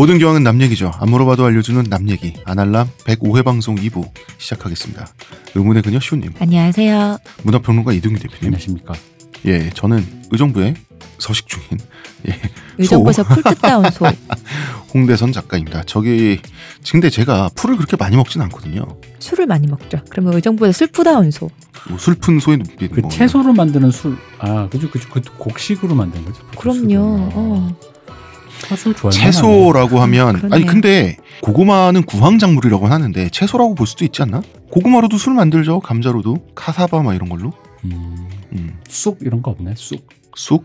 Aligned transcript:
모든 0.00 0.18
교황은 0.18 0.42
남 0.42 0.62
얘기죠. 0.62 0.90
안 0.98 1.10
물어봐도 1.10 1.44
알려주는 1.44 1.82
남 1.90 2.08
얘기. 2.08 2.32
아날람 2.46 2.88
105회 3.04 3.44
방송 3.44 3.74
2부 3.76 4.08
시작하겠습니다. 4.38 5.06
의문의 5.54 5.82
그녀 5.82 6.00
시우님, 6.00 6.32
안녕하세요. 6.38 7.18
문화평론가 7.42 7.92
이동규 7.92 8.18
대표님. 8.18 8.44
안녕하십니까. 8.44 8.94
예, 9.44 9.68
저는 9.68 10.02
의정부에 10.30 10.72
서식 11.18 11.46
중인 11.48 11.66
예, 12.28 12.40
의정부에서 12.78 13.24
풀 13.24 13.42
뜯다온 13.42 13.84
소. 13.92 14.06
홍대선 14.94 15.32
작가입니다. 15.32 15.82
저기 15.84 16.40
근데 16.90 17.10
제가 17.10 17.50
풀을 17.54 17.76
그렇게 17.76 17.98
많이 17.98 18.16
먹진 18.16 18.40
않거든요. 18.40 18.86
술을 19.18 19.44
많이 19.46 19.66
먹죠. 19.66 19.98
그러면 20.08 20.32
의정부에서 20.32 20.72
술푸다온 20.78 21.30
소. 21.30 21.50
뭐 21.90 21.98
슬픈 21.98 22.40
소의 22.40 22.56
눈빛. 22.56 22.90
그 22.90 23.02
뭐 23.02 23.10
채소로 23.10 23.52
만드는 23.52 23.90
술, 23.90 24.16
아, 24.38 24.66
그죠, 24.70 24.90
그죠, 24.90 25.10
그 25.10 25.20
곡식으로 25.36 25.94
만든 25.94 26.24
거죠. 26.24 26.42
그럼요. 26.56 26.94
어. 27.34 27.76
채소라고 29.10 30.00
하면 30.00 30.36
그러네. 30.36 30.54
아니 30.56 30.66
근데 30.66 31.16
고구마는 31.42 32.02
구황작물이라고 32.04 32.86
하는데 32.86 33.28
채소라고 33.30 33.74
볼 33.74 33.86
수도 33.86 34.04
있지 34.04 34.22
않나? 34.22 34.42
고구마로도 34.70 35.18
술 35.18 35.34
만들죠. 35.34 35.80
감자로도 35.80 36.48
카사바 36.54 37.02
막 37.02 37.14
이런 37.14 37.28
걸로. 37.28 37.52
음, 37.84 38.28
음. 38.52 38.78
쑥 38.88 39.18
이런 39.22 39.42
거 39.42 39.50
없네. 39.52 39.74
쑥, 39.76 40.06
쑥. 40.36 40.64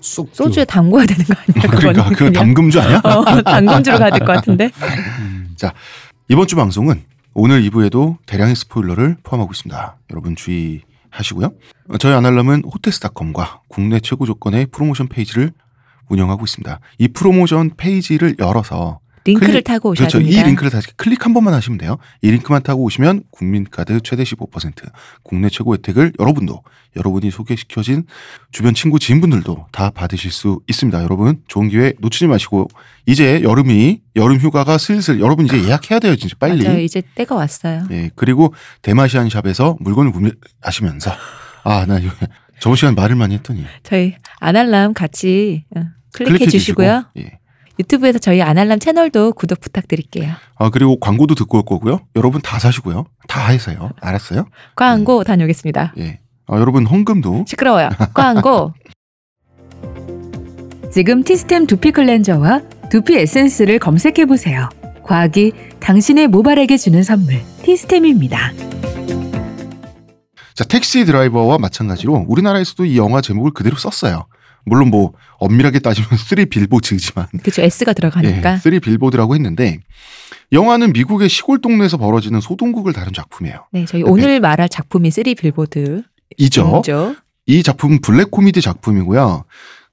쑥. 0.00 0.28
소주에 0.32 0.64
담궈야 0.64 1.06
되는 1.06 1.24
거 1.24 1.34
아니야? 1.34 1.70
그러니까 1.78 2.10
그? 2.10 2.32
담금주 2.32 2.80
아니야? 2.80 3.00
어, 3.02 3.42
담금주로 3.42 3.98
가야 3.98 4.10
될 4.10 4.20
것 4.20 4.26
같은데. 4.34 4.70
음, 5.20 5.54
이번 6.28 6.46
주 6.46 6.54
방송은 6.56 7.02
오늘 7.34 7.62
2부에도 7.62 8.16
대량의 8.26 8.54
스포일러를 8.56 9.16
포함하고 9.22 9.52
있습니다. 9.52 9.96
여러분 10.10 10.36
주의하시고요. 10.36 11.50
어, 11.90 11.98
저희 11.98 12.14
아날람은 12.14 12.64
호텔스닷컴과 12.72 13.62
국내 13.68 13.98
최고 14.00 14.26
조건의 14.26 14.66
프로모션 14.66 15.08
페이지를 15.08 15.52
운영하고 16.08 16.44
있습니다. 16.44 16.80
이 16.98 17.08
프로모션 17.08 17.72
페이지를 17.76 18.36
열어서 18.38 19.00
링크를 19.24 19.54
클릭- 19.54 19.64
타고 19.64 19.88
오셔야 19.90 20.06
그렇죠. 20.06 20.18
됩니다. 20.20 20.40
이 20.40 20.44
링크를 20.44 20.70
다시 20.70 20.86
클릭 20.96 21.24
한 21.26 21.34
번만 21.34 21.52
하시면 21.54 21.78
돼요. 21.78 21.98
이 22.22 22.30
링크만 22.30 22.62
타고 22.62 22.84
오시면 22.84 23.24
국민카드 23.32 23.98
최대 24.04 24.22
15% 24.22 24.88
국내 25.24 25.48
최고 25.48 25.74
혜택을 25.74 26.12
여러분도 26.20 26.62
여러분이 26.94 27.32
소개시켜준 27.32 28.04
주변 28.52 28.72
친구 28.74 29.00
지인분들도 29.00 29.66
다 29.72 29.90
받으실 29.90 30.30
수 30.30 30.60
있습니다. 30.68 31.02
여러분 31.02 31.42
좋은 31.48 31.68
기회 31.68 31.92
놓치지 31.98 32.28
마시고 32.28 32.68
이제 33.06 33.42
여름이 33.42 34.00
여름 34.14 34.38
휴가가 34.38 34.78
슬슬 34.78 35.18
여러분 35.18 35.46
이제 35.46 35.60
예약해야 35.60 35.98
돼요. 35.98 36.14
진짜 36.14 36.36
빨리. 36.38 36.62
맞아요. 36.62 36.78
이제 36.78 37.02
때가 37.16 37.34
왔어요. 37.34 37.88
예 37.90 38.10
그리고 38.14 38.54
대마시안 38.82 39.28
샵에서 39.28 39.76
물건을 39.80 40.12
구매하시면서 40.12 41.10
아나 41.64 41.98
저번 42.60 42.76
시간 42.76 42.94
말을 42.94 43.16
많이 43.16 43.34
했더니 43.34 43.64
저희 43.82 44.14
아날람 44.38 44.94
같이 44.94 45.64
어, 45.76 45.82
클릭해 46.16 46.38
클릭해 46.38 46.50
주시고요. 46.50 47.04
주시고, 47.14 47.28
예. 47.28 47.38
유튜브에서 47.78 48.18
저희 48.18 48.40
아날람 48.40 48.78
채널도 48.78 49.32
구독 49.32 49.60
부탁드릴게요. 49.60 50.32
아 50.58 50.70
그리고 50.70 50.98
광고도 50.98 51.34
듣고 51.34 51.58
올 51.58 51.64
거고요. 51.64 52.00
여러분 52.16 52.40
다 52.40 52.58
사시고요. 52.58 53.04
다 53.28 53.48
해서요. 53.48 53.90
알았어요? 54.00 54.46
광고 54.74 55.24
다녀오겠습니다. 55.24 55.92
예. 55.98 56.20
아, 56.46 56.58
여러분 56.58 56.86
헌금도 56.86 57.44
시끄러워요. 57.46 57.90
광고. 58.14 58.72
지금 60.92 61.22
티스템 61.22 61.66
두피 61.66 61.92
클렌저와 61.92 62.62
두피 62.90 63.18
에센스를 63.18 63.78
검색해 63.78 64.24
보세요. 64.24 64.70
과학이 65.04 65.52
당신의 65.80 66.28
모발에게 66.28 66.78
주는 66.78 67.02
선물 67.02 67.42
티스템입니다. 67.62 68.52
자 70.54 70.64
택시 70.64 71.04
드라이버와 71.04 71.58
마찬가지로 71.58 72.24
우리나라에서도 72.26 72.86
이 72.86 72.96
영화 72.96 73.20
제목을 73.20 73.50
그대로 73.50 73.76
썼어요. 73.76 74.26
물론 74.66 74.90
뭐 74.90 75.12
엄밀하게 75.38 75.78
따지면 75.78 76.10
쓰리 76.18 76.44
빌보드지만 76.46 77.28
그렇죠. 77.42 77.62
S가 77.62 77.94
들어가니까. 77.94 78.54
예, 78.54 78.56
쓰리 78.58 78.80
빌보드라고 78.80 79.34
했는데 79.34 79.78
영화는 80.52 80.92
미국의 80.92 81.28
시골 81.28 81.60
동네에서 81.60 81.96
벌어지는 81.96 82.40
소동극을 82.40 82.92
다룬 82.92 83.12
작품이에요. 83.14 83.66
네, 83.72 83.84
저희 83.86 84.02
오늘 84.02 84.40
말할 84.40 84.68
작품이 84.68 85.10
쓰리 85.10 85.34
빌보드. 85.34 86.02
이죠. 86.36 86.82
죠이 86.84 87.62
작품은 87.62 88.00
블랙 88.00 88.30
코미디 88.30 88.60
작품이고요. 88.60 89.44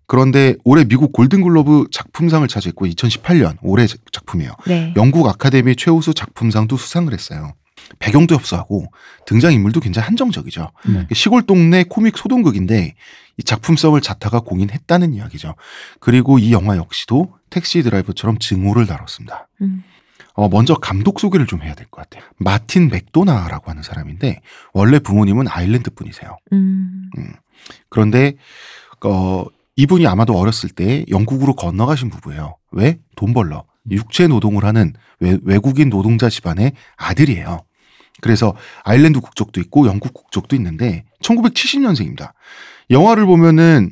그런데 0.06 0.56
올해 0.64 0.84
미국 0.84 1.14
골든글로브 1.14 1.88
작품상을 1.92 2.48
차지했고 2.48 2.86
2018년 2.88 3.58
올해 3.62 3.88
작품이에요. 4.12 4.52
네. 4.68 4.94
영국 4.98 5.28
아카데미 5.28 5.76
최우수 5.76 6.14
작품상도 6.14 6.78
수상을 6.78 7.12
했어요. 7.14 7.54
배경도 8.00 8.36
협소하고 8.36 8.86
등장인물도 9.26 9.80
굉장히 9.80 10.06
한정적이죠. 10.08 10.72
네. 10.88 11.08
시골 11.14 11.44
동네 11.44 11.84
코믹 11.84 12.18
소동극인데 12.18 12.94
이 13.38 13.44
작품성을 13.44 14.00
자타가 14.02 14.42
공인했다는 14.42 15.14
이야기죠. 15.14 15.56
그리고 16.00 16.40
이 16.40 16.52
영화 16.52 16.78
역시도 16.78 17.34
택시 17.50 17.82
드라이버처럼 17.84 18.38
증오를 18.40 18.86
다뤘습니다. 18.86 19.48
음. 19.62 19.84
어, 20.36 20.50
먼저 20.50 20.74
감독 20.76 21.20
소개를 21.20 21.46
좀 21.46 21.62
해야 21.62 21.76
될 21.76 21.86
것 21.92 22.02
같아요. 22.02 22.28
마틴 22.38 22.90
맥도나라고 22.90 23.70
하는 23.70 23.84
사람인데 23.84 24.42
원래 24.74 25.00
부모님은 25.00 25.48
아일랜드 25.48 25.92
분이세요. 25.92 26.38
음. 26.54 27.10
그런데 27.90 28.34
어, 29.06 29.46
이분이 29.76 30.08
아마도 30.08 30.38
어렸을 30.38 30.70
때 30.70 31.06
영국으로 31.10 31.56
건너가신 31.56 32.10
부부예요. 32.10 32.58
왜? 32.72 33.00
돈 33.16 33.34
벌러. 33.34 33.66
육체 33.92 34.28
노동을 34.28 34.64
하는 34.66 34.94
외, 35.20 35.38
외국인 35.44 35.90
노동자 35.90 36.30
집안의 36.30 36.74
아들이에요. 36.96 37.60
그래서 38.24 38.56
아일랜드 38.86 39.20
국적도 39.20 39.60
있고 39.60 39.86
영국 39.86 40.14
국적도 40.14 40.56
있는데 40.56 41.04
1970년생입니다. 41.22 42.32
영화를 42.90 43.26
보면은 43.26 43.92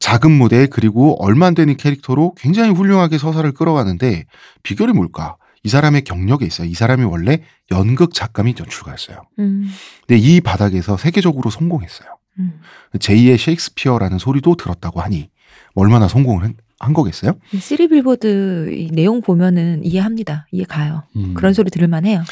작은 0.00 0.32
무대 0.32 0.66
그리고 0.66 1.16
얼마 1.24 1.46
안 1.46 1.54
되는 1.54 1.76
캐릭터로 1.76 2.34
굉장히 2.36 2.70
훌륭하게 2.72 3.16
서사를 3.16 3.50
끌어가는데 3.52 4.24
비결이 4.64 4.92
뭘까? 4.92 5.36
이 5.62 5.68
사람의 5.68 6.02
경력에 6.02 6.44
있어요. 6.44 6.66
이 6.68 6.74
사람이 6.74 7.04
원래 7.04 7.42
연극 7.70 8.12
작가 8.12 8.42
및 8.42 8.58
연출가였어요. 8.58 9.22
음. 9.38 9.70
근데 10.06 10.18
이 10.20 10.40
바닥에서 10.40 10.96
세계적으로 10.96 11.48
성공했어요. 11.48 12.08
음. 12.40 12.60
제2의 12.96 13.38
셰익스피어라는 13.38 14.18
소리도 14.18 14.56
들었다고 14.56 15.00
하니 15.00 15.30
얼마나 15.76 16.08
성공을 16.08 16.42
한- 16.42 16.54
한 16.80 16.92
거겠어요? 16.92 17.34
이 17.52 17.58
쓰리 17.58 17.86
빌보드 17.88 18.72
이 18.74 18.90
내용 18.90 19.20
보면은 19.20 19.84
이해합니다. 19.84 20.48
이해 20.50 20.64
가요. 20.68 21.04
음. 21.14 21.34
그런 21.34 21.54
소리 21.54 21.70
들을만 21.70 22.04
해요. 22.04 22.22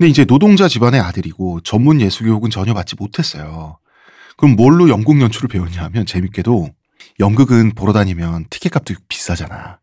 근데 0.00 0.08
이제 0.08 0.24
노동자 0.24 0.66
집안의 0.66 0.98
아들이고 0.98 1.60
전문 1.60 2.00
예술 2.00 2.26
교육은 2.26 2.48
전혀 2.48 2.72
받지 2.72 2.96
못했어요. 2.98 3.76
그럼 4.38 4.56
뭘로 4.56 4.88
연극 4.88 5.20
연출을 5.20 5.48
배웠냐 5.48 5.84
하면 5.84 6.06
재밌게도 6.06 6.70
연극은 7.20 7.74
보러 7.74 7.92
다니면 7.92 8.46
티켓값도 8.48 8.94
비싸잖아. 9.08 9.78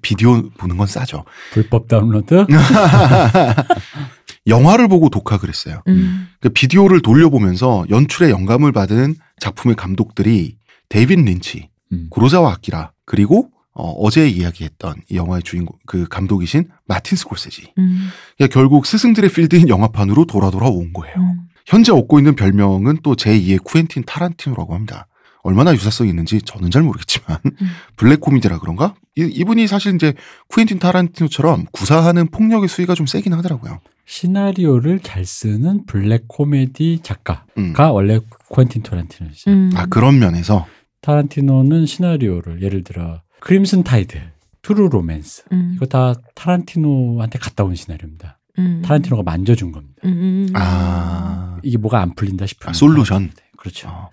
비디오 0.00 0.48
보는 0.52 0.78
건 0.78 0.86
싸죠. 0.86 1.26
불법 1.52 1.86
다운로드? 1.86 2.46
영화를 4.46 4.88
보고 4.88 5.10
독학을 5.10 5.50
했어요. 5.50 5.82
음. 5.88 6.30
그 6.40 6.48
비디오를 6.48 7.02
돌려보면서 7.02 7.84
연출에 7.90 8.30
영감을 8.30 8.72
받은 8.72 9.16
작품의 9.38 9.76
감독들이 9.76 10.56
데이빗 10.88 11.18
린치, 11.18 11.68
음. 11.92 12.06
구로자와 12.08 12.52
아키라 12.52 12.92
그리고 13.04 13.50
어, 13.80 14.10
제 14.10 14.28
이야기했던 14.28 14.96
이 15.08 15.16
영화의 15.16 15.42
주인공 15.44 15.76
그 15.86 16.06
감독이신 16.08 16.68
마틴 16.86 17.16
스콜세지. 17.16 17.72
음. 17.78 18.08
그러니까 18.36 18.52
결국 18.52 18.86
스승들의 18.86 19.30
필드인 19.30 19.68
영화판으로 19.68 20.24
돌아 20.26 20.50
돌아온 20.50 20.92
거예요. 20.92 21.14
음. 21.16 21.48
현재 21.64 21.92
얻고 21.92 22.18
있는 22.18 22.34
별명은 22.34 22.98
또 23.02 23.14
제2의 23.14 23.62
쿠엔틴 23.62 24.02
타란티노라고 24.04 24.74
합니다. 24.74 25.06
얼마나 25.42 25.72
유사성이 25.72 26.10
있는지 26.10 26.42
저는 26.42 26.72
잘 26.72 26.82
모르겠지만 26.82 27.38
음. 27.46 27.68
블랙 27.96 28.20
코미디라 28.20 28.58
그런가? 28.58 28.94
이, 29.16 29.22
이분이 29.22 29.68
사실 29.68 29.94
이제 29.94 30.12
쿠엔틴 30.48 30.80
타란티노처럼 30.80 31.66
구사하는 31.70 32.26
폭력의 32.32 32.68
수위가 32.68 32.94
좀 32.94 33.06
세긴 33.06 33.32
하더라고요. 33.34 33.78
시나리오를 34.06 34.98
잘 35.00 35.24
쓰는 35.24 35.86
블랙 35.86 36.26
코미디 36.26 37.00
작가가 37.04 37.44
음. 37.58 37.74
원래 37.92 38.18
퀸틴 38.52 38.82
타란티노죠. 38.82 39.50
음. 39.50 39.70
아 39.76 39.86
그런 39.86 40.18
면에서 40.18 40.66
타란티노는 41.02 41.86
시나리오를 41.86 42.62
예를 42.62 42.82
들어 42.82 43.22
크림슨 43.40 43.82
타이드, 43.84 44.18
트루 44.62 44.88
로맨스 44.88 45.44
음. 45.52 45.72
이거 45.76 45.86
다 45.86 46.14
타란티노한테 46.34 47.38
갔다 47.38 47.64
온 47.64 47.74
시나리오입니다. 47.74 48.38
음. 48.58 48.82
타란티노가 48.84 49.22
만져준 49.22 49.72
겁니다. 49.72 50.02
음, 50.04 50.10
음. 50.10 50.48
아, 50.54 51.58
이게 51.62 51.78
뭐가 51.78 52.00
안 52.00 52.14
풀린다 52.14 52.46
싶으면 52.46 52.70
아, 52.70 52.72
솔루션. 52.72 53.30
그렇죠. 53.56 53.88
어. 53.88 54.10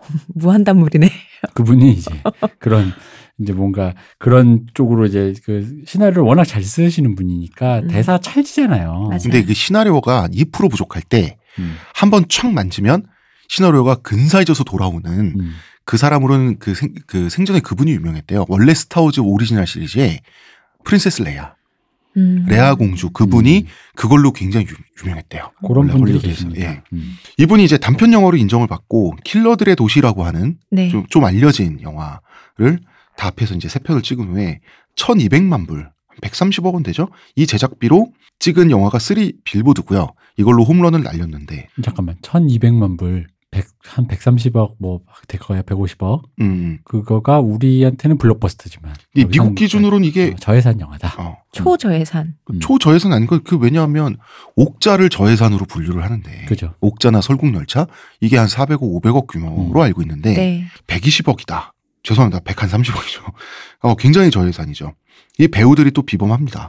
무안단물이네. 0.34 1.10
그분이 1.54 1.92
이제 1.92 2.10
그런 2.58 2.92
이제 3.40 3.52
뭔가 3.52 3.94
그런 4.18 4.66
쪽으로 4.74 5.06
이제 5.06 5.34
그 5.44 5.82
시나리오를 5.86 6.22
워낙 6.22 6.44
잘 6.44 6.62
쓰시는 6.62 7.14
분이니까 7.14 7.80
음. 7.80 7.88
대사 7.88 8.18
찰지잖아요. 8.18 8.92
맞아요. 8.92 9.18
근데 9.22 9.44
그 9.44 9.54
시나리오가 9.54 10.28
2% 10.28 10.70
부족할 10.70 11.02
때 11.02 11.38
음, 11.58 11.74
한번 11.94 12.24
촥 12.24 12.52
만지면 12.52 13.04
시나리오가 13.48 13.96
근사해져서 13.96 14.64
돌아오는 14.64 15.34
음. 15.38 15.52
그 15.84 15.96
사람으로는 15.96 16.58
그, 16.58 16.74
생, 16.74 16.94
그 17.06 17.28
생전에 17.28 17.60
그분이 17.60 17.90
유명했대요. 17.92 18.46
원래 18.48 18.72
스타워즈 18.74 19.20
오리지널 19.20 19.66
시리즈에 19.66 20.20
Princess 20.84 21.22
레아, 21.22 21.54
음. 22.16 22.46
레아 22.48 22.74
공주 22.74 23.10
그분이 23.10 23.58
음. 23.60 23.66
그걸로 23.94 24.32
굉장히 24.32 24.66
유, 24.66 24.74
유명했대요. 25.02 25.50
그런 25.66 25.88
분들이. 25.88 26.18
계십니다. 26.20 26.60
예. 26.60 26.82
음. 26.92 27.16
이분이 27.38 27.64
이제 27.64 27.76
단편 27.78 28.12
영화로 28.12 28.36
인정을 28.36 28.66
받고 28.66 29.16
킬러들의 29.24 29.76
도시라고 29.76 30.24
하는 30.24 30.58
네. 30.70 30.88
좀, 30.88 31.06
좀 31.08 31.24
알려진 31.24 31.80
영화를 31.82 32.80
다 33.16 33.28
합해서 33.28 33.54
이제 33.54 33.68
세 33.68 33.78
편을 33.78 34.02
찍은 34.02 34.28
후에 34.28 34.60
1200만 34.96 35.66
불, 35.66 35.90
130억 36.22 36.74
원 36.74 36.82
되죠? 36.82 37.08
이 37.36 37.46
제작비로 37.46 38.12
찍은 38.38 38.70
영화가 38.70 38.98
3 38.98 39.32
빌보드고요. 39.44 40.08
이걸로 40.36 40.64
홈런을 40.64 41.02
날렸는데, 41.02 41.68
잠깐만 41.82 42.16
1200만 42.22 42.98
불. 42.98 43.26
100, 43.54 43.66
한 43.84 44.06
130억 44.08 44.74
뭐 44.78 45.00
될 45.28 45.40
거야 45.40 45.62
150억 45.62 46.22
음, 46.40 46.78
그거가 46.84 47.40
우리한테는 47.40 48.18
블록버스터지만 48.18 48.94
이 49.14 49.24
미국 49.24 49.54
기준으로는 49.54 50.06
이게 50.06 50.32
어, 50.32 50.36
저예산 50.38 50.80
영화다. 50.80 51.14
어, 51.18 51.36
초저예산. 51.52 52.34
음. 52.50 52.60
초저예산 52.60 53.12
아닌 53.12 53.26
거, 53.26 53.38
그 53.42 53.56
왜냐하면 53.56 54.16
옥자를 54.56 55.08
저예산으로 55.08 55.66
분류를 55.66 56.02
하는데, 56.02 56.44
그죠. 56.46 56.74
옥자나 56.80 57.20
설국열차 57.20 57.86
이게 58.20 58.36
한 58.36 58.46
400억, 58.46 58.80
500억 58.80 59.28
규모로 59.28 59.80
음. 59.80 59.80
알고 59.80 60.02
있는데, 60.02 60.34
네. 60.34 60.64
120억이다. 60.86 61.70
죄송합니다. 62.02 62.40
130억이죠. 62.40 63.32
어, 63.80 63.94
굉장히 63.94 64.30
저예산이죠. 64.30 64.94
이 65.38 65.48
배우들이 65.48 65.92
또 65.92 66.02
비범합니다. 66.02 66.68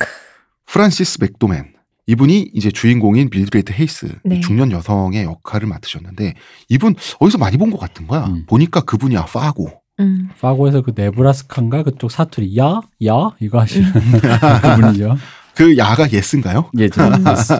프란시스 0.65 1.17
맥도맨. 1.21 1.73
이분이 2.07 2.51
이제 2.53 2.69
주인공인 2.71 3.29
밀드레드 3.29 3.73
헤이스 3.73 4.15
네. 4.23 4.39
중년 4.41 4.71
여성의 4.71 5.23
역할을 5.23 5.67
맡으셨는데 5.67 6.35
이분 6.69 6.95
어디서 7.19 7.37
많이 7.39 7.57
본 7.57 7.71
것 7.71 7.79
같은 7.79 8.05
거야. 8.07 8.25
음. 8.27 8.45
보니까 8.47 8.81
그분이야 8.81 9.25
파고. 9.25 9.69
음. 9.99 10.29
파고에서 10.39 10.81
그 10.81 10.91
네브라스카인가 10.95 11.83
그쪽 11.83 12.11
사투리 12.11 12.57
Yah? 12.57 12.81
Yah? 13.07 13.31
이거 13.39 13.59
하시는 13.59 13.91
그분이죠. 14.61 15.15
그 15.55 15.77
yah가 15.77 16.11
yes인가요? 16.11 16.69
예죠. 16.77 17.01
Yes. 17.31 17.53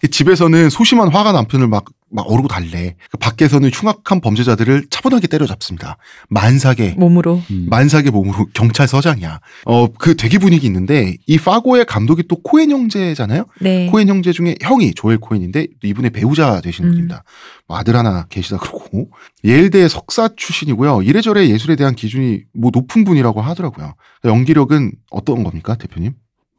그 0.00 0.08
집에서는 0.08 0.70
소심한 0.70 1.08
화가 1.08 1.32
남편을 1.32 1.68
막, 1.68 1.84
막 2.10 2.22
어르고 2.30 2.48
달래. 2.48 2.96
그 3.10 3.18
밖에서는 3.18 3.68
흉악한 3.72 4.20
범죄자들을 4.20 4.86
차분하게 4.90 5.26
때려잡습니다. 5.26 5.98
만삭의 6.28 6.94
몸으로. 6.96 7.42
음. 7.50 7.66
만삭의 7.68 8.10
몸으로 8.10 8.46
경찰서장이야. 8.54 9.40
어, 9.66 9.92
그 9.92 10.16
되게 10.16 10.38
분위기 10.38 10.66
있는데 10.66 11.16
이 11.26 11.38
파고의 11.38 11.84
감독이 11.84 12.24
또 12.28 12.36
코엔 12.42 12.70
형제잖아요. 12.70 13.46
네. 13.60 13.86
코엔 13.90 14.08
형제 14.08 14.32
중에 14.32 14.54
형이 14.62 14.94
조엘 14.94 15.18
코엔인데 15.18 15.66
또 15.80 15.86
이분의 15.86 16.10
배우자 16.10 16.60
되시는 16.60 16.88
음. 16.88 16.92
분입니다. 16.92 17.24
뭐 17.68 17.76
아들 17.76 17.96
하나 17.96 18.26
계시다 18.28 18.58
그러고 18.58 19.10
예일대 19.44 19.88
석사 19.88 20.30
출신이고요. 20.36 21.02
이래저래 21.02 21.48
예술에 21.48 21.76
대한 21.76 21.94
기준이 21.94 22.42
뭐 22.54 22.70
높은 22.72 23.04
분이라고 23.04 23.42
하더라고요. 23.42 23.94
연기력은 24.24 24.92
어떤 25.10 25.44
겁니까, 25.44 25.74
대표님? 25.74 26.14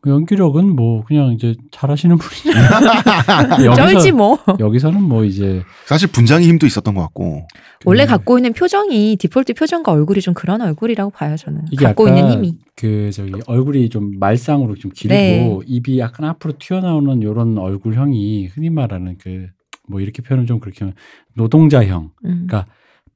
그 0.07 0.11
연기력은 0.13 0.75
뭐 0.75 1.03
그냥 1.03 1.33
이제 1.33 1.53
잘하시는 1.71 2.17
분이죠. 2.17 2.51
쩔지 3.75 4.11
뭐. 4.13 4.39
여기서는 4.59 5.03
뭐 5.03 5.23
이제 5.25 5.61
사실 5.85 6.07
분장의 6.09 6.47
힘도 6.47 6.65
있었던 6.65 6.93
것 6.93 7.01
같고. 7.01 7.45
원래 7.85 8.05
그- 8.05 8.11
갖고 8.11 8.37
있는 8.37 8.53
표정이 8.53 9.17
디폴트 9.17 9.53
표정과 9.53 9.91
얼굴이 9.91 10.21
좀 10.21 10.33
그런 10.33 10.61
얼굴이라고 10.61 11.11
봐요 11.11 11.35
저는. 11.35 11.61
이게 11.71 11.85
갖고 11.85 12.07
약간 12.07 12.17
있는 12.17 12.31
힘이. 12.33 12.57
그 12.75 13.11
저기 13.13 13.33
얼굴이 13.47 13.89
좀 13.89 14.17
말상으로 14.19 14.75
좀 14.75 14.91
길고 14.95 15.13
네. 15.13 15.59
입이 15.65 15.99
약간 15.99 16.25
앞으로 16.29 16.53
튀어나오는 16.57 17.21
요런 17.23 17.57
얼굴형이 17.57 18.47
흔히 18.47 18.69
말하는 18.69 19.17
그 19.17 19.49
뭐 19.89 20.01
이렇게 20.01 20.21
표현을 20.21 20.45
좀 20.47 20.59
그렇게 20.59 20.79
하면 20.79 20.95
노동자형 21.35 22.09
음. 22.25 22.45
그러니까 22.45 22.65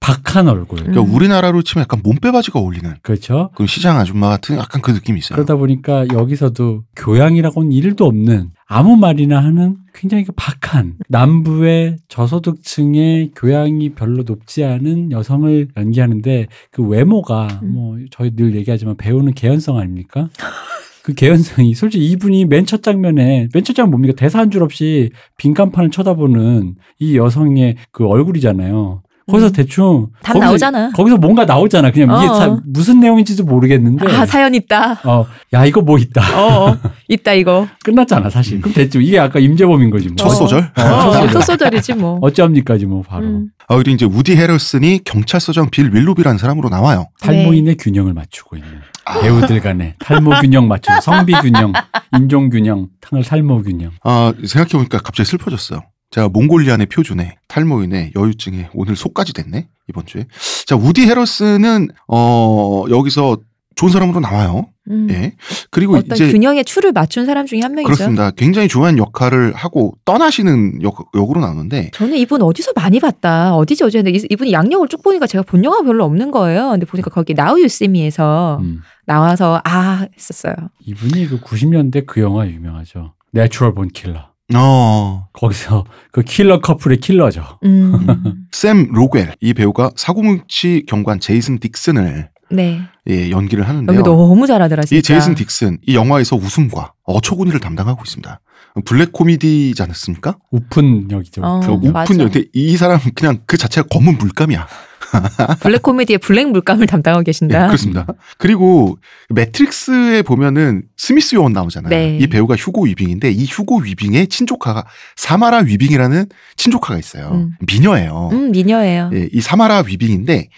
박한 0.01 0.47
얼굴 0.47 0.79
그러니까 0.79 1.01
음. 1.03 1.13
우리나라로 1.13 1.61
치면 1.61 1.83
약간 1.83 2.01
몸빼바지가 2.03 2.59
어울리는 2.59 2.91
그렇죠. 3.03 3.51
그 3.55 3.67
시장 3.67 3.97
아줌마 3.97 4.29
같은 4.29 4.57
약간 4.57 4.81
그 4.81 4.89
느낌이 4.91 5.19
있어요. 5.19 5.35
그러다 5.35 5.55
보니까 5.55 6.05
여기서도 6.11 6.83
교양이라고는 6.95 7.71
일도 7.71 8.05
없는 8.05 8.49
아무 8.67 8.97
말이나 8.97 9.41
하는 9.43 9.77
굉장히 9.93 10.23
그 10.23 10.31
박한 10.35 10.95
남부의 11.07 11.97
저소득층의 12.07 13.31
교양이 13.35 13.93
별로 13.93 14.23
높지 14.23 14.63
않은 14.63 15.11
여성을 15.11 15.67
연기하는데 15.77 16.47
그 16.71 16.83
외모가 16.83 17.59
음. 17.61 17.73
뭐 17.73 17.97
저희 18.09 18.35
늘 18.35 18.55
얘기하지만 18.55 18.97
배우는 18.97 19.33
개연성 19.35 19.77
아닙니까? 19.77 20.29
그 21.03 21.13
개연성이 21.13 21.73
솔직히 21.75 22.09
이분이 22.11 22.45
맨 22.45 22.65
첫 22.65 22.81
장면에 22.83 23.49
맨 23.53 23.63
첫 23.63 23.75
장면 23.75 23.91
뭡니까 23.91 24.13
대사 24.17 24.39
한 24.39 24.49
줄 24.51 24.63
없이 24.63 25.11
빈간판을 25.37 25.91
쳐다보는 25.91 26.75
이 26.99 27.17
여성의 27.17 27.75
그 27.91 28.05
얼굴이잖아요. 28.07 29.03
거기서 29.29 29.47
음. 29.47 29.51
대충 29.53 30.07
답 30.23 30.33
거기서- 30.35 30.39
나오잖아. 30.39 30.89
거기서 30.91 31.17
뭔가 31.17 31.45
나오잖아. 31.45 31.91
그냥 31.91 32.17
이게 32.17 32.27
어. 32.29 32.33
사- 32.35 32.59
무슨 32.65 32.99
내용인지도 32.99 33.43
모르겠는데. 33.43 34.07
아 34.13 34.25
사연 34.25 34.53
있다. 34.55 34.99
어, 35.03 35.25
야 35.53 35.65
이거 35.65 35.81
뭐 35.81 35.97
있다. 35.97 36.21
어, 36.39 36.69
어. 36.71 36.77
있다 37.07 37.33
이거. 37.33 37.67
끝났잖아 37.83 38.29
사실. 38.29 38.59
그럼 38.61 38.73
됐죠. 38.73 38.99
이게 38.99 39.19
아까 39.19 39.39
임재범인 39.39 39.89
거지 39.91 40.07
뭐. 40.07 40.15
첫 40.17 40.29
소절? 40.29 40.59
어, 40.77 40.81
어, 40.81 41.11
첫 41.11 41.11
소절. 41.13 41.29
소소절이지 41.33 41.93
뭐. 41.95 42.19
어찌합니까지 42.23 42.85
뭐 42.87 43.03
바로 43.03 43.25
음. 43.25 43.47
아, 43.67 43.75
그리고 43.77 43.91
이제 43.91 44.05
우디 44.05 44.35
헤럴슨이 44.35 45.01
경찰서장 45.05 45.69
빌 45.69 45.91
윌로비라는 45.93 46.37
사람으로 46.37 46.69
나와요. 46.69 47.07
탈모인의 47.21 47.77
균형을 47.77 48.13
맞추고 48.13 48.57
있는 48.57 48.69
아. 49.05 49.19
배우들 49.21 49.59
간의 49.61 49.95
탈모 49.99 50.31
균형 50.41 50.67
맞추는 50.67 50.99
성비 51.01 51.33
균형, 51.41 51.71
인종 52.17 52.49
균형, 52.49 52.87
탕을 53.01 53.23
탈모 53.23 53.61
균형. 53.63 53.91
아, 54.03 54.33
생각해 54.45 54.71
보니까 54.73 54.97
갑자기 54.99 55.29
슬퍼졌어요. 55.29 55.81
제가 56.11 56.27
몽골리안의 56.29 56.87
표준에 56.87 57.35
탈모인의 57.47 58.11
여유증에 58.15 58.69
오늘 58.73 58.95
속까지 58.95 59.33
됐네 59.33 59.67
이번 59.89 60.05
주에. 60.05 60.25
자 60.65 60.75
우디 60.75 61.07
헤럴슨은 61.07 61.87
어 62.07 62.83
여기서 62.89 63.37
좋은 63.75 63.91
사람으로 63.91 64.19
나와요. 64.19 64.67
음. 64.89 65.07
예. 65.09 65.33
그리고 65.69 65.95
어떤 65.95 66.15
이제 66.17 66.29
균형의 66.31 66.65
추를 66.65 66.91
맞춘 66.91 67.25
사람 67.25 67.45
중에 67.45 67.61
한 67.61 67.71
명이죠. 67.73 67.93
그렇습니다. 67.93 68.31
굉장히 68.31 68.67
중요한 68.67 68.97
역할을 68.97 69.53
하고 69.53 69.93
떠나시는 70.03 70.81
역, 70.83 70.97
역으로 71.15 71.39
나오는데 71.39 71.91
저는 71.93 72.17
이분 72.17 72.41
어디서 72.41 72.73
많이 72.75 72.99
봤다. 72.99 73.55
어디지 73.55 73.85
어제 73.85 73.99
근데 74.03 74.11
이- 74.17 74.27
이분이 74.29 74.51
양력을 74.51 74.87
쭉 74.89 75.01
보니까 75.01 75.27
제가 75.27 75.43
본 75.43 75.63
영화 75.63 75.81
별로 75.81 76.03
없는 76.03 76.31
거예요. 76.31 76.71
근데 76.71 76.85
보니까 76.85 77.09
거기 77.09 77.33
나우 77.33 77.57
유세미에서 77.61 78.59
음. 78.61 78.81
나와서 79.05 79.61
아 79.63 80.05
했었어요. 80.17 80.53
이분이 80.85 81.27
그 81.27 81.39
90년대 81.39 82.05
그 82.05 82.19
영화 82.19 82.45
유명하죠. 82.47 83.13
내추럴 83.31 83.73
본 83.73 83.87
킬러. 83.87 84.30
어, 84.55 85.27
거기서 85.33 85.85
그 86.11 86.21
킬러 86.23 86.59
커플의 86.61 86.97
킬러죠. 86.97 87.59
음. 87.63 88.47
샘 88.51 88.91
록웰 88.91 89.35
이 89.41 89.53
배우가 89.53 89.91
사고뭉치 89.95 90.85
경관 90.87 91.19
제이슨 91.19 91.59
딕슨을 91.59 92.29
네. 92.51 92.81
예, 93.09 93.31
연기를 93.31 93.67
하는데요. 93.67 93.97
여기 93.97 94.03
너무 94.03 94.45
잘하더라 94.45 94.83
진짜. 94.83 94.97
이 94.97 95.01
제이슨 95.01 95.35
딕슨 95.35 95.79
이 95.85 95.95
영화에서 95.95 96.35
웃음과 96.35 96.93
어처구니를 97.03 97.59
담당하고 97.59 98.01
있습니다. 98.05 98.39
블랙 98.85 99.11
코미디지 99.11 99.81
않았습니까? 99.81 100.37
웃픈 100.51 101.09
역이죠. 101.11 101.41
어, 101.43 101.59
그 101.61 101.71
웃픈. 101.71 101.89
웃픈 101.89 102.17
근데 102.17 102.45
이 102.53 102.77
사람은 102.77 103.01
그냥 103.15 103.39
그 103.45 103.57
자체가 103.57 103.87
검은 103.89 104.17
물감이야. 104.17 104.67
블랙 105.61 105.81
코미디의 105.81 106.19
블랙 106.19 106.49
물감을 106.49 106.87
담당하고 106.87 107.21
예, 107.21 107.25
계신다. 107.25 107.67
그렇습니다. 107.67 108.05
그리고 108.37 108.97
매트릭스에 109.29 110.21
보면은 110.21 110.83
스미스 110.97 111.35
요원 111.35 111.53
나오잖아요. 111.53 111.89
네. 111.89 112.17
이 112.19 112.27
배우가 112.27 112.55
휴고 112.55 112.85
위빙인데 112.85 113.31
이 113.31 113.45
휴고 113.45 113.79
위빙의 113.79 114.27
친조카가 114.27 114.85
사마라 115.15 115.59
위빙이라는 115.59 116.25
친조카가 116.55 116.99
있어요. 116.99 117.31
음. 117.33 117.55
미녀예요. 117.65 118.29
음 118.31 118.51
미녀예요. 118.51 119.11
예, 119.13 119.29
이 119.31 119.41
사마라 119.41 119.83
위빙인데 119.87 120.49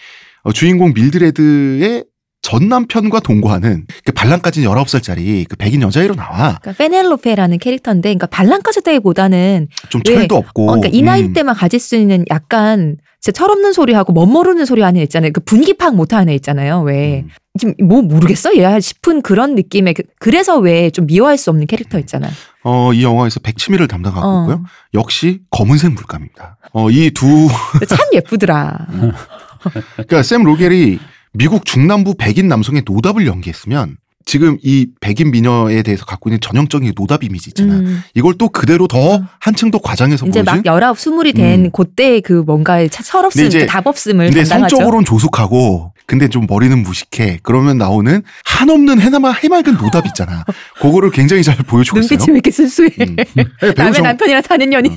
어, 0.42 0.52
주인공 0.52 0.92
밀드레드의 0.94 2.04
전 2.44 2.68
남편과 2.68 3.20
동거하는 3.20 3.86
그 4.04 4.12
발랑까지는 4.12 4.68
19살짜리 4.68 5.48
그 5.48 5.56
백인 5.56 5.80
여자애로 5.80 6.14
나와. 6.14 6.58
그러니까 6.60 6.72
페넬로페라는 6.72 7.58
캐릭터인데, 7.58 8.10
그러니까 8.10 8.26
발랑까지다기보다는 8.26 9.68
좀 9.88 10.02
왜? 10.06 10.14
철도 10.14 10.36
없고. 10.36 10.64
어, 10.64 10.66
그러니까 10.74 10.90
이 10.92 11.00
나이 11.00 11.22
음. 11.22 11.32
때만 11.32 11.54
가질 11.54 11.80
수 11.80 11.96
있는 11.96 12.26
약간 12.30 12.98
진짜 13.22 13.38
철없는 13.38 13.72
소리하고 13.72 14.12
멋모르는 14.12 14.66
소리 14.66 14.82
하는 14.82 15.00
애 15.00 15.04
있잖아요. 15.04 15.30
그 15.32 15.40
분위기 15.40 15.72
파악 15.72 15.96
못하는 15.96 16.28
애 16.28 16.34
있잖아요. 16.34 16.82
왜 16.82 17.20
음. 17.24 17.30
지금 17.58 17.74
뭐 17.82 18.02
모르겠어 18.02 18.54
얘야 18.58 18.78
싶은 18.78 19.22
그런 19.22 19.54
느낌의 19.54 19.94
그, 19.94 20.02
그래서 20.20 20.58
왜 20.58 20.90
좀 20.90 21.06
미워할 21.06 21.38
수 21.38 21.48
없는 21.48 21.66
캐릭터 21.66 21.98
있잖아. 21.98 22.28
어, 22.62 22.92
이 22.92 23.02
영화에서 23.02 23.40
백치미를 23.40 23.88
담당하고 23.88 24.26
어. 24.26 24.42
있고요. 24.42 24.64
역시 24.92 25.40
검은색 25.50 25.94
물감입니다. 25.94 26.58
어, 26.74 26.90
이 26.90 27.10
두, 27.12 27.48
참 27.88 27.98
예쁘더라. 28.12 28.86
그러니까 29.94 30.22
샘 30.22 30.44
록웰이 30.44 30.98
미국 31.34 31.64
중남부 31.64 32.14
백인 32.16 32.48
남성의 32.48 32.82
노답을 32.86 33.26
연기했으면 33.26 33.96
지금 34.26 34.56
이 34.62 34.86
백인 35.00 35.30
미녀에 35.32 35.82
대해서 35.82 36.06
갖고 36.06 36.30
있는 36.30 36.40
전형적인 36.40 36.92
노답 36.96 37.22
이미지 37.24 37.50
있잖아. 37.50 37.74
음. 37.74 38.00
이걸 38.14 38.34
또 38.38 38.48
그대로 38.48 38.86
더 38.88 39.20
한층 39.38 39.70
더 39.70 39.78
과장해서 39.78 40.26
이제 40.26 40.42
보여준. 40.42 40.56
막 40.62 40.66
열아홉 40.66 40.98
스물이 40.98 41.34
된 41.34 41.66
음. 41.66 41.70
그때의 41.70 42.22
그 42.22 42.32
뭔가의 42.32 42.88
차- 42.88 43.02
철없음, 43.02 43.50
그 43.50 43.66
답없음을 43.66 44.26
근데 44.30 44.42
담당하죠. 44.44 44.76
성적으로는 44.76 45.04
조숙하고 45.04 45.92
근데 46.06 46.28
좀 46.28 46.46
머리는 46.48 46.82
무식해. 46.82 47.38
그러면 47.42 47.78
나오는 47.78 48.22
한없는 48.44 49.00
해나마 49.00 49.32
해맑은 49.32 49.76
노답 49.76 50.06
있잖아. 50.06 50.44
그거를 50.80 51.10
굉장히 51.10 51.42
잘 51.42 51.56
보여주고 51.56 52.00
있어요. 52.00 52.10
눈빛이 52.18 52.32
왜 52.32 52.36
이렇게 52.36 52.50
순수해? 52.50 52.90
음. 53.00 53.16
네, 53.16 53.44
배우 53.60 53.72
남의 53.76 53.92
정, 53.94 54.02
남편이랑 54.04 54.42
사는 54.42 54.68
년이. 54.68 54.90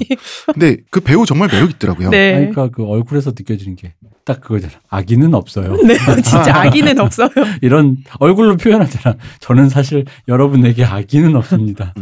근데 0.54 0.78
그 0.92 1.00
배우 1.00 1.26
정말 1.26 1.50
매력 1.52 1.70
있더라고요. 1.72 2.10
네. 2.10 2.34
그러니까 2.34 2.70
그 2.70 2.84
얼굴에서 2.86 3.32
느껴지는 3.32 3.76
게 3.76 3.94
딱 4.28 4.42
그거잖아. 4.42 4.74
아기는 4.90 5.34
없어요. 5.34 5.78
네, 5.84 5.96
진짜 6.22 6.54
아기는 6.54 7.00
없어요. 7.00 7.30
이런 7.62 7.96
얼굴로 8.20 8.58
표현하잖아. 8.58 9.16
저는 9.40 9.70
사실 9.70 10.04
여러분에게 10.28 10.84
아기는 10.84 11.34
없습니다. 11.38 11.94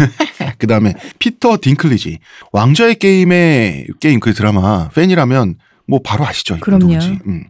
그 0.58 0.66
다음에 0.66 0.94
피터 1.20 1.58
딩클리지 1.62 2.18
왕좌의 2.50 2.96
게임의 2.96 3.86
게임 4.00 4.18
그 4.18 4.34
드라마 4.34 4.88
팬이라면 4.88 5.58
뭐 5.90 6.00
바로 6.02 6.24
아시죠? 6.24 6.54
이분 6.54 6.60
그럼요. 6.60 6.86
누군지. 6.86 7.18
음. 7.26 7.44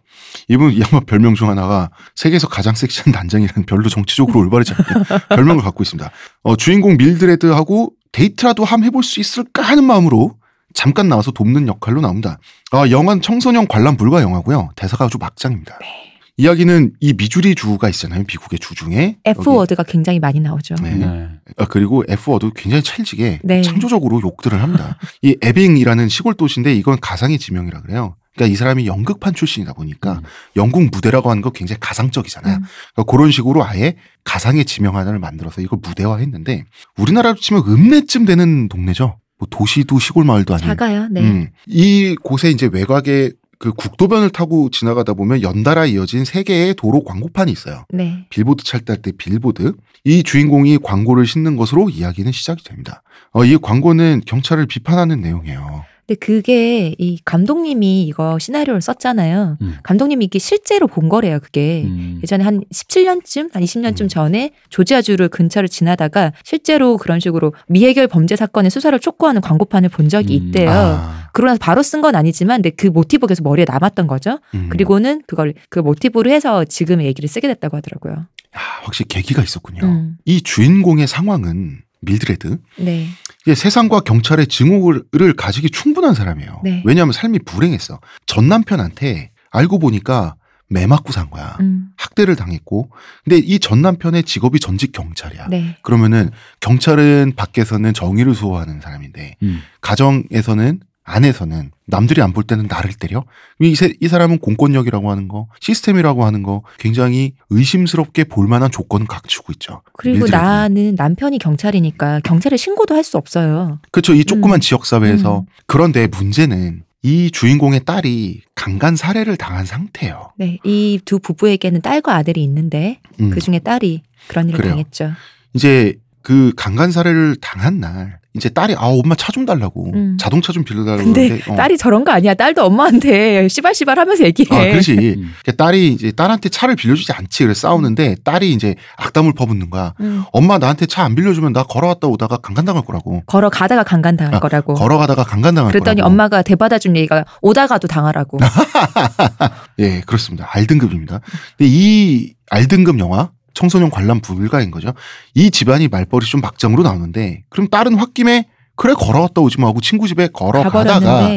이분 0.49 0.73
이 0.73 0.83
아마 0.83 1.01
별명 1.01 1.35
중 1.35 1.51
하나가 1.51 1.91
세계에서 2.17 2.49
가장 2.49 2.75
섹시한 2.75 3.13
난장이라는 3.13 3.67
별로 3.67 3.89
정치적으로 3.89 4.41
올바르지 4.41 4.73
않은 4.73 5.05
별명을 5.29 5.63
갖고 5.63 5.83
있습니다. 5.83 6.11
어, 6.43 6.57
주인공 6.57 6.97
밀드레드하고 6.97 7.93
데이트라도 8.13 8.65
함 8.65 8.83
해볼 8.83 9.05
수 9.05 9.21
있을까 9.21 9.63
하는 9.63 9.85
마음으로 9.85 10.35
잠깐 10.73 11.09
나와서 11.09 11.31
돕는 11.31 11.69
역할로 11.69 12.01
나옵니다. 12.01 12.39
아, 12.73 12.89
영화는 12.89 13.23
청소년 13.23 13.69
관람 13.69 13.97
불가 13.97 14.23
영화고요. 14.23 14.71
대사가 14.75 15.05
아주 15.05 15.19
막장입니다. 15.19 15.79
네. 15.81 16.11
이야기는 16.37 16.95
이 17.01 17.13
미주리 17.13 17.55
주가 17.55 17.91
있잖아요. 17.91 18.25
미국의 18.27 18.61
주 18.61 18.75
중에 18.75 19.19
F 19.27 19.51
word가 19.51 19.83
굉장히 19.83 20.19
많이 20.19 20.41
나오죠. 20.41 20.75
네. 20.77 20.95
네. 20.95 21.29
아, 21.59 21.67
그리고 21.67 22.03
F워도 22.09 22.53
굉장히 22.55 22.83
찰지게 22.83 23.41
네. 23.43 23.61
창조적으로 23.61 24.23
욕들을 24.23 24.63
합니다. 24.63 24.97
이 25.21 25.37
에빙이라는 25.43 26.09
시골 26.09 26.33
도시인데 26.35 26.75
이건 26.75 26.99
가상의 26.99 27.39
지명이라 27.39 27.83
그래요. 27.83 28.17
그러니까 28.41 28.47
이 28.47 28.57
사람이 28.57 28.87
연극판 28.87 29.35
출신이다 29.35 29.75
보니까 29.75 30.15
음. 30.15 30.21
영국 30.57 30.85
무대라고 30.91 31.31
하는 31.31 31.43
거 31.43 31.51
굉장히 31.51 31.79
가상적이잖아요. 31.81 32.57
음. 32.57 32.63
그러니까 32.95 33.11
그런 33.11 33.31
식으로 33.31 33.65
아예 33.65 33.97
가상의 34.25 34.65
지명 34.65 34.97
하나를 34.97 35.19
만들어서 35.19 35.61
이걸 35.61 35.79
무대화했는데 35.83 36.65
우리나라로 36.97 37.37
치면 37.37 37.65
읍내쯤 37.67 38.25
되는 38.25 38.69
동네죠. 38.69 39.19
뭐 39.39 39.49
도시도 39.51 39.99
시골 39.99 40.25
마을도 40.25 40.55
아닌. 40.55 40.67
작아요. 40.67 41.09
네. 41.11 41.21
음. 41.21 41.49
이 41.67 42.17
곳에 42.23 42.51
이제 42.51 42.69
외곽에 42.73 43.33
그 43.59 43.73
국도변을 43.73 44.31
타고 44.31 44.71
지나가다 44.71 45.13
보면 45.13 45.43
연달아 45.43 45.85
이어진 45.85 46.25
세 46.25 46.43
개의 46.43 46.73
도로 46.75 47.05
광고판이 47.05 47.53
있어요. 47.53 47.85
네. 47.91 48.27
빌보드 48.31 48.65
찰때 48.65 49.03
때 49.03 49.13
빌보드. 49.13 49.75
이 50.05 50.23
주인공이 50.23 50.79
광고를 50.79 51.27
싣는 51.27 51.57
것으로 51.57 51.91
이야기는 51.91 52.33
시작이 52.33 52.65
됩니다. 52.65 53.03
어, 53.33 53.45
이 53.45 53.59
광고는 53.59 54.23
경찰을 54.25 54.65
비판하는 54.65 55.21
내용이에요. 55.21 55.85
근데 56.11 56.15
그게 56.19 56.97
이 56.99 57.21
감독님이 57.25 58.03
이거 58.03 58.37
시나리오를 58.41 58.81
썼잖아요. 58.81 59.59
음. 59.61 59.77
감독님이 59.85 60.25
이게 60.25 60.41
실제로 60.41 60.89
본 60.89 61.09
거래요. 61.09 61.39
그게. 61.41 61.85
음. 61.85 62.19
예전에 62.21 62.43
한 62.43 62.63
17년쯤, 62.73 63.55
한 63.55 63.63
20년쯤 63.63 64.03
음. 64.03 64.09
전에 64.09 64.51
조지아주를 64.71 65.29
근처를 65.29 65.69
지나다가 65.69 66.33
실제로 66.43 66.97
그런 66.97 67.21
식으로 67.21 67.55
미해결 67.69 68.09
범죄 68.09 68.35
사건의 68.35 68.73
수사를 68.73 68.99
촉구하는 68.99 69.41
광고판을 69.41 69.89
본 69.89 70.09
적이 70.09 70.41
음. 70.41 70.47
있대요. 70.49 70.71
아, 70.71 71.29
그러고 71.33 71.51
나서 71.51 71.59
바로 71.61 71.81
쓴 71.83 72.01
건 72.01 72.17
아니지만 72.17 72.57
근데 72.63 72.71
그 72.71 72.89
모티브가 72.89 73.29
계속 73.29 73.45
머리에 73.45 73.65
남았던 73.69 74.09
거죠. 74.09 74.41
음. 74.55 74.69
그리고는 74.71 75.23
그걸 75.29 75.55
그 75.69 75.79
모티브로 75.79 76.29
해서 76.31 76.65
지금의 76.65 77.07
얘기를 77.07 77.29
쓰게 77.29 77.47
됐다고 77.47 77.77
하더라고요. 77.77 78.15
야, 78.15 78.61
확실히 78.83 79.07
계기가 79.07 79.43
있었군요. 79.45 79.85
음. 79.85 80.17
이 80.25 80.41
주인공의 80.43 81.07
상황은 81.07 81.83
밀드레드. 82.01 82.59
네. 82.79 83.07
이게 83.43 83.55
세상과 83.55 84.01
경찰의 84.01 84.47
증오를 84.47 85.33
가지기 85.37 85.71
충분한 85.71 86.15
사람이에요. 86.15 86.61
네. 86.65 86.83
왜냐하면 86.85 87.13
삶이 87.13 87.41
불행했어. 87.41 88.01
전 88.27 88.49
남편한테 88.49 89.31
알고 89.51 89.79
보니까 89.79 90.37
매 90.69 90.87
맞고 90.87 91.13
산 91.13 91.31
거야. 91.31 91.57
음. 91.61 91.89
학대를 91.97 92.37
당했고. 92.37 92.91
근데 93.25 93.39
이 93.39 93.59
전 93.59 93.83
남편의 93.83 94.23
직업이 94.23 94.61
전직 94.61 94.93
경찰이야. 94.93 95.49
네. 95.49 95.77
그러면은 95.83 96.31
경찰은 96.61 97.33
밖에서는 97.37 97.93
정의를 97.93 98.35
수호하는 98.35 98.81
사람인데 98.81 99.37
음. 99.43 99.61
가정에서는 99.81 100.81
안에서는 101.11 101.71
남들이 101.87 102.23
안 102.23 102.33
볼 102.33 102.45
때는 102.45 102.67
나를 102.69 102.93
때려. 102.95 103.25
이, 103.59 103.75
세- 103.75 103.95
이 104.01 104.07
사람은 104.09 104.39
공권력이라고 104.39 105.11
하는 105.11 105.27
거, 105.29 105.49
시스템이라고 105.61 106.25
하는 106.25 106.43
거 106.45 106.63
굉장히 106.79 107.35
의심스럽게 107.51 108.25
볼 108.25 108.47
만한 108.47 108.71
조건을 108.71 109.07
갖추고 109.07 109.53
있죠. 109.55 109.83
그리고 109.95 110.19
밀드레드는. 110.21 110.41
나는 110.43 110.95
남편이 110.97 111.39
경찰이니까 111.39 112.21
경찰에 112.25 112.57
신고도 112.57 112.95
할 112.95 113.03
수 113.03 113.17
없어요. 113.17 113.81
그렇죠. 113.91 114.15
이 114.15 114.25
조그만 114.25 114.59
음. 114.59 114.61
지역 114.61 114.87
사회에서 114.87 115.41
음. 115.41 115.47
그런데 115.67 116.07
문제는 116.07 116.85
이 117.03 117.31
주인공의 117.31 117.85
딸이 117.87 118.43
강간 118.55 118.95
살해를 118.95 119.37
당한 119.37 119.65
상태예요. 119.67 120.33
네. 120.37 120.59
이 120.65 121.01
두 121.05 121.19
부부에게는 121.19 121.81
딸과 121.81 122.15
아들이 122.15 122.45
있는데 122.45 123.01
음. 123.21 123.31
그 123.31 123.41
중에 123.41 123.59
딸이 123.59 124.03
그런 124.29 124.49
일을 124.49 124.59
그래요. 124.59 124.73
당했죠. 124.75 125.13
이제 125.55 125.95
그 126.23 126.53
강간 126.57 126.93
살해를 126.93 127.37
당한 127.41 127.81
날 127.81 128.20
이제 128.35 128.49
딸이 128.49 128.75
아 128.79 128.87
엄마 128.87 129.15
차 129.17 129.31
좀 129.33 129.45
달라고 129.47 129.93
음. 129.95 130.17
자동차 130.19 130.53
좀 130.53 130.65
빌려달라고 130.65 131.05
근데 131.05 131.29
그러는데 131.29 131.51
어. 131.53 131.57
딸이 131.57 131.79
저런 131.79 132.05
거 132.05 132.13
아니야. 132.13 132.35
딸도 132.35 132.65
엄마한테 132.65 133.49
씨발씨발 133.49 133.99
하면서 133.99 134.25
얘기해. 134.25 134.49
아, 134.57 134.71
그렇지. 134.71 134.93
음. 134.93 135.33
그러니까 135.43 135.53
딸이 135.65 135.89
이제 135.93 136.11
딸한테 136.13 136.49
차를 136.49 136.75
빌려주지 136.77 137.13
않지. 137.13 137.45
그래서 137.45 137.69
싸우는데 137.69 138.17
딸이 138.25 138.53
이제 138.53 138.75
악담을 138.97 139.33
퍼붓는 139.35 139.71
거야. 139.71 139.95
음. 140.01 140.25
엄마 140.33 140.59
나한테 140.59 140.87
차 140.87 141.01
안 141.05 141.15
빌려주면 141.15 141.53
나 141.53 141.63
걸어갔다 141.63 142.07
오다가 142.09 142.37
강간당할 142.37 142.85
거라고. 142.85 143.23
걸어가다가 143.27 143.83
강간 143.85 144.17
당할 144.17 144.35
아, 144.35 144.39
거라고. 144.41 144.75
걸어가다가 144.75 145.25
강간당할 145.25 145.73
그랬더니 145.73 145.97
거라고. 146.03 146.13
엄마가 146.13 146.43
대받아 146.43 146.79
준 146.79 146.97
얘기가 146.97 147.25
오다가도 147.43 147.89
당하라고. 147.89 148.39
예, 149.79 150.01
그렇습니다. 150.07 150.49
R등급입니다. 150.53 151.21
근데 151.57 151.71
이 151.73 152.35
R등급 152.51 152.99
영화 152.99 153.31
청소년 153.55 153.91
관람 153.91 154.21
불가인 154.21 154.71
거죠. 154.71 154.93
이 155.35 155.51
집안이 155.51 155.89
말벌이 155.89 156.27
좀 156.27 156.41
막장으로 156.41 156.83
나오는데 156.83 157.43
그럼 157.49 157.69
딸은 157.69 157.99
홧김에 157.99 158.47
그래 158.77 158.95
걸어갔다 158.95 159.41
오지 159.41 159.61
마 159.61 159.69
하고 159.69 159.81
친구 159.81 160.09
집에 160.09 160.29
걸어가다가. 160.33 161.29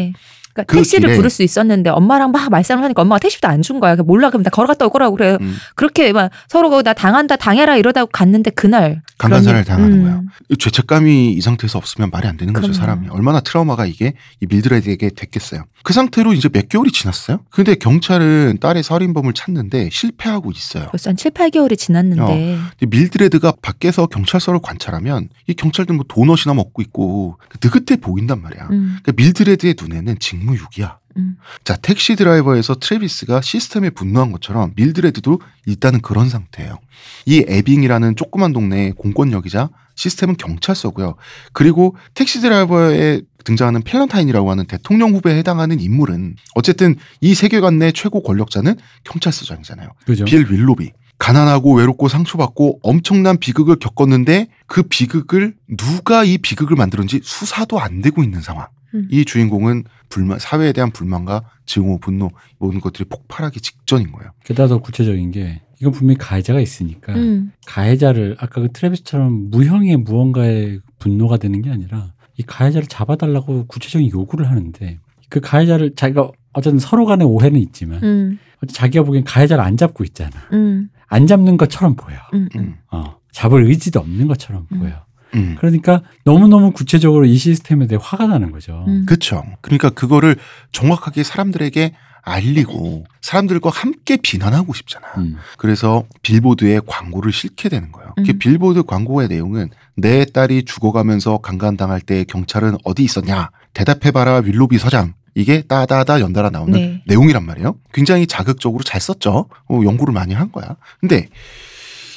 그러니까 0.53 0.63
그 0.71 0.75
택시를 0.77 1.09
길에- 1.09 1.15
부를 1.15 1.29
수 1.29 1.41
있었는데 1.43 1.89
엄마랑 1.89 2.31
막 2.31 2.49
말싸움을 2.49 2.83
하니까 2.85 3.01
엄마가 3.01 3.19
택시도 3.19 3.47
안 3.47 3.61
준 3.63 3.79
거야. 3.79 3.95
그러니까 3.95 4.03
몰라 4.03 4.29
그럼 4.29 4.43
나 4.43 4.49
걸어갔다 4.49 4.85
올 4.85 4.91
거라고 4.91 5.15
그래. 5.15 5.37
음, 5.41 5.55
그렇게 5.75 6.11
막 6.13 6.29
서로 6.49 6.81
나 6.83 6.93
당한다 6.93 7.35
당해라 7.37 7.77
이러다 7.77 8.05
갔는데 8.05 8.51
그날 8.51 9.01
그런- 9.17 9.41
당하는 9.63 9.91
음. 9.99 10.03
거야. 10.03 10.21
이 10.49 10.57
죄책감이 10.57 11.31
이 11.33 11.41
상태에서 11.41 11.77
없으면 11.77 12.09
말이 12.11 12.27
안 12.27 12.35
되는 12.37 12.53
거죠, 12.53 12.67
그럼요. 12.67 12.77
사람이. 12.79 13.07
얼마나 13.09 13.39
트라우마가 13.39 13.85
이게 13.85 14.13
이 14.41 14.45
밀드레드에게 14.49 15.11
됐겠어요. 15.15 15.63
그 15.83 15.93
상태로 15.93 16.33
이제 16.33 16.49
몇 16.49 16.67
개월이 16.69 16.91
지났어요. 16.91 17.39
근데 17.49 17.75
경찰은 17.75 18.57
딸의 18.61 18.83
살인범을 18.83 19.33
찾는데 19.33 19.89
실패하고 19.91 20.51
있어요. 20.51 20.87
벌써 20.91 21.09
한 21.09 21.17
7, 21.17 21.31
8개월이 21.31 21.77
지났는데 21.77 22.57
근데 22.79 22.97
밀드레드가 22.97 23.53
밖에서 23.61 24.05
경찰서를 24.07 24.59
관찰하면 24.61 25.29
이 25.47 25.53
경찰들 25.53 25.95
뭐 25.95 26.05
도넛이나 26.07 26.53
먹고 26.53 26.81
있고 26.81 27.37
느긋해 27.63 27.99
보인단 28.01 28.41
말이야. 28.41 28.67
음, 28.71 28.97
그러니까 29.03 29.11
밀드레드의 29.15 29.75
눈에는 29.81 30.17
직무유기야. 30.19 30.99
음. 31.17 31.37
자, 31.63 31.75
택시 31.75 32.15
드라이버에서 32.15 32.75
트래비스가 32.75 33.41
시스템에 33.41 33.89
분노한 33.89 34.31
것처럼 34.31 34.73
밀드레드도 34.75 35.41
일단은 35.65 36.01
그런 36.01 36.29
상태예요. 36.29 36.79
이 37.25 37.45
에빙이라는 37.47 38.15
조그만 38.15 38.53
동네의 38.53 38.93
공권력이자 38.93 39.69
시스템은 39.95 40.37
경찰서고요. 40.37 41.15
그리고 41.51 41.95
택시 42.13 42.41
드라이버에 42.41 43.21
등장하는 43.43 43.81
펠런타인이라고 43.83 44.49
하는 44.49 44.65
대통령 44.65 45.13
후보에 45.13 45.37
해당하는 45.37 45.79
인물은 45.79 46.35
어쨌든 46.55 46.95
이 47.21 47.35
세계관 47.35 47.77
내 47.77 47.91
최고 47.91 48.23
권력자는 48.23 48.75
경찰서장이잖아요. 49.03 49.89
그죠? 50.05 50.25
빌 50.25 50.47
윌로비. 50.49 50.91
가난하고 51.19 51.75
외롭고 51.75 52.09
상처받고 52.09 52.79
엄청난 52.81 53.37
비극을 53.37 53.77
겪었는데 53.77 54.47
그 54.65 54.83
비극을 54.83 55.55
누가 55.77 56.23
이 56.23 56.37
비극을 56.37 56.75
만들었는지 56.75 57.21
수사도 57.23 57.79
안 57.79 58.01
되고 58.01 58.23
있는 58.23 58.41
상황. 58.41 58.67
음. 58.93 59.07
이 59.09 59.23
주인공은 59.23 59.85
불만, 60.13 60.37
사회에 60.37 60.73
대한 60.73 60.91
불만과 60.91 61.41
증오, 61.65 61.97
분노 61.97 62.29
모든 62.59 62.79
것들이 62.79 63.05
폭발하기 63.05 63.59
직전인 63.61 64.11
거예요. 64.11 64.31
게다가 64.43 64.67
더 64.67 64.77
구체적인 64.77 65.31
게 65.31 65.61
이건 65.81 65.91
분명히 65.91 66.19
가해자가 66.19 66.59
있으니까 66.59 67.15
음. 67.15 67.51
가해자를 67.65 68.35
아까 68.39 68.61
그 68.61 68.71
트래비스처럼 68.71 69.49
무형의 69.49 69.97
무언가에 69.97 70.77
분노가 70.99 71.37
되는 71.37 71.63
게 71.63 71.71
아니라 71.71 72.13
이 72.37 72.43
가해자를 72.43 72.87
잡아달라고 72.87 73.65
구체적인 73.65 74.11
요구를 74.11 74.49
하는데 74.49 74.99
그 75.29 75.39
가해자를 75.39 75.95
자기가 75.95 76.29
어쨌든 76.53 76.77
서로 76.77 77.05
간의 77.05 77.25
오해는 77.25 77.59
있지만 77.59 78.03
음, 78.03 78.37
자기가 78.71 79.03
보기엔 79.05 79.23
가해자를 79.23 79.63
안 79.63 79.77
잡고 79.77 80.03
있잖아. 80.03 80.31
음, 80.53 80.89
안 81.07 81.25
잡는 81.25 81.57
것처럼 81.57 81.95
보여. 81.95 82.17
음, 82.35 82.47
음. 82.55 82.59
음, 82.59 82.75
어, 82.91 83.15
잡을 83.31 83.63
의지도 83.65 83.99
없는 83.99 84.27
것처럼 84.27 84.67
음. 84.73 84.79
보여. 84.79 85.05
음. 85.35 85.55
그러니까 85.59 86.01
너무너무 86.23 86.71
구체적으로 86.71 87.25
이 87.25 87.35
시스템에 87.35 87.87
대해 87.87 87.99
화가 88.01 88.27
나는 88.27 88.51
거죠. 88.51 88.85
음. 88.87 89.05
그쵸. 89.07 89.43
그러니까 89.61 89.89
그거를 89.89 90.35
정확하게 90.71 91.23
사람들에게 91.23 91.93
알리고 92.25 93.05
사람들과 93.21 93.69
함께 93.69 94.17
비난하고 94.17 94.73
싶잖아. 94.73 95.07
음. 95.17 95.35
그래서 95.57 96.05
빌보드에 96.21 96.79
광고를 96.85 97.33
실게 97.33 97.67
되는 97.67 97.91
거예요. 97.91 98.13
그 98.15 98.31
음. 98.31 98.39
빌보드 98.39 98.83
광고의 98.83 99.27
내용은 99.27 99.69
내 99.95 100.25
딸이 100.25 100.63
죽어가면서 100.65 101.39
강간당할 101.39 101.99
때 101.99 102.23
경찰은 102.23 102.77
어디 102.85 103.03
있었냐? 103.03 103.49
대답해봐라 103.73 104.37
윌로비 104.45 104.77
서장. 104.77 105.13
이게 105.35 105.63
따다다 105.63 106.19
연달아 106.19 106.51
나오는 106.51 106.73
네. 106.73 107.03
내용이란 107.07 107.43
말이에요. 107.43 107.75
굉장히 107.91 108.27
자극적으로 108.27 108.83
잘 108.83 109.01
썼죠. 109.01 109.49
어, 109.67 109.81
연구를 109.83 110.13
많이 110.13 110.33
한 110.33 110.51
거야. 110.51 110.75
근데 110.99 111.27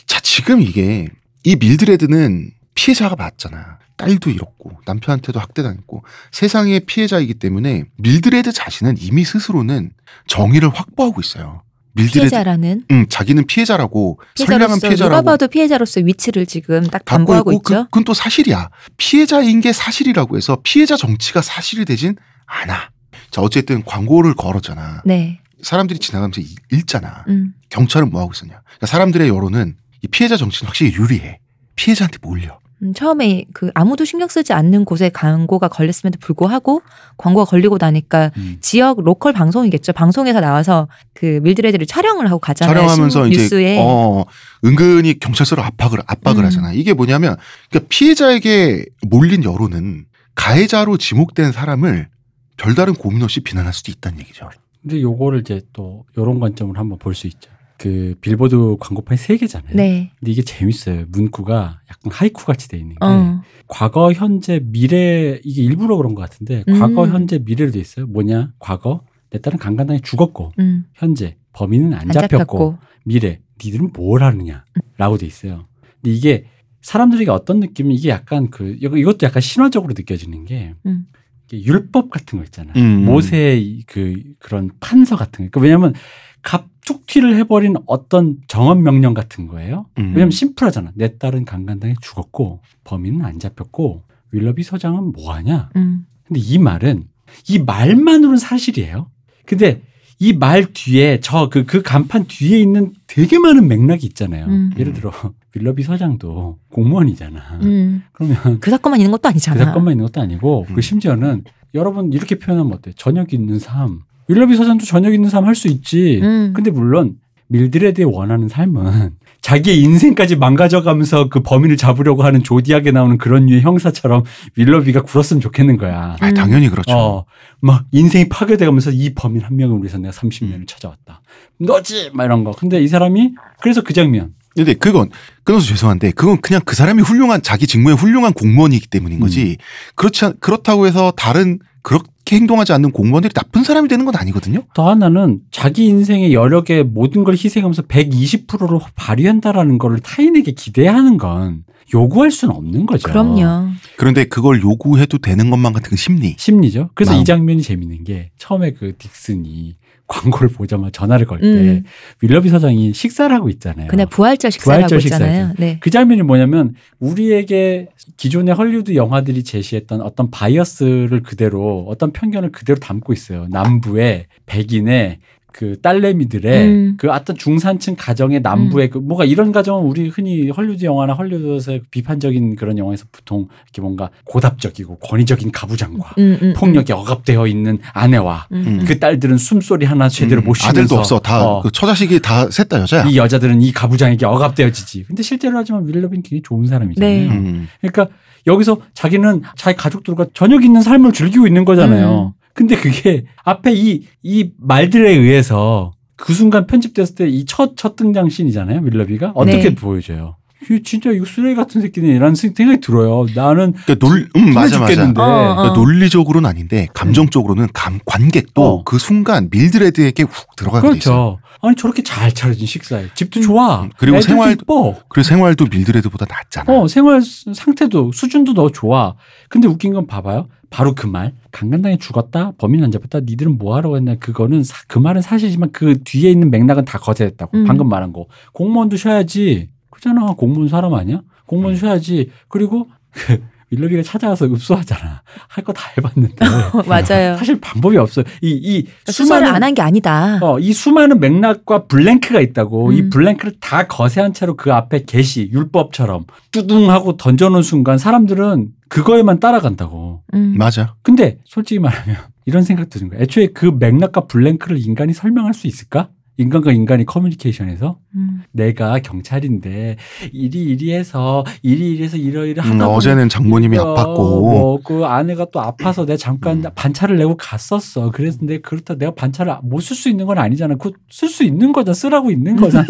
자 0.07 0.21
지금 0.21 0.61
이게 0.61 1.09
이 1.43 1.57
밀드레드는 1.57 2.51
피해자가 2.81 3.17
맞잖아. 3.17 3.79
딸도 3.97 4.31
잃었고 4.31 4.79
남편한테도 4.87 5.41
학대당했고 5.41 6.05
세상의 6.31 6.81
피해자이기 6.81 7.35
때문에 7.35 7.85
밀드레드 7.97 8.53
자신은 8.53 8.97
이미 9.01 9.25
스스로는 9.25 9.91
정의를 10.29 10.69
확보하고 10.69 11.21
있어요. 11.21 11.63
밀드레드 11.95 12.29
피해자라는 12.29 12.85
응, 12.91 13.07
자기는 13.09 13.47
피해자라고 13.47 14.21
선량한 14.35 14.59
피해자로서 14.59 14.81
누가 14.81 14.89
피해자라고 14.89 15.25
봐도 15.25 15.49
피해자로서 15.49 16.01
위치를 16.03 16.45
지금 16.45 16.87
딱 16.89 17.03
담보하고 17.07 17.53
있고 17.53 17.63
그, 17.63 17.73
있죠. 17.73 17.85
그건 17.87 18.05
또 18.05 18.13
사실이야. 18.13 18.69
피해자인 18.99 19.63
게 19.63 19.73
사실이라고 19.73 20.37
해서 20.37 20.59
피해자 20.63 20.95
정치가 20.97 21.41
사실이 21.41 21.87
되진 21.87 22.17
않아. 22.45 22.91
자 23.31 23.41
어쨌든 23.41 23.83
광고를 23.83 24.35
걸었잖아. 24.35 25.03
네. 25.07 25.41
사람들이 25.63 25.99
지나가면서 25.99 26.43
읽- 26.43 26.59
읽잖아. 26.71 27.25
음. 27.29 27.55
경찰은 27.71 28.11
뭐 28.11 28.21
하고 28.21 28.33
있었냐. 28.35 28.61
그러니까 28.63 28.87
사람들의 28.87 29.27
여론은 29.29 29.77
이 30.03 30.07
피해자 30.09 30.37
정치는 30.37 30.69
확실히 30.69 30.93
유리해. 30.95 31.41
피해자한테 31.77 32.19
몰려. 32.21 32.59
음, 32.87 32.95
처음에 32.95 33.45
그 33.53 33.71
아무도 33.75 34.05
신경 34.05 34.29
쓰지 34.29 34.53
않는 34.53 34.85
곳에 34.85 35.09
광고가 35.11 35.69
걸렸음에도 35.69 36.19
불구하고 36.21 36.83
광고가 37.17 37.45
걸리고 37.45 37.79
나니까 37.81 38.31
음. 38.37 38.59
지역 38.61 39.03
로컬 39.03 39.33
방송이겠죠. 39.33 39.93
방송에서 39.93 40.41
나와서 40.41 40.89
그 41.15 41.41
밀드레드를 41.43 41.87
촬영을 41.87 42.27
하고 42.29 42.39
가잖아요. 42.39 42.75
촬영하면서 42.75 43.25
신- 43.25 43.33
이제 43.33 43.43
뉴스에. 43.43 43.79
어 43.81 44.25
은근히 44.65 45.19
경찰서로 45.19 45.63
압박을 45.63 45.99
압박을 46.07 46.43
음. 46.43 46.47
하잖아. 46.47 46.73
이게 46.73 46.93
뭐냐면 46.93 47.37
그러니까 47.71 47.89
피해자에게 47.91 48.87
몰린 49.09 49.45
여론은 49.45 50.07
가해자로 50.35 50.97
지목된 50.99 51.53
사람을 51.53 52.09
별다른 52.57 52.95
고민 52.95 53.23
없이 53.23 53.41
비난할 53.41 53.73
수도 53.73 53.91
있다는 53.93 54.21
얘기죠. 54.21 54.49
근데 54.83 55.01
요거를 55.03 55.41
이제 55.41 55.61
또 55.73 56.05
요런 56.17 56.39
관점으로 56.41 56.79
한번 56.79 56.99
볼 56.99 57.15
수 57.15 57.27
있죠. 57.27 57.51
그 57.79 58.15
빌보드 58.21 58.77
광고판이 58.81 59.19
세 59.19 59.37
개잖아요. 59.37 59.75
네. 59.75 60.11
근데 60.19 60.33
이게 60.33 60.43
재밌어요. 60.43 61.05
문구가 61.09 61.81
약간 61.91 62.13
하이쿠 62.13 62.45
같이 62.45 62.69
돼 62.69 62.79
있는 62.79 62.95
게 62.95 62.99
어. 63.05 63.43
과거, 63.69 64.13
현재, 64.13 64.61
미래 64.63 65.41
이게 65.45 65.63
일부러 65.63 65.97
그런 65.97 66.15
것 66.15 66.23
같은데 66.23 66.65
음. 66.69 66.79
과거, 66.79 67.07
현재, 67.07 67.39
미래로 67.39 67.71
돼 67.73 67.79
있어요. 67.81 68.07
뭐냐? 68.07 68.53
과거 68.59 69.05
내 69.31 69.41
딸은 69.41 69.59
강간당해 69.59 70.01
죽었고 70.01 70.53
음. 70.59 70.85
현재 70.95 71.37
범인은 71.53 71.93
안, 71.95 72.03
안 72.03 72.13
잡혔고, 72.13 72.37
잡혔고. 72.39 72.79
미래 73.05 73.41
니들은 73.65 73.91
뭘 73.93 74.23
하느냐라고 74.23 75.19
돼 75.19 75.27
있어요. 75.27 75.67
근데 76.01 76.15
이게 76.15 76.47
사람들에게 76.83 77.31
어떤 77.31 77.61
느낌이 77.61 77.95
이게 77.95 78.11
약간 78.11 78.51
그 78.51 78.77
이것도 78.81 79.27
약간 79.27 79.41
신화적으로 79.41 79.95
느껴지는 79.97 80.45
게 80.45 80.75
음. 80.87 81.07
율법 81.53 82.11
같은 82.11 82.39
거 82.39 82.45
있잖아요. 82.45 82.75
음. 82.77 83.05
모세의 83.05 83.83
그 83.87 84.23
그런 84.39 84.71
판서 84.81 85.17
같은 85.17 85.45
거. 85.45 85.51
그러니까 85.51 85.61
왜냐하면 85.61 85.95
갑툭튀를 86.43 87.37
해버린 87.37 87.75
어떤 87.87 88.39
정원 88.47 88.83
명령 88.83 89.15
같은 89.15 89.47
거예요. 89.47 89.87
음. 89.99 90.09
왜냐면 90.15 90.31
심플하잖아. 90.31 90.93
내 90.95 91.19
딸은 91.19 91.45
강간당해 91.45 91.95
죽었고 92.01 92.61
범인은 92.85 93.25
안 93.25 93.39
잡혔고 93.39 94.03
윌러비 94.33 94.63
서장은 94.63 95.13
뭐하냐? 95.13 95.71
음. 95.77 96.07
근데 96.25 96.41
이 96.41 96.59
말은 96.59 97.05
이 97.49 97.59
말만으로는 97.59 98.39
사실이에요. 98.39 99.11
근데 99.45 99.83
이 100.19 100.33
말 100.33 100.73
뒤에 100.73 101.21
저 101.21 101.51
그그 101.51 101.83
간판 101.83 102.25
뒤에 102.27 102.59
있는 102.59 102.95
되게 103.07 103.39
많은 103.39 103.69
맥락이 103.69 104.07
있잖아요. 104.07 104.47
음. 104.47 104.71
예를 104.79 104.95
들어 104.95 105.13
윌러비 105.55 105.83
서장도 105.83 106.59
공무원이잖아. 106.73 107.61
음. 107.63 108.03
그러면 108.13 108.61
그 108.61 108.71
사건만 108.71 108.99
있는 109.01 109.11
것도 109.11 109.23
그 109.23 109.29
아니잖아. 109.29 109.65
사건만 109.65 109.93
있는 109.93 110.07
것도 110.07 110.21
아니고 110.23 110.67
음. 110.71 110.75
그 110.75 110.81
심지어는 110.81 111.45
여러분 111.75 112.13
이렇게 112.15 112.39
표현하면 112.39 112.73
어때? 112.73 112.93
저녁 112.97 113.35
있는 113.35 113.59
삶. 113.59 114.01
윌러비 114.29 114.57
서장도 114.57 114.85
저녁 114.87 115.15
있는 115.15 115.29
삶 115.31 115.45
할 115.45 115.55
수 115.55 115.69
있지. 115.69 116.21
음. 116.23 116.53
근데 116.55 116.71
물론 116.71 117.15
밀드레드의 117.49 118.07
원하는 118.07 118.49
삶은 118.49 119.13
자기의 119.41 119.79
인생까지 119.81 120.35
망가져가면서 120.37 121.29
그 121.29 121.41
범인을 121.41 121.77
잡으려고 121.77 122.25
하는 122.25 122.43
조디악에 122.43 122.91
나오는 122.91 123.17
그런 123.19 123.47
류의 123.47 123.61
형사처럼 123.63 124.25
윌러비가 124.57 125.03
굴었으면 125.03 125.41
좋겠는 125.41 125.77
거야. 125.77 126.17
아, 126.21 126.29
음. 126.29 126.35
당연히 126.35 126.69
그렇죠. 126.69 126.91
어, 126.93 127.25
막 127.61 127.85
인생이 127.93 128.29
파괴돼가면서 128.29 128.91
이 128.91 129.15
범인 129.15 129.43
한 129.43 129.55
명을 129.57 129.79
위해서 129.79 129.99
내가 129.99 130.13
30년을 130.13 130.55
음. 130.55 130.65
찾아왔다. 130.67 131.21
너지! 131.61 132.11
막 132.13 132.25
이런 132.25 132.43
거. 132.43 132.51
근데 132.51 132.83
이 132.83 132.89
사람이 132.89 133.35
그래서 133.63 133.83
그 133.83 133.93
장면. 133.93 134.35
근데 134.57 134.73
그건 134.75 135.11
끊어서 135.45 135.67
죄송한데 135.67 136.13
그건 136.13 136.41
그냥 136.41 136.63
그 136.65 136.75
사람이 136.75 137.03
훌륭한 137.03 137.43
자기 137.43 137.67
직무에 137.69 137.93
훌륭한 137.95 138.33
공무원이기 138.33 138.89
때문인 138.89 139.21
거지. 139.21 139.59
그렇지 139.95 140.25
않- 140.25 140.35
그렇다고 140.41 140.87
해서 140.89 141.13
다른 141.17 141.59
그렇 141.83 142.01
게 142.27 142.37
행동하지 142.37 142.75
않는 142.75 142.91
공무원들이 142.91 143.33
나쁜 143.33 143.63
사람이 143.63 143.89
되는 143.89 144.05
건 144.05 144.15
아니거든요. 144.17 144.65
더 144.75 144.91
하나는 144.91 145.41
자기 145.51 145.87
인생의 145.87 146.35
여력의 146.35 146.85
모든 146.85 147.25
걸 147.25 147.35
희생하면서 147.35 147.83
120%를 147.83 148.81
발휘한다라는 148.97 149.79
걸 149.79 149.99
타인에게 150.01 150.53
기대하는 150.53 151.17
건 151.17 151.65
요구할 151.95 152.33
수는 152.33 152.55
없는 152.55 152.85
거죠. 152.87 153.09
그럼요. 153.09 153.71
그런데 153.97 154.25
그걸 154.25 154.61
요구해도 154.61 155.19
되는 155.19 155.51
것만 155.51 155.73
같은 155.73 155.91
그 155.91 155.97
심리. 155.97 156.35
심리죠. 156.37 156.91
그래서 156.95 157.13
마음. 157.13 157.23
이 157.23 157.25
장면이 157.25 157.63
재밌는 157.63 158.05
게 158.05 158.31
처음에 158.39 158.73
그 158.73 158.93
딕슨이 158.99 159.75
광고를 160.07 160.49
보자마자 160.49 160.91
전화를 160.93 161.27
걸때 161.27 161.47
음. 161.47 161.85
윌러비 162.23 162.49
서장이 162.49 162.93
식사를 162.93 163.35
하고 163.35 163.49
있잖아요. 163.49 163.89
그날 163.89 164.07
부활절 164.07 164.51
식사라고 164.53 164.87
부활절 164.87 164.99
있잖아요. 165.01 165.53
네. 165.59 165.79
그 165.81 165.91
장면이 165.91 166.23
뭐냐면 166.23 166.75
우리에게 167.01 167.89
기존의 168.17 168.55
헐리우드 168.55 168.95
영화들이 168.95 169.43
제시했던 169.43 170.01
어떤 170.01 170.31
bias를 170.31 171.23
그대로 171.23 171.85
어떤 171.89 172.13
편견을 172.13 172.53
그대로 172.53 172.79
담고 172.79 173.13
있어요. 173.13 173.47
남부의 173.51 174.27
백인의 174.47 175.19
그 175.57 175.81
딸내미들의 175.81 176.67
음. 176.69 176.95
그 176.99 177.11
어떤 177.11 177.35
중산층 177.35 177.97
가정의 177.97 178.41
남부의 178.41 178.91
그 178.91 178.99
뭐가 178.99 179.25
이런 179.25 179.53
가정은 179.53 179.85
우리 179.87 180.09
흔히 180.09 180.51
헐리우드 180.51 180.85
영화나 180.85 181.15
헐리우드에서 181.15 181.79
비판적인 181.91 182.57
그런 182.57 182.77
영화에서 182.77 183.07
보통 183.11 183.49
이렇게 183.65 183.81
뭔가 183.81 184.11
고답적이고 184.25 184.99
권위적인 184.99 185.53
가부장과 185.53 186.15
음, 186.19 186.39
음, 186.43 186.55
폭력에 186.55 186.93
억압되어 186.93 187.47
있는 187.47 187.79
아내와 187.95 188.49
음, 188.53 188.65
음. 188.67 188.85
그 188.87 188.99
딸들은 188.99 189.39
숨소리 189.39 189.87
하나 189.87 190.11
제대로 190.11 190.43
음, 190.43 190.45
못 190.45 190.55
쉬면서 190.55 190.79
아들도 190.79 190.97
없어. 190.99 191.19
다 191.21 191.43
어, 191.43 191.63
그 191.63 191.73
처자식이 191.73 192.21
다 192.21 192.49
셋 192.51 192.69
다 192.69 192.79
여자야. 192.81 193.05
이 193.07 193.17
여자들은 193.17 193.63
이 193.63 193.73
가부장에게 193.73 194.27
억압되어지지. 194.27 195.05
근데 195.05 195.23
실제로 195.23 195.57
하지만 195.57 195.87
윌러빈 195.89 196.21
굉장히 196.21 196.43
좋은 196.43 196.67
사람이잖아요. 196.67 197.11
네. 197.11 197.29
음. 197.29 197.67
그러니까 197.81 198.09
여기서 198.47 198.79
자기는 198.93 199.43
자기 199.57 199.77
가족들과 199.79 200.27
저녁 200.35 200.65
있는 200.65 200.83
삶을 200.83 201.13
즐기고 201.13 201.47
있는 201.47 201.65
거잖아요. 201.65 202.35
근데 202.57 202.75
그게 202.77 203.27
앞에 203.45 203.73
이, 203.75 204.07
이 204.23 204.51
말들에 204.59 205.13
의해서 205.13 205.93
그 206.17 206.33
순간 206.33 206.67
편집됐을 206.67 207.15
때 207.15 207.29
이 207.29 207.45
첫, 207.45 207.77
첫 207.77 207.95
등장 207.97 208.29
씬이잖아요. 208.31 208.81
윌러비가. 208.83 209.33
어떻게 209.35 209.69
네. 209.69 209.75
보여줘요? 209.75 210.37
이 210.71 210.83
진짜 210.83 211.11
이거 211.11 211.27
쓰레기 211.27 211.55
같은 211.55 211.83
새끼네라는 211.83 212.35
생각이 212.35 212.81
들어요. 212.81 213.27
나는 213.35 213.75
그러니까 213.85 213.95
논, 214.07 214.27
음, 214.37 214.55
맞아, 214.55 214.79
맞아. 214.81 214.87
죽겠는데. 214.93 215.21
어, 215.21 215.25
어. 215.25 215.55
그러니까 215.57 215.75
논리적으로는 215.79 216.49
아닌데 216.49 216.89
감정적으로는 216.95 217.69
감, 217.75 217.99
관객도 218.07 218.63
어. 218.65 218.85
그 218.85 218.99
순간 218.99 219.49
밀드레드에게 219.51 220.23
훅 220.23 220.57
들어가게 220.57 220.89
돼 220.93 220.97
있어요. 220.97 221.15
그렇죠. 221.37 221.39
아니 221.63 221.77
저렇게 221.77 222.03
잘 222.03 222.33
차려진 222.33 222.67
식사에 222.67 223.07
집도 223.15 223.41
좋아. 223.43 223.83
음, 223.83 223.91
그리고 223.99 224.17
애들도 224.17 224.33
생활- 224.35 224.53
이뻐. 224.53 224.95
그리고 225.09 225.25
생활도 225.29 225.67
밀드레드보다 225.71 226.25
낫잖아. 226.29 226.73
어, 226.73 226.89
생활 226.89 227.21
수- 227.21 227.53
상태도 227.53 228.13
수준도 228.13 228.55
더 228.55 228.71
좋아. 228.71 229.15
근데 229.51 229.69
웃긴 229.69 229.93
건 229.93 230.07
봐봐요. 230.07 230.49
바로 230.71 230.95
그 230.95 231.07
말. 231.07 231.33
강간당해 231.53 231.97
죽었다. 231.99 232.53
범인 232.59 232.83
안 232.85 232.91
잡았다. 232.91 233.21
니들은 233.21 233.59
뭐 233.59 233.77
하라고 233.77 233.97
했나. 233.97 234.15
그거는 234.17 234.63
사- 234.65 234.83
그 234.89 234.99
말은 234.99 235.23
사실이지만 235.23 235.71
그 235.73 236.03
뒤에 236.05 236.31
있는 236.31 236.51
맥락은 236.51 236.85
다 236.85 236.99
거절했다고. 236.99 237.57
음. 237.59 237.65
방금 237.65 237.89
말한 237.89 238.13
거. 238.13 238.27
공무원도 238.53 238.97
쉬어야지. 238.97 239.71
그잖아. 239.91 240.35
공무원 240.37 240.69
사람 240.69 240.95
아니야? 240.95 241.23
공무원 241.47 241.77
쉬어야지. 241.77 242.31
그리고 242.49 242.89
그 243.13 243.41
윌러비가 243.71 244.01
찾아와서 244.03 244.47
읍소하잖아. 244.47 245.23
할 245.49 245.65
거 245.65 245.73
다 245.73 245.91
해봤는데. 245.99 246.37
맞아요. 246.87 247.37
사실 247.37 247.59
방법이 247.61 247.97
없어요. 247.97 248.25
이, 248.41 248.51
이 248.51 248.87
수사를 249.11 249.41
수많은 249.41 249.49
안한 249.57 249.75
게 249.75 249.83
아니다. 249.83 250.39
어, 250.41 250.59
이 250.61 250.73
수많은 250.73 251.19
맥락과 251.19 251.87
블랭크가 251.87 252.41
있다고 252.41 252.93
이 252.93 253.01
음. 253.03 253.11
블랭크를 253.11 253.55
다 253.61 253.87
거세한 253.89 254.35
채로 254.35 254.57
그 254.57 254.73
앞에 254.73 255.03
게시 255.05 255.51
율법처럼 255.53 256.27
뚜둥 256.53 256.91
하고 256.91 257.17
던져놓은 257.17 257.63
순간 257.63 257.99
사람들은 257.99 258.69
그거에만 258.89 259.41
따라간다고. 259.41 260.23
음. 260.35 260.55
맞아. 260.57 260.95
근데 261.03 261.39
솔직히 261.45 261.79
말하면 261.79 262.17
이런 262.45 262.63
생각 262.63 262.89
드는 262.91 263.09
거야. 263.09 263.21
애초에 263.21 263.49
그 263.49 263.67
맥락과 263.67 264.27
블랭크를 264.27 264.79
인간이 264.79 265.13
설명할 265.13 265.55
수 265.55 265.67
있을까? 265.67 266.11
인간과 266.39 266.73
인간이 266.73 267.05
커뮤니케이션에서 267.07 267.99
음. 268.15 268.43
내가 268.53 268.99
경찰인데 268.99 269.97
이리 270.33 270.63
이리해서 270.65 271.45
이리 271.63 271.93
이리해서 271.93 272.17
이러이러 272.17 272.63
음, 272.63 272.81
어제는 272.81 273.29
장모님이 273.29 273.79
어, 273.79 273.95
아팠고 273.95 274.41
뭐그 274.41 275.05
아내가 275.07 275.47
또 275.53 275.61
아파서 275.61 276.05
내가 276.05 276.17
잠깐 276.17 276.59
음. 276.65 276.71
반차를 276.75 277.17
내고 277.17 277.37
갔었어. 277.37 278.11
그래서 278.11 278.39
내가 278.43 278.69
그렇다 278.69 278.95
내가 278.97 279.15
반차를 279.15 279.57
못 279.63 279.81
쓸 279.81 279.97
수 279.97 280.09
있는 280.09 280.27
건 280.27 280.39
아니잖아. 280.39 280.75
그 280.77 280.91
쓸 281.11 281.29
수 281.29 281.43
있는 281.45 281.73
거잖아. 281.73 281.95
쓰라고 281.95 282.31
있는 282.31 282.57
거잖아. 282.61 282.87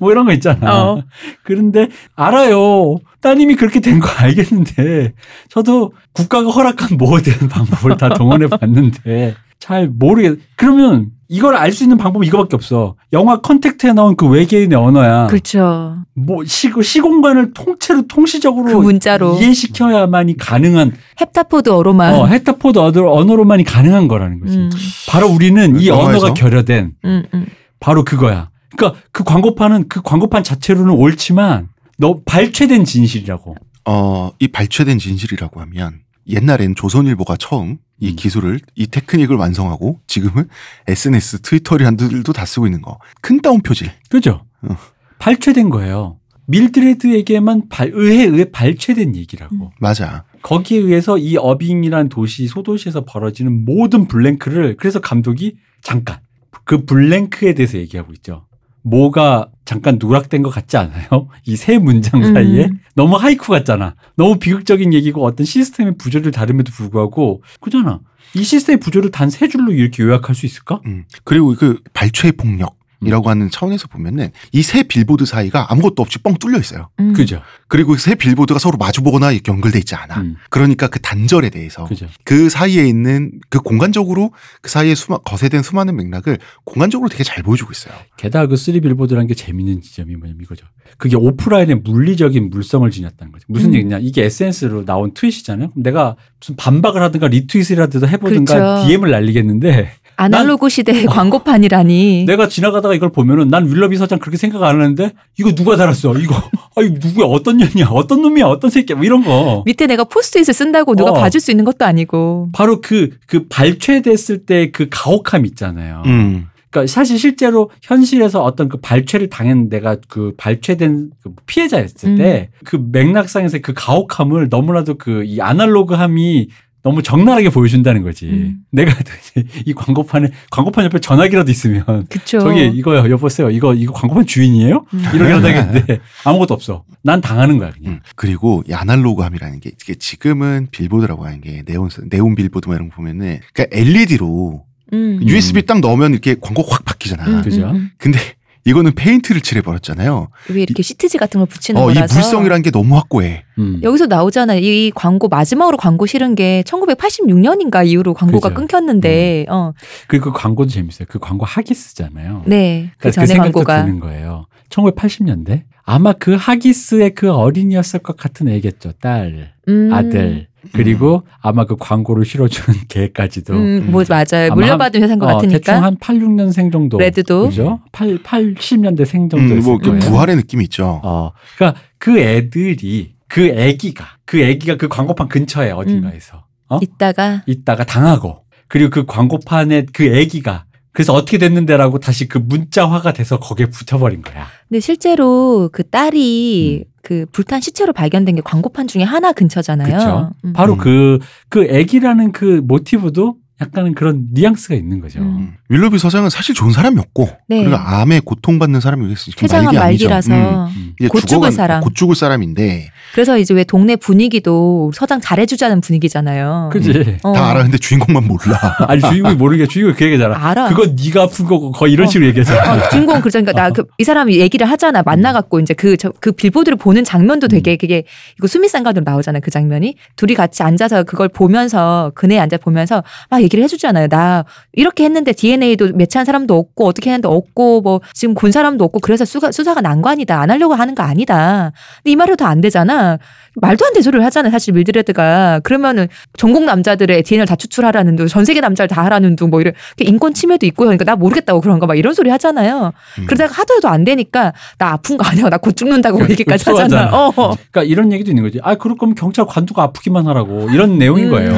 뭐 0.00 0.10
이런 0.12 0.26
거 0.26 0.32
있잖아. 0.32 0.90
어. 0.92 1.02
그런데 1.42 1.88
알아요. 2.16 2.96
따님이 3.20 3.54
그렇게 3.56 3.80
된 3.80 4.00
거 4.00 4.08
알겠는데 4.18 5.14
저도 5.48 5.92
국가가 6.12 6.50
허락한 6.50 6.98
모든 6.98 7.48
방법을 7.48 7.96
다 7.96 8.10
동원해 8.10 8.48
봤는데 8.48 9.34
잘 9.64 9.88
모르겠. 9.88 10.38
그러면 10.56 11.06
이걸 11.28 11.54
알 11.56 11.72
수 11.72 11.84
있는 11.84 11.96
방법이 11.96 12.26
이거밖에 12.26 12.54
없어. 12.54 12.96
영화 13.14 13.40
컨택트에 13.40 13.94
나온 13.94 14.14
그 14.14 14.28
외계인의 14.28 14.76
언어야. 14.78 15.26
그렇죠. 15.28 15.96
뭐 16.14 16.44
시, 16.44 16.70
시공간을 16.82 17.54
통째로 17.54 18.06
통시적으로 18.06 18.66
그 18.78 18.84
문자로 18.84 19.38
이해시켜야만이 19.40 20.36
가능한 20.36 20.92
heptapod 21.18 21.70
어로만. 21.70 22.12
어, 22.14 22.26
heptapod 22.26 22.78
언어- 22.78 23.10
언어로만이 23.10 23.64
가능한 23.64 24.06
거라는 24.06 24.40
거지. 24.40 24.58
음. 24.58 24.70
바로 25.08 25.28
우리는 25.28 25.80
이 25.80 25.88
영화에서? 25.88 26.26
언어가 26.26 26.34
결여된 26.34 26.92
음, 27.06 27.22
음. 27.32 27.46
바로 27.80 28.04
그거야. 28.04 28.50
그러니까 28.76 29.00
그 29.12 29.24
광고판은 29.24 29.88
그 29.88 30.02
광고판 30.02 30.44
자체로는 30.44 30.92
옳지만 30.92 31.68
너 31.96 32.18
발췌된 32.26 32.84
진실이라고. 32.84 33.54
어, 33.86 34.30
이 34.40 34.48
발췌된 34.48 34.98
진실이라고 34.98 35.60
하면 35.62 36.00
옛날엔 36.28 36.74
조선일보가 36.74 37.36
처음 37.38 37.78
이 38.00 38.10
음. 38.10 38.16
기술을 38.16 38.60
이 38.74 38.86
테크닉을 38.86 39.36
완성하고 39.36 40.00
지금은 40.06 40.48
SNS, 40.88 41.40
트위터리안들도 41.42 42.32
다 42.32 42.44
쓰고 42.44 42.66
있는 42.66 42.82
거. 42.82 42.98
큰 43.20 43.40
따옴 43.40 43.60
표질. 43.62 43.90
그죠? 44.08 44.44
어. 44.62 44.76
발췌된 45.18 45.70
거예요. 45.70 46.18
밀드레드에게만 46.46 47.68
발, 47.68 47.90
의해 47.94 48.24
의해 48.24 48.50
발췌된 48.50 49.16
얘기라고. 49.16 49.54
음. 49.54 49.70
맞아. 49.80 50.24
거기에 50.42 50.78
의해서 50.78 51.16
이 51.16 51.36
어빙이라는 51.36 52.10
도시 52.10 52.46
소도시에서 52.46 53.04
벌어지는 53.04 53.64
모든 53.64 54.06
블랭크를 54.06 54.76
그래서 54.76 55.00
감독이 55.00 55.56
잠깐 55.82 56.18
그 56.64 56.84
블랭크에 56.84 57.54
대해서 57.54 57.78
얘기하고 57.78 58.12
있죠. 58.14 58.46
뭐가 58.82 59.48
잠깐 59.64 59.98
누락된 60.00 60.42
것 60.42 60.50
같지 60.50 60.76
않아요? 60.76 61.28
이 61.46 61.56
세 61.56 61.78
문장 61.78 62.22
음. 62.22 62.34
사이에 62.34 62.70
너무 62.94 63.16
하이쿠 63.16 63.50
같잖아. 63.50 63.94
너무 64.16 64.38
비극적인 64.38 64.92
얘기고 64.92 65.24
어떤 65.24 65.44
시스템의 65.46 65.96
부조를 65.98 66.30
다름에도 66.32 66.70
불구하고 66.72 67.42
그잖아. 67.60 68.00
이 68.34 68.42
시스템의 68.42 68.80
부조를 68.80 69.10
단 69.10 69.30
세 69.30 69.48
줄로 69.48 69.72
이렇게 69.72 70.02
요약할 70.02 70.34
수 70.34 70.44
있을까? 70.46 70.80
음. 70.86 71.04
그리고 71.24 71.54
그 71.54 71.80
발췌 71.92 72.32
폭력 72.32 72.76
이라고 73.06 73.30
하는 73.30 73.50
차원에서 73.50 73.88
보면은 73.88 74.30
이 74.52 74.62
세 74.64 74.82
빌보드 74.82 75.26
사이가 75.26 75.70
아무것도 75.70 76.02
없이 76.02 76.18
뻥 76.18 76.34
뚫려 76.34 76.58
있어요. 76.58 76.88
음. 76.98 77.12
그죠? 77.12 77.40
그리고 77.68 77.96
세 77.96 78.14
빌보드가 78.14 78.58
서로 78.58 78.76
마주보거나 78.78 79.30
이렇게 79.32 79.52
연결돼 79.52 79.78
있지 79.78 79.94
않아. 79.94 80.20
음, 80.20 80.36
그러니까 80.50 80.88
그 80.88 81.00
단절에 81.00 81.50
대해서 81.50 81.84
그죠? 81.84 82.06
그 82.24 82.48
사이에 82.48 82.86
있는 82.86 83.32
그 83.50 83.60
공간적으로 83.60 84.32
그 84.62 84.70
사이에 84.70 84.94
수마, 84.94 85.18
거세된 85.18 85.62
수많은 85.62 85.96
맥락을 85.96 86.38
공간적으로 86.64 87.08
되게 87.08 87.24
잘 87.24 87.42
보여주고 87.42 87.72
있어요. 87.72 87.94
게다가 88.16 88.46
그 88.46 88.56
쓰리 88.56 88.80
빌보드라는 88.80 89.26
게 89.26 89.34
재밌는 89.34 89.80
지점이 89.82 90.16
뭐냐면 90.16 90.42
이거죠. 90.42 90.66
그게 90.98 91.16
오프라인의 91.16 91.76
물리적인 91.84 92.50
물성을 92.50 92.88
지녔다는 92.90 93.32
거죠. 93.32 93.44
무슨 93.48 93.70
음. 93.70 93.74
얘기냐? 93.74 93.98
이게 93.98 94.24
SNS로 94.24 94.84
나온 94.84 95.12
트윗이잖아요. 95.14 95.70
그럼 95.70 95.82
내가 95.82 96.16
무슨 96.40 96.56
반박을 96.56 97.02
하든가 97.02 97.28
리트윗이라도 97.28 98.06
해보든가 98.08 98.54
그렇죠. 98.54 98.86
DM을 98.88 99.10
날리겠는데 99.10 99.90
아날로그 100.16 100.68
시대의 100.68 101.06
광고판이라니. 101.06 102.24
내가 102.26 102.48
지나가다가 102.48 102.94
이걸 102.94 103.10
보면은 103.10 103.48
난 103.48 103.66
윌러비 103.68 103.96
서장 103.96 104.18
그렇게 104.18 104.36
생각 104.36 104.62
안 104.62 104.80
하는데 104.80 105.12
이거 105.38 105.54
누가 105.54 105.76
달았어? 105.76 106.14
이거 106.18 106.34
아이 106.76 106.90
누구야? 106.90 107.26
어떤 107.26 107.56
년이야? 107.58 107.86
어떤 107.90 108.22
놈이야? 108.22 108.46
어떤 108.46 108.70
새끼야? 108.70 108.96
뭐 108.96 109.04
이런 109.04 109.24
거. 109.24 109.62
밑에 109.66 109.86
내가 109.86 110.04
포스트잇을 110.04 110.52
쓴다고 110.54 110.94
누가 110.96 111.10
어. 111.10 111.14
봐줄 111.14 111.40
수 111.40 111.50
있는 111.50 111.64
것도 111.64 111.84
아니고. 111.84 112.50
바로 112.52 112.80
그, 112.80 113.10
그 113.26 113.46
발췌됐을 113.48 114.46
때 114.46 114.70
그 114.72 114.88
가혹함 114.90 115.46
있잖아요. 115.46 116.02
음. 116.06 116.46
그러니까 116.70 116.90
사실 116.92 117.18
실제로 117.18 117.70
현실에서 117.82 118.42
어떤 118.42 118.68
그 118.68 118.78
발췌를 118.78 119.28
당한 119.28 119.68
내가 119.68 119.96
그 120.08 120.32
발췌된 120.36 121.10
그 121.22 121.30
피해자였을 121.46 122.08
음. 122.08 122.16
때그 122.16 122.84
맥락상에서 122.90 123.58
그 123.62 123.72
가혹함을 123.74 124.48
너무나도 124.48 124.94
그 124.96 125.22
이 125.24 125.40
아날로그함이 125.40 126.48
너무 126.84 127.02
적나라하게 127.02 127.48
보여준다는 127.48 128.02
거지. 128.02 128.26
음. 128.26 128.58
내가 128.70 128.94
이 129.64 129.72
광고판에 129.72 130.28
광고판 130.50 130.84
옆에 130.84 130.98
전화기라도 131.00 131.50
있으면 131.50 132.06
그쵸. 132.10 132.40
저기 132.40 132.66
이거요 132.66 133.10
여보세요 133.10 133.48
이거 133.50 133.74
이거 133.74 133.94
광고판 133.94 134.26
주인이에요? 134.26 134.84
음. 134.92 135.04
이러게 135.14 135.32
하겠는데 135.32 136.00
아무것도 136.24 136.52
없어. 136.52 136.84
난 137.02 137.22
당하는 137.22 137.56
거야 137.56 137.70
그냥. 137.70 137.94
음. 137.94 138.00
그리고 138.16 138.62
이 138.68 138.74
아날로그함이라는 138.74 139.60
게 139.60 139.70
이게 139.70 139.94
지금은 139.94 140.68
billboard라고 140.70 141.24
하는 141.24 141.40
게 141.40 141.62
네온 141.66 141.88
네온 142.10 142.34
빌보드 142.34 142.68
뭐 142.68 142.74
이런 142.74 142.90
거 142.90 142.96
보면은 142.96 143.40
그러니까 143.54 143.76
LED로 143.76 144.64
음. 144.92 145.20
USB 145.26 145.62
딱 145.62 145.80
넣으면 145.80 146.12
이렇게 146.12 146.36
광고 146.38 146.62
확 146.62 146.84
바뀌잖아. 146.84 147.26
음, 147.26 147.42
그죠? 147.42 147.62
음, 147.70 147.76
음. 147.76 147.90
근데 147.96 148.18
이거는 148.66 148.94
페인트를 148.94 149.40
칠해 149.42 149.62
버렸잖아요. 149.62 150.28
왜 150.50 150.62
이렇게 150.62 150.82
시트지 150.82 151.18
같은 151.18 151.38
걸 151.38 151.46
붙이는 151.46 151.80
어, 151.80 151.90
이 151.90 151.94
거라서. 151.94 152.14
물성이란 152.14 152.62
게 152.62 152.70
너무 152.70 152.96
확고해. 152.96 153.44
음. 153.58 153.80
여기서 153.82 154.06
나오잖아요. 154.06 154.60
이 154.60 154.90
광고 154.94 155.28
마지막으로 155.28 155.76
광고 155.76 156.06
실은 156.06 156.34
게 156.34 156.62
1986년인가 156.66 157.86
이후로 157.86 158.14
광고가 158.14 158.48
그죠. 158.48 158.60
끊겼는데, 158.60 159.46
어, 159.50 159.72
그리고 160.08 160.32
그 160.32 160.38
광고도 160.40 160.70
재밌어요. 160.70 161.06
그 161.10 161.18
광고 161.18 161.44
하기스잖아요. 161.44 162.44
네, 162.46 162.90
그 162.92 162.98
그러니까 162.98 163.10
전에 163.10 163.26
생각도 163.26 163.52
광고가 163.60 163.84
드는 163.84 164.00
거예요. 164.00 164.46
1980년대 164.70 165.62
아마 165.84 166.12
그 166.12 166.34
하기스의 166.34 167.14
그 167.14 167.30
어린이였을 167.30 168.00
것 168.00 168.16
같은 168.16 168.48
애겠죠. 168.48 168.92
딸, 169.00 169.52
음, 169.68 169.90
아들 169.92 170.48
그리고 170.72 171.22
아마 171.40 171.64
그 171.66 171.76
광고를 171.78 172.24
실어주는 172.24 172.80
걔까지도 172.88 173.54
음, 173.54 173.88
뭐 173.90 174.04
맞아요. 174.08 174.46
아마 174.50 174.54
물려받은 174.54 175.02
회사인 175.02 175.18
것 175.18 175.26
어, 175.26 175.34
같으니까. 175.34 175.58
대충 175.58 175.82
한 175.82 175.96
8, 175.98 176.16
6년생 176.18 176.72
정도 176.72 176.98
레드도. 176.98 177.48
그죠? 177.48 177.80
8, 177.92 178.18
80년대 178.18 179.04
생 179.04 179.28
정도 179.28 179.54
음, 179.54 179.60
뭐 179.62 179.78
거예요. 179.78 179.96
이렇게 179.96 180.08
부활의 180.10 180.36
느낌이 180.36 180.64
있죠. 180.64 181.00
어, 181.02 181.32
그러니까 181.56 181.80
그 181.98 182.18
애들이 182.18 183.14
그 183.28 183.46
애기가 183.48 184.04
그 184.24 184.40
애기가 184.40 184.76
그 184.76 184.88
광고판 184.88 185.28
근처에 185.28 185.70
어딘가에서 185.72 186.44
어? 186.68 186.78
있다가 186.80 187.42
있다가 187.46 187.84
당하고 187.84 188.44
그리고 188.68 188.90
그 188.90 189.06
광고판에 189.06 189.86
그 189.92 190.04
애기가 190.04 190.64
그래서 190.94 191.12
어떻게 191.12 191.38
됐는데라고 191.38 191.98
다시 191.98 192.28
그 192.28 192.38
문자화가 192.38 193.12
돼서 193.12 193.40
거기에 193.40 193.66
붙여버린 193.66 194.22
거야. 194.22 194.46
근데 194.68 194.78
실제로 194.80 195.68
그 195.72 195.82
딸이 195.82 196.84
음. 196.86 196.90
그 197.02 197.26
불탄 197.32 197.60
시체로 197.60 197.92
발견된 197.92 198.36
게 198.36 198.40
광고판 198.42 198.86
중에 198.86 199.02
하나 199.02 199.32
근처잖아요. 199.32 199.88
그렇죠. 199.88 200.30
음. 200.44 200.52
바로 200.52 200.74
음. 200.74 200.78
그, 200.78 201.18
그 201.48 201.64
애기라는 201.64 202.30
그 202.30 202.62
모티브도 202.64 203.36
약간은 203.64 203.94
그런 203.94 204.26
뉘앙스가 204.32 204.74
있는 204.74 205.00
거죠. 205.00 205.20
음. 205.20 205.24
음. 205.24 205.54
윌러비 205.68 205.98
서장은 205.98 206.30
사실 206.30 206.54
좋은 206.54 206.72
사람이었고 206.72 207.28
네. 207.48 207.64
그리고 207.64 207.76
암에 207.76 208.20
고통받는 208.20 208.80
사람이었으니까 208.80 209.40
췌장암 209.40 209.64
말기 209.64 209.78
아니죠. 209.78 210.08
말기라서 210.08 210.66
음. 210.66 210.94
이제 210.98 211.08
곧 211.08 211.20
죽을 211.26 211.52
사람. 211.52 211.80
곧 211.80 211.94
죽을 211.94 212.14
사람인데 212.14 212.90
그래서 213.14 213.38
이제 213.38 213.54
왜 213.54 213.64
동네 213.64 213.96
분위기도 213.96 214.90
서장 214.94 215.20
잘해주자는 215.20 215.80
분위기잖아요. 215.80 216.70
그지? 216.72 217.18
어. 217.22 217.32
다 217.32 217.50
알아. 217.50 217.62
근데 217.62 217.78
주인공만 217.78 218.26
몰라. 218.26 218.58
아니 218.88 219.00
주인공이 219.00 219.36
모르게 219.36 219.66
주인공이 219.66 219.96
그 219.96 220.04
얘기잖아. 220.04 220.36
알아. 220.36 220.68
그건 220.68 220.96
네가 220.96 221.22
아픈 221.22 221.46
거고 221.46 221.72
거의 221.72 221.92
이런 221.92 222.06
어. 222.06 222.10
식으로 222.10 222.28
얘기하잖아. 222.28 222.74
어, 222.74 222.88
주인공 222.90 223.20
그러니까 223.20 223.52
나 223.52 223.70
이 223.98 224.04
사람이 224.04 224.38
얘기를 224.38 224.68
하잖아 224.68 225.02
만나갖고 225.04 225.60
이제 225.60 225.74
그저그 225.74 226.32
빌보드를 226.32 226.76
보는 226.76 227.04
장면도 227.04 227.48
되게 227.48 227.76
그게 227.76 228.04
이거 228.38 228.46
수미상가도 228.46 229.02
나오잖아요 229.04 229.40
그 229.42 229.50
장면이 229.50 229.96
둘이 230.16 230.34
같이 230.34 230.62
앉아서 230.62 231.04
그걸 231.04 231.28
보면서 231.28 232.12
그네 232.14 232.38
앉아 232.38 232.58
보면서 232.58 233.02
막 233.30 233.42
얘기 233.42 233.53
를 233.56 233.64
해주잖아요. 233.64 234.08
나 234.08 234.44
이렇게 234.72 235.04
했는데 235.04 235.32
DNA도 235.32 235.92
매치한 235.94 236.24
사람도 236.24 236.56
없고 236.56 236.86
어떻게 236.86 237.10
했는데 237.10 237.28
없고 237.28 237.80
뭐 237.82 238.00
지금 238.12 238.34
군 238.34 238.52
사람도 238.52 238.84
없고 238.84 239.00
그래서 239.00 239.24
수가, 239.24 239.52
수사가 239.52 239.80
난관이다. 239.80 240.40
안 240.40 240.50
하려고 240.50 240.74
하는 240.74 240.94
거 240.94 241.02
아니다. 241.02 241.72
근데 242.02 242.12
이더안 242.12 242.60
되잖아 242.60 243.18
말도 243.56 243.84
안 243.86 243.92
되는 243.92 244.02
소리를 244.02 244.24
하잖아요 244.26 244.50
사실 244.50 244.74
밀드레드가 244.74 245.60
그러면은 245.62 246.08
전국 246.36 246.64
남자들의 246.64 247.22
DNA를 247.22 247.46
다 247.46 247.56
추출하라는 247.56 248.16
둥 248.16 248.26
전 248.26 248.44
세계 248.44 248.60
남자를 248.60 248.88
다 248.88 249.04
하라는 249.04 249.36
둥 249.36 249.50
뭐 249.50 249.60
이런 249.60 249.74
인권 250.00 250.32
침해도 250.34 250.64
있고요 250.66 250.86
그러니까 250.88 251.04
나 251.04 251.14
모르겠다고 251.16 251.60
그런 251.60 251.78
거막 251.78 251.96
이런 251.98 252.14
소리 252.14 252.30
하잖아요 252.30 252.92
음. 253.18 253.26
그러다가 253.26 253.52
하도 253.52 253.74
해도 253.74 253.88
안 253.88 254.04
되니까 254.04 254.52
나 254.78 254.92
아픈 254.92 255.16
거 255.16 255.24
아니야 255.28 255.48
나 255.50 255.58
곧 255.58 255.76
죽는다고 255.76 256.18
그- 256.18 256.30
얘기까지. 256.30 256.68
하잖아. 256.68 257.08
어. 257.12 257.32
그러니까 257.34 257.82
이런 257.84 258.12
얘기도 258.12 258.30
있는 258.30 258.42
거지. 258.42 258.58
아, 258.62 258.74
그럴 258.74 258.96
거면 258.98 259.14
경찰 259.14 259.46
관두고 259.46 259.80
아프기만 259.80 260.26
하라고 260.26 260.68
이런 260.70 260.98
내용인 260.98 261.26
음. 261.26 261.30
거예요. 261.30 261.52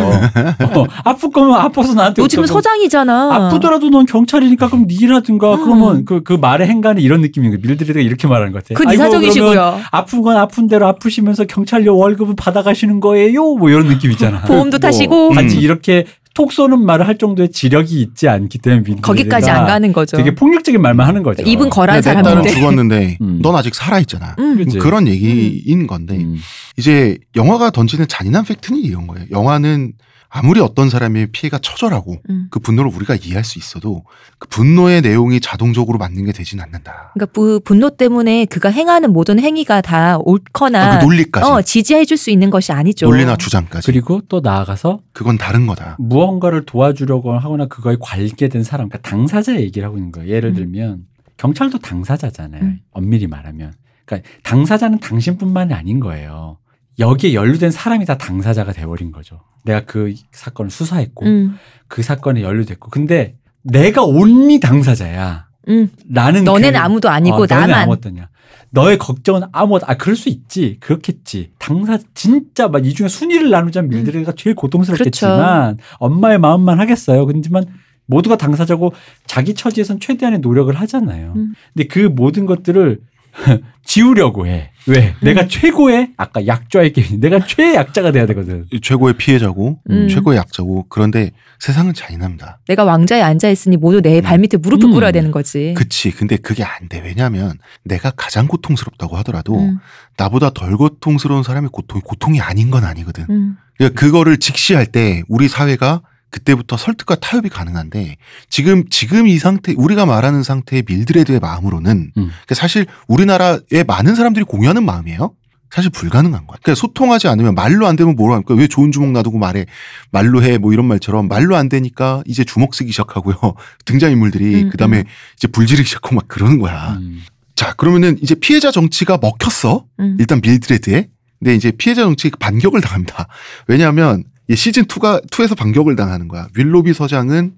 어, 0.75 0.85
아플 1.05 1.31
거면 1.31 1.55
아파서 1.57 1.95
나한테 1.95 2.23
너 2.23 2.29
지금. 2.29 2.47
서장이잖아. 2.47 3.35
아프더라도 3.35 3.91
넌 3.91 4.07
경찰이니까 4.07 4.69
그럼 4.69 4.87
네 4.87 4.95
일하든가 5.01 5.55
음. 5.57 5.65
그러면 5.65 6.05
그, 6.05 6.23
그 6.23 6.35
말의 6.35 6.69
행간이 6.69 7.03
이런 7.03 7.21
느낌인 7.21 7.51
거예요. 7.51 7.61
밀드레드가 7.63 8.01
이렇게 8.01 8.29
말하는 8.29 8.53
것 8.53 8.63
같아. 8.63 8.75
그건 8.79 8.89
아이고, 8.91 9.03
그러면 9.09 9.23
이사정이시고요. 9.29 9.81
아픈 9.91 10.23
건 10.23 10.37
아픈 10.37 10.67
대로 10.69 10.87
아프시면서 10.87 11.45
경찰 11.47 11.86
료 11.87 11.96
월급은 11.96 12.37
받아가시는 12.37 13.01
거예요. 13.01 13.55
뭐 13.55 13.70
이런 13.70 13.87
느낌 13.88 14.11
있잖아. 14.11 14.42
보험도 14.46 14.79
뭐 14.79 14.79
타시고 14.79 15.33
단지 15.35 15.57
음. 15.57 15.61
이렇게 15.62 16.05
톡 16.35 16.53
쏘는 16.53 16.85
말을 16.85 17.07
할 17.09 17.16
정도의 17.16 17.51
지력이 17.51 18.03
있지 18.03 18.29
않기 18.29 18.59
때문에 18.59 18.96
거기까지 19.01 19.49
안 19.51 19.66
가는 19.66 19.90
거죠. 19.92 20.18
되게 20.18 20.35
폭력적인 20.35 20.83
말만 20.83 21.07
하는 21.07 21.22
거죠. 21.22 21.42
입은 21.42 21.70
거란 21.70 21.96
내 21.96 22.03
딸은 22.03 22.25
사람인데. 22.25 22.51
죽었는데 22.51 23.18
음. 23.22 23.38
넌 23.40 23.57
아직 23.57 23.75
살아 23.75 23.99
있잖아. 24.01 24.37
음. 24.38 24.57
그치. 24.59 24.79
그런 24.79 25.09
얘기인 25.09 25.87
건데 25.87 26.16
음. 26.16 26.37
이제 26.77 27.16
영화가 27.37 27.70
던지는 27.70 28.07
잔인한 28.07 28.44
팩트는 28.44 28.81
이런 28.81 29.07
거예요. 29.07 29.27
영화는 29.31 29.92
아무리 30.29 30.61
어떤 30.61 30.91
사람의 30.91 31.29
피해가 31.29 31.59
처절하고 31.59 32.17
음. 32.29 32.49
그 32.51 32.59
분노를 32.61 32.91
우리가 32.95 33.15
이해할 33.15 33.45
수 33.45 33.59
있어도 33.59 34.05
그 34.39 34.49
분노의 34.49 35.01
내용이 35.03 35.41
자동적으로 35.41 35.99
맞는 35.99 36.25
게 36.27 36.33
되진 36.33 36.61
않는다. 36.61 37.12
그러니까 37.15 37.33
부, 37.33 37.61
분노 37.61 37.91
때문에 37.91 38.45
그가 38.47 38.71
행하는 38.71 39.12
모든 39.12 39.39
행위가 39.39 39.81
다 39.81 40.19
옳거나 40.19 40.95
아, 40.95 40.99
그 40.99 41.05
논리까지 41.05 41.51
어, 41.51 41.62
지지해 41.62 42.05
줄 42.05 42.17
수 42.17 42.31
있는 42.31 42.49
것이 42.49 42.73
아니죠. 42.73 43.07
논리나 43.07 43.37
주장까지 43.37 43.85
그리고 43.87 44.23
또 44.29 44.41
나아가서 44.41 45.01
그건 45.12 45.37
다른 45.37 45.67
거다. 45.67 45.97
무언가를 45.99 46.65
도와주려고 46.65 47.33
하거나 47.39 47.67
그거에 47.67 47.97
관계된 48.01 48.62
사람, 48.62 48.89
그러니까 48.89 49.09
당사자 49.09 49.57
얘기를 49.61 49.87
하고 49.87 49.99
있는 49.99 50.12
거예요. 50.12 50.31
예를 50.31 50.51
음. 50.51 50.55
들면 50.55 51.07
경찰도 51.37 51.79
당사자잖아요. 51.79 52.62
음. 52.62 52.81
엄밀히 52.93 53.27
말하면. 53.27 53.75
그러니까 54.07 54.29
당사자는 54.45 55.01
당신뿐만이 55.01 55.75
아닌 55.75 56.01
거예요. 56.01 56.57
여기에 56.99 57.35
연루된 57.35 57.71
사람이 57.71 58.05
다 58.07 58.17
당사자가 58.17 58.73
돼버린 58.73 59.13
거죠. 59.13 59.41
내가 59.65 59.81
그 59.85 60.15
사건을 60.33 60.71
수사했고 60.71 61.27
음. 61.27 61.57
그 61.89 62.03
사건에 62.03 62.43
연루됐고 62.43 62.91
근데 62.91 63.37
내가 63.63 64.03
온리 64.05 64.61
당사자야. 64.61 65.47
음. 65.69 65.91
라는 66.11 66.45
너네는 66.45 66.73
그- 66.79 66.79
아무도 66.85 67.09
아니고 67.09 67.43
어, 67.43 67.47
나만. 67.49 67.73
아무것도냐. 67.73 68.29
너의 68.71 68.99
걱정은 68.99 69.43
아무것도 69.53 69.87
아 69.89 69.95
그럴 69.97 70.17
수 70.17 70.29
있지 70.29 70.77
그렇겠지 70.81 71.51
당사 71.59 71.99
진짜 72.15 72.69
막 72.69 72.85
이 72.85 72.93
중에 72.95 73.09
순위를 73.09 73.51
나누자면 73.51 73.91
밀드레드가 73.91 74.33
제일 74.37 74.55
고통스럽겠지만 74.57 75.79
엄마의 75.99 76.39
마음만 76.39 76.79
하겠어요 76.81 77.27
근데만 77.27 77.65
모두가 78.07 78.37
당사자고 78.37 78.93
자기 79.27 79.55
처지에선 79.55 80.01
최대한의 80.01 80.41
노력을 80.41 80.75
하잖아요 80.75 81.33
음. 81.37 81.55
근데 81.75 81.87
그 81.89 82.01
모든 82.01 82.45
것들을 82.47 83.01
지우려고 83.85 84.46
해 84.46 84.70
왜? 84.87 85.14
내가 85.20 85.42
음. 85.42 85.49
최고의 85.49 86.12
아까 86.16 86.46
약자의 86.46 86.92
게임 86.92 87.20
내가 87.20 87.44
최약자가 87.44 88.12
돼야 88.12 88.27
되거든 88.27 88.66
최고의 88.83 89.14
피해자고 89.16 89.79
음. 89.90 90.09
최고의 90.09 90.38
약자고 90.38 90.87
그런데 90.88 91.33
세상은 91.59 91.94
잔인합니다. 91.94 92.59
내가 92.68 92.85
왕좌에 92.85 93.22
앉아 93.22 93.49
있으니 93.49 93.77
모두 93.77 94.01
내 94.01 94.20
발밑에 94.20 94.59
무릎을 94.61 94.88
음. 94.88 94.92
꿇어야 94.92 95.11
되는 95.11 95.31
거지. 95.31 95.75
그치. 95.77 96.11
근데 96.11 96.37
그게 96.37 96.62
안 96.62 96.88
돼. 96.88 97.01
왜냐하면 97.01 97.59
내가 97.83 98.11
가장 98.11 98.46
고통스럽다고 98.46 99.16
하더라도 99.18 99.59
음, 99.59 99.79
나보다 100.16 100.51
덜 100.51 100.77
고통스러운 100.77 101.42
사람의 101.42 101.70
고통이 101.72 102.03
고통이 102.03 102.40
아닌 102.40 102.70
건 102.70 102.85
아니거든. 102.85 103.25
음. 103.31 103.57
그러니까 103.77 103.99
그거를 104.01 104.38
직시할 104.38 104.87
때 104.87 105.22
우리 105.29 105.49
사회가 105.49 106.03
그때부터 106.31 106.77
설득과 106.77 107.17
타협이 107.17 107.49
가능한데 107.49 108.17
지금 108.51 108.85
지금 108.91 109.27
이 109.27 109.39
상태 109.39 109.75
우리가 109.77 110.07
말하는 110.07 110.43
상태의 110.43 110.85
밀드레드의 110.87 111.39
마음으로는 111.41 111.91
음. 111.91 112.12
그러니까 112.15 112.55
사실 112.55 112.87
우리나라의 113.09 113.85
많은 113.87 114.15
사람들이 114.15 114.45
공유하는 114.45 114.85
마음이에요. 114.85 115.33
사실 115.71 115.91
불가능한 115.91 116.47
거야. 116.47 116.59
그러니까 116.62 116.75
소통하지 116.81 117.29
않으면 117.29 117.55
말로 117.55 117.87
안 117.87 117.97
되면 117.97 118.15
뭐로 118.17 118.35
합니까? 118.35 118.55
왜 118.55 118.67
좋은 118.69 118.93
주먹 118.93 119.11
놔두고 119.11 119.39
말해 119.39 119.67
말로 120.11 120.43
해 120.43 120.59
뭐 120.59 120.73
이런 120.73 120.87
말처럼 120.87 121.29
말로 121.29 121.57
안 121.57 121.69
되니까 121.69 122.23
이제 122.27 122.45
주먹 122.45 122.75
쓰기 122.75 122.93
시작하고요. 122.93 123.37
등장인물들이 123.85 124.62
음, 124.65 124.71
그다음에 124.71 124.99
음. 125.01 125.05
이제 125.37 125.49
불지르기 125.49 125.87
시작하고 125.87 126.15
막 126.15 126.29
그러는 126.29 126.59
거야. 126.59 126.95
음. 127.01 127.23
자 127.57 127.73
그러면은 127.75 128.17
이제 128.23 128.35
피해자 128.35 128.71
정치가 128.71 129.19
먹혔어. 129.21 129.85
음. 130.01 130.17
일단 130.21 130.41
밀드레드에. 130.43 131.09
근데 131.41 131.55
이제 131.55 131.71
피해자 131.73 132.03
정치 132.03 132.31
반격을 132.31 132.81
당합니다. 132.81 133.27
왜냐하면 133.67 134.23
이 134.23 134.36
시즌 134.55 134.85
2가 134.85 135.27
2에서 135.29 135.57
반격을 135.57 135.97
당하는 135.97 136.29
거야. 136.29 136.49
윌로비 136.57 136.93
서장은 136.93 137.57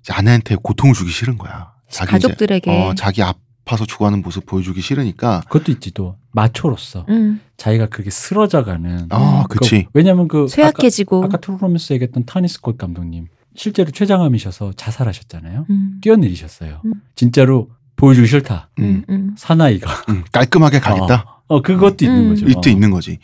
이제 0.00 0.12
아내한테 0.12 0.56
고통을 0.56 0.94
주기 0.94 1.10
싫은 1.10 1.38
거야. 1.38 1.72
자기 1.88 2.12
가족들에게. 2.12 2.70
이제 2.70 2.82
어, 2.82 2.94
자기 2.94 3.22
아파서 3.22 3.86
죽어가는 3.86 4.22
모습 4.22 4.44
보여주기 4.46 4.80
싫으니까. 4.80 5.42
그것도 5.48 5.72
있지 5.72 5.92
또 5.92 6.16
마초로서 6.32 7.06
음. 7.08 7.40
자기가 7.56 7.86
그렇게 7.86 8.10
쓰러져가는 8.10 9.06
아, 9.10 9.44
그치. 9.48 9.86
왜냐면 9.94 10.28
그 10.28 10.46
쇠약해지고. 10.48 11.18
아까, 11.18 11.26
아까 11.26 11.36
트루로맨스 11.38 11.94
얘기했던 11.94 12.26
토니 12.26 12.48
스콧 12.48 12.76
감독님 12.76 13.28
실제로 13.56 13.90
췌장암이셔서 13.90 14.74
자살하셨잖아요. 14.76 15.66
음. 15.70 15.98
뛰어내리셨어요. 16.02 16.82
음. 16.84 16.92
진짜로 17.14 17.70
보여주기 17.96 18.26
싫다. 18.26 18.68
음, 18.78 18.84
음. 18.84 19.04
음. 19.08 19.34
사나이가. 19.36 19.90
음, 20.10 20.22
깔끔하게 20.30 20.80
가겠다. 20.80 21.40
어, 21.48 21.62
그것도 21.62 22.04
있는 22.04 22.24
음. 22.24 22.28
거죠. 22.30 22.46
이때 22.46 22.70
있는 22.70 22.90
거지. 22.90 23.18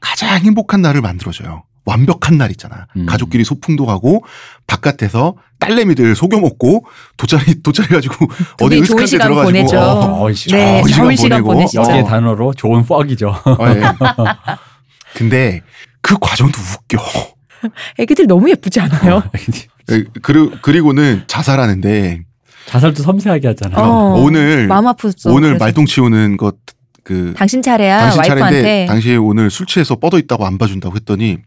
가장 0.00 0.38
행복한 0.38 0.82
날을 0.82 1.00
만들어줘요. 1.00 1.64
완벽한 1.88 2.36
날 2.36 2.50
있잖아. 2.50 2.86
음. 2.96 3.06
가족끼리 3.06 3.44
소풍도 3.44 3.86
가고 3.86 4.22
바깥에서 4.66 5.34
딸내미들 5.58 6.14
속여 6.14 6.38
먹고 6.38 6.84
돗자리 7.16 7.62
돗자리 7.62 7.88
가지고 7.88 8.26
어디 8.60 8.78
으슥한 8.80 9.00
데 9.00 9.06
시간 9.06 9.28
들어가지고 9.28 9.52
보내죠. 9.58 9.78
어, 9.78 10.24
어, 10.24 10.32
씨, 10.32 10.50
네, 10.50 10.82
좋은 10.82 11.16
시간 11.16 11.16
시간 11.16 11.42
보내고. 11.42 11.70
여기의 11.74 12.04
단어로 12.04 12.52
좋은 12.54 12.84
퍽이죠. 12.84 13.28
어, 13.28 13.56
예. 13.74 13.82
근데 15.16 15.62
그 16.02 16.16
과정도 16.20 16.58
웃겨. 16.60 17.02
애기들 17.98 18.26
너무 18.26 18.50
예쁘지 18.50 18.80
않아요? 18.80 19.22
예, 19.90 20.04
그리고 20.22 20.52
그리고는 20.62 21.24
자살하는데 21.26 22.20
자살도 22.66 23.02
섬세하게 23.02 23.48
하잖아요. 23.48 23.82
어. 23.82 24.20
오늘 24.20 24.66
마음 24.68 24.84
아팠어. 24.84 25.32
오늘 25.34 25.50
그래서. 25.50 25.64
말똥 25.64 25.86
치우는 25.86 26.36
것그 26.36 27.32
당신 27.36 27.62
차례야 27.62 27.98
당신 28.00 28.22
차례인데 28.22 28.42
와이프한테. 28.42 28.86
당신이 28.86 29.16
오늘 29.16 29.50
술 29.50 29.66
취해서 29.66 29.96
뻗어 29.96 30.18
있다고 30.18 30.46
안 30.46 30.58
봐준다고 30.58 30.94
했더니 30.96 31.38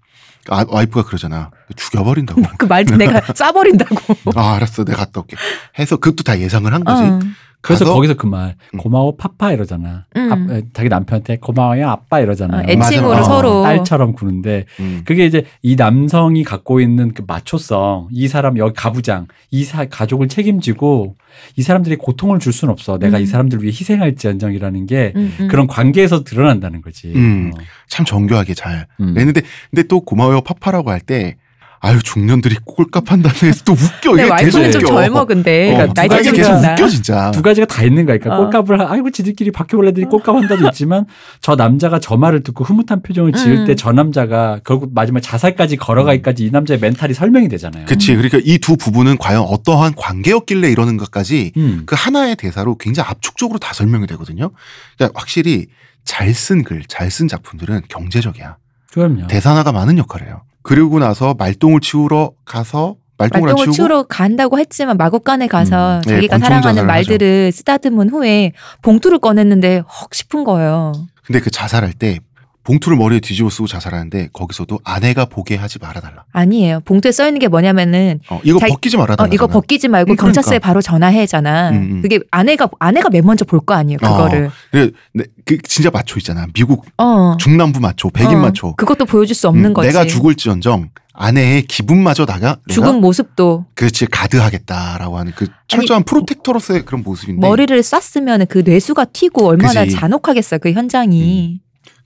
아, 0.49 0.65
와이프가 0.67 1.03
그러잖아 1.07 1.51
죽여버린다고. 1.75 2.41
그 2.57 2.65
말도 2.65 2.97
내가 2.97 3.19
쏴버린다고. 3.33 4.37
아 4.37 4.55
알았어 4.55 4.83
내가 4.83 4.99
갔다 5.05 5.21
올게. 5.21 5.37
해서 5.79 5.97
그것도 5.97 6.23
다 6.23 6.39
예상을 6.39 6.71
한 6.73 6.83
거지. 6.83 7.01
어. 7.03 7.19
그래서 7.61 7.85
가서 7.85 7.93
거기서 7.95 8.15
그말 8.15 8.55
음. 8.73 8.79
고마워 8.79 9.15
파파 9.15 9.51
이러잖아. 9.51 10.05
음. 10.17 10.31
아, 10.49 10.55
에, 10.55 10.63
자기 10.73 10.89
남편한테 10.89 11.37
고마워요 11.37 11.87
아빠 11.89 12.19
이러잖아요. 12.19 12.61
어, 12.67 12.69
애칭으로 12.69 13.09
맞아. 13.09 13.23
서로. 13.23 13.63
딸처럼 13.63 14.13
구는데 14.13 14.65
음. 14.79 15.01
그게 15.05 15.25
이제 15.25 15.45
이 15.61 15.75
남성이 15.75 16.43
갖고 16.43 16.79
있는 16.79 17.13
그 17.13 17.23
마초성, 17.27 18.09
이 18.11 18.27
사람 18.27 18.57
여기 18.57 18.73
가부장, 18.73 19.27
이 19.51 19.63
사, 19.63 19.85
가족을 19.85 20.27
책임지고 20.27 21.15
이 21.55 21.61
사람들이 21.61 21.97
고통을 21.97 22.39
줄 22.39 22.51
수는 22.51 22.71
없어. 22.71 22.97
내가 22.97 23.17
음. 23.17 23.23
이 23.23 23.25
사람들을 23.25 23.63
위해 23.63 23.71
희생할지언정이라는 23.71 24.85
게 24.87 25.13
음, 25.15 25.33
음. 25.39 25.47
그런 25.47 25.67
관계에서 25.67 26.23
드러난다는 26.23 26.81
거지. 26.81 27.11
음. 27.15 27.51
어. 27.55 27.61
참 27.87 28.05
정교하게 28.05 28.53
잘. 28.53 28.87
음. 28.99 29.15
했는데 29.17 29.41
근데 29.69 29.83
또 29.83 30.01
고마워요 30.01 30.41
파파라고 30.41 30.89
할 30.89 31.01
때 31.01 31.35
아유 31.83 31.99
중년들이 32.03 32.57
꼴값 32.63 33.11
한다는 33.11 33.35
해서 33.41 33.63
또 33.65 33.71
웃겨. 33.73 34.13
계속 34.15 34.31
와이프는 34.31 34.71
좀. 34.71 34.85
젊어 34.85 35.25
근데 35.25 35.71
어, 35.71 35.73
그러니까 35.73 35.93
나이 35.95 36.07
두 36.07 36.15
가지 36.15 36.29
좀 36.29 36.35
계속 36.37 36.53
든다. 36.55 36.71
웃겨 36.73 36.87
진짜. 36.87 37.31
두 37.31 37.41
가지가 37.41 37.65
다 37.65 37.83
있는 37.83 38.05
거니까 38.05 38.35
어. 38.35 38.37
꼴값을 38.37 38.79
하- 38.79 38.91
아이고 38.91 39.09
지들끼리 39.09 39.51
바퀴벌레들이 39.51 40.05
꼴값 40.05 40.35
한다도 40.35 40.67
있지만 40.67 41.07
저 41.41 41.55
남자가 41.55 41.99
저 41.99 42.17
말을 42.17 42.43
듣고 42.43 42.63
흐뭇한 42.65 43.01
표정을 43.01 43.33
지을 43.33 43.57
음. 43.61 43.65
때저 43.65 43.91
남자가 43.93 44.59
결국 44.63 44.93
마지막 44.93 45.21
자살까지 45.21 45.77
걸어가기까지 45.77 46.45
이 46.45 46.51
남자의 46.51 46.79
멘탈이 46.79 47.15
설명이 47.15 47.47
되잖아요. 47.49 47.85
그치. 47.87 48.13
그러니까 48.15 48.37
이 48.43 48.59
두 48.59 48.77
부분은 48.77 49.17
과연 49.17 49.41
어떠한 49.41 49.95
관계였길래 49.95 50.69
이러는 50.71 50.97
것까지 50.97 51.51
음. 51.57 51.81
그 51.87 51.95
하나의 51.97 52.35
대사로 52.35 52.75
굉장히 52.77 53.09
압축적으로 53.09 53.57
다 53.57 53.73
설명이 53.73 54.05
되거든요. 54.05 54.51
그러니까 54.97 55.19
확실히 55.19 55.65
잘 56.05 56.31
쓴 56.35 56.63
글, 56.63 56.83
잘 56.87 57.09
쓴 57.09 57.27
작품들은 57.27 57.81
경제적이야. 57.87 58.57
그럼요. 58.91 59.25
대사나가 59.27 59.71
많은 59.71 59.97
역할을 59.97 60.27
해요. 60.27 60.43
그리고 60.63 60.99
나서 60.99 61.33
말똥을 61.37 61.81
치우러 61.81 62.31
가서 62.45 62.95
말똥을 63.17 63.49
안 63.49 63.55
말똥을 63.55 63.73
치우러 63.73 64.03
간다고 64.03 64.59
했지만 64.59 64.97
마곡간에 64.97 65.47
가서 65.47 65.97
음. 65.97 66.01
네, 66.01 66.13
자기가 66.15 66.39
사랑하는 66.39 66.87
말들을 66.87 67.51
쓰다듬은 67.51 68.09
후에 68.09 68.53
봉투를 68.81 69.19
꺼냈는데 69.19 69.83
헉 69.87 70.13
싶은 70.13 70.43
거예요. 70.43 70.91
근데 71.23 71.39
그 71.39 71.51
자살할 71.51 71.93
때 71.93 72.19
봉투를 72.63 72.95
머리에 72.97 73.19
뒤집어 73.19 73.49
쓰고 73.49 73.65
자살하는데 73.67 74.29
거기서도 74.33 74.79
아내가 74.83 75.25
보게 75.25 75.55
하지 75.55 75.79
말아달라. 75.79 76.25
아니에요. 76.31 76.81
봉투에 76.85 77.11
써 77.11 77.25
있는 77.27 77.39
게 77.39 77.47
뭐냐면은 77.47 78.19
어, 78.29 78.39
이거 78.43 78.59
자기- 78.59 78.71
벗기지 78.73 78.97
어, 78.97 78.99
말아달라. 78.99 79.29
이거 79.33 79.47
벗기지 79.47 79.87
말고 79.87 80.13
음, 80.13 80.15
경찰서에 80.15 80.59
그러니까. 80.59 80.67
바로 80.67 80.81
전화해잖아. 80.81 81.69
음, 81.71 81.75
음. 81.75 82.01
그게 82.01 82.19
아내가 82.29 82.69
아내가 82.79 83.09
맨 83.09 83.25
먼저 83.25 83.45
볼 83.45 83.61
거 83.61 83.73
아니에요. 83.73 83.97
그거를. 83.99 84.51
그, 84.71 84.91
그 85.45 85.57
진짜 85.63 85.89
마초 85.91 86.19
있잖아. 86.19 86.45
미국 86.53 86.85
어. 86.97 87.35
중남부 87.39 87.79
마초, 87.79 88.09
백인 88.11 88.37
어, 88.37 88.41
마초. 88.41 88.75
그것도 88.75 89.05
보여줄 89.05 89.35
수 89.35 89.47
없는 89.47 89.71
음, 89.71 89.73
거지. 89.73 89.87
내가 89.87 90.05
죽을지언정 90.05 90.89
아내의 91.13 91.63
기분마저 91.63 92.25
다가 92.25 92.39
내가 92.39 92.57
죽은 92.69 93.01
모습도 93.01 93.65
그렇지 93.75 94.05
가드하겠다라고 94.05 95.17
하는 95.17 95.33
그 95.35 95.47
철저한 95.67 96.03
프로텍터로서의 96.03 96.85
그런 96.85 97.03
모습인데 97.03 97.45
머리를 97.45 97.83
쐈으면 97.83 98.45
그 98.47 98.59
뇌수가 98.65 99.05
튀고 99.05 99.47
얼마나 99.47 99.83
그지. 99.83 99.95
잔혹하겠어요. 99.95 100.59
그 100.59 100.71
현장이. 100.71 101.59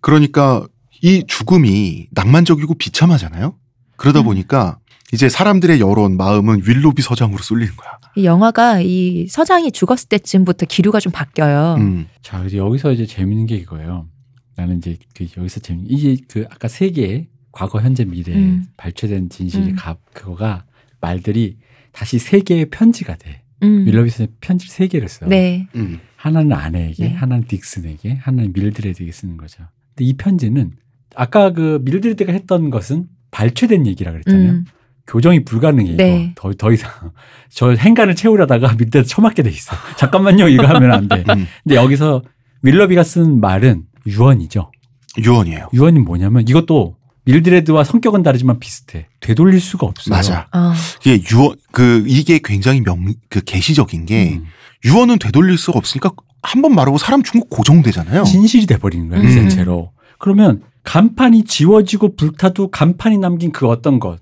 그러니까 0.06 0.68
이 1.02 1.24
죽음이 1.28 2.10
낭만적이고 2.12 2.76
비참하잖아요. 2.76 3.56
그러다 3.96 4.20
음. 4.20 4.26
보니까 4.26 4.78
이제 5.12 5.30
사람들의 5.30 5.80
여론 5.80 6.16
마음은 6.16 6.62
윌로비 6.64 7.02
서장으로 7.02 7.42
쏠리는 7.42 7.76
거야. 7.76 7.98
이 8.16 8.24
영화가 8.24 8.82
이 8.82 9.26
서장이 9.28 9.72
죽었을 9.72 10.08
때쯤부터 10.10 10.68
기류가 10.68 11.00
좀 11.00 11.12
바뀌어요. 11.12 11.78
음. 11.80 12.08
자, 12.22 12.38
그래서 12.38 12.58
여기서 12.58 12.92
이제 12.92 13.08
재밌는 13.08 13.48
게 13.48 13.56
이거예요. 13.56 14.08
나는 14.56 14.78
이제 14.78 14.96
그 15.16 15.26
여기서 15.38 15.60
재밌는 15.62 15.90
이게 15.90 16.22
그 16.28 16.46
아까 16.52 16.68
세 16.68 16.92
개의 16.92 17.30
과거, 17.52 17.82
현재, 17.82 18.06
미래 18.06 18.36
음. 18.36 18.68
발췌된 18.78 19.30
진실의 19.30 19.70
음. 19.70 19.76
값 19.76 19.98
그거가 20.14 20.66
말들이 21.02 21.58
다시 21.92 22.20
세 22.20 22.42
개의 22.42 22.70
편지가 22.70 23.16
돼. 23.16 23.42
음. 23.64 23.88
윌러비스는 23.88 24.36
편지를 24.40 24.72
세 24.72 24.88
개를 24.88 25.10
써. 25.10 25.26
네. 25.26 25.68
음. 25.74 26.00
하나는 26.16 26.54
아내에게, 26.54 27.08
네. 27.08 27.14
하나는 27.16 27.46
딕슨에게, 27.46 28.20
하나는 28.20 28.54
밀드레드에게 28.54 29.12
쓰는 29.12 29.38
거죠. 29.38 29.64
근데 29.96 30.10
이 30.10 30.14
편지는 30.18 30.74
아까 31.16 31.52
그 31.54 31.80
밀드레드가 31.84 32.34
했던 32.34 32.70
것은 32.70 33.08
발췌된 33.32 33.88
얘기라 33.88 34.12
그랬잖아요. 34.12 34.50
음. 34.52 34.66
교정이 35.08 35.46
불가능해 35.46 35.96
네. 35.96 36.34
더, 36.36 36.52
더 36.54 36.72
이상 36.72 36.92
저 37.50 37.72
행간을 37.72 38.16
채우려다가 38.16 38.74
밀드레드 38.78 39.08
처맞게 39.08 39.44
돼 39.44 39.50
있어. 39.50 39.76
잠깐만요 39.98 40.48
이거 40.50 40.66
하면 40.66 40.92
안 40.92 41.08
돼. 41.08 41.24
음. 41.30 41.48
근데 41.64 41.76
여기서 41.76 42.24
윌러비가 42.62 43.04
쓴 43.04 43.40
말은 43.40 43.84
유언이죠. 44.08 44.72
유언이에요. 45.18 45.70
유언이 45.74 46.00
뭐냐면 46.00 46.46
이것도 46.48 46.98
밀드레드와 47.26 47.84
성격은 47.84 48.22
다르지만 48.24 48.60
비슷해. 48.60 49.08
되돌릴 49.20 49.60
수가 49.60 49.88
없어요. 49.88 50.16
맞아. 50.16 50.48
어. 50.54 50.74
이게 51.02 51.24
유언 51.32 51.56
그 51.72 52.04
이게 52.08 52.40
굉장히 52.44 52.82
명그 52.82 53.44
계시적인 53.46 54.06
게 54.06 54.34
음. 54.36 54.46
유언은 54.84 55.20
되돌릴 55.20 55.58
수가 55.58 55.78
없으니까 55.80 56.12
한 56.42 56.62
번 56.62 56.76
말하고 56.76 56.98
사람 57.00 57.24
중국 57.24 57.50
고정되잖아요. 57.50 58.24
진실이 58.24 58.68
돼버리는 58.68 59.10
그 59.10 59.16
음. 59.16 59.50
자체로. 59.50 59.92
그러면 60.20 60.62
간판이 60.84 61.44
지워지고 61.46 62.16
불타도 62.16 62.70
간판이 62.70 63.18
남긴 63.18 63.52
그 63.52 63.68
어떤 63.68 64.00
것 64.00 64.20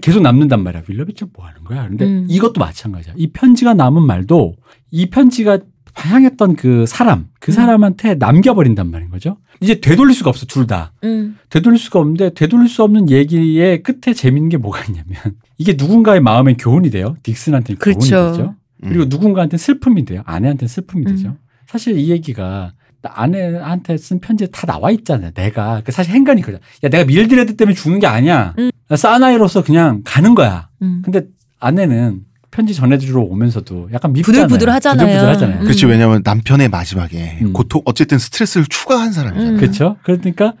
계속 0.00 0.22
남는단 0.22 0.62
말이야. 0.62 0.82
윌러비 0.88 1.12
뭐 1.34 1.46
하는 1.46 1.62
거야? 1.64 1.86
근데 1.88 2.06
음. 2.06 2.26
이것도 2.28 2.58
마찬가지야. 2.58 3.14
이 3.16 3.28
편지가 3.32 3.74
남은 3.74 4.02
말도 4.02 4.54
이 4.90 5.10
편지가 5.10 5.58
향했던 5.94 6.56
그 6.56 6.86
사람, 6.86 7.26
그 7.40 7.50
음. 7.50 7.54
사람한테 7.54 8.14
남겨버린단 8.14 8.90
말인 8.90 9.10
거죠. 9.10 9.36
이제 9.60 9.80
되돌릴 9.80 10.14
수가 10.14 10.30
없어, 10.30 10.46
둘 10.46 10.66
다. 10.66 10.92
음. 11.04 11.36
되돌릴 11.50 11.78
수가 11.78 11.98
없는데 11.98 12.30
되돌릴 12.34 12.68
수 12.68 12.82
없는 12.82 13.10
얘기의 13.10 13.82
끝에 13.82 14.14
재밌는 14.14 14.48
게 14.48 14.56
뭐가 14.56 14.84
있냐면 14.86 15.16
이게 15.58 15.74
누군가의 15.76 16.20
마음에 16.20 16.54
교훈이 16.54 16.90
돼요. 16.90 17.16
딕슨한테는 17.24 17.78
교훈이 17.80 18.08
그렇죠. 18.08 18.32
되죠. 18.32 18.54
음. 18.84 18.88
그리고 18.88 19.04
누군가한테 19.06 19.56
슬픔이 19.56 20.04
돼요. 20.04 20.22
아내한테 20.24 20.66
슬픔이 20.66 21.06
음. 21.06 21.16
되죠. 21.16 21.36
사실 21.66 21.98
이 21.98 22.10
얘기가 22.10 22.72
나 23.02 23.10
아내한테 23.14 23.96
쓴 23.96 24.20
편지에 24.20 24.48
다 24.48 24.66
나와 24.66 24.90
있잖아요. 24.90 25.30
내가 25.32 25.82
그 25.84 25.92
사실 25.92 26.14
행간이 26.14 26.42
그래. 26.42 26.58
야 26.82 26.88
내가 26.88 27.04
밀드레드 27.04 27.56
때문에 27.56 27.74
죽는 27.74 28.00
게 28.00 28.06
아니야. 28.06 28.54
음. 28.58 28.70
나 28.88 28.96
사나이로서 28.96 29.62
그냥 29.62 30.02
가는 30.04 30.34
거야. 30.34 30.68
음. 30.82 31.02
근데 31.04 31.22
아내는 31.60 32.22
편지 32.50 32.74
전해주러 32.74 33.20
오면서도 33.20 33.90
약간 33.92 34.12
밉잖아요. 34.12 34.46
부들부들하잖아요. 34.46 35.06
부들부들하잖아요. 35.06 35.60
음. 35.60 35.64
그렇지 35.64 35.86
왜냐하면 35.86 36.22
남편의 36.24 36.68
마지막에 36.70 37.38
음. 37.42 37.52
고통 37.52 37.82
어쨌든 37.84 38.18
스트레스를 38.18 38.66
추가한 38.68 39.12
사람이잖아. 39.12 39.50
음. 39.50 39.56
그렇죠. 39.58 39.96
그러니까 40.02 40.54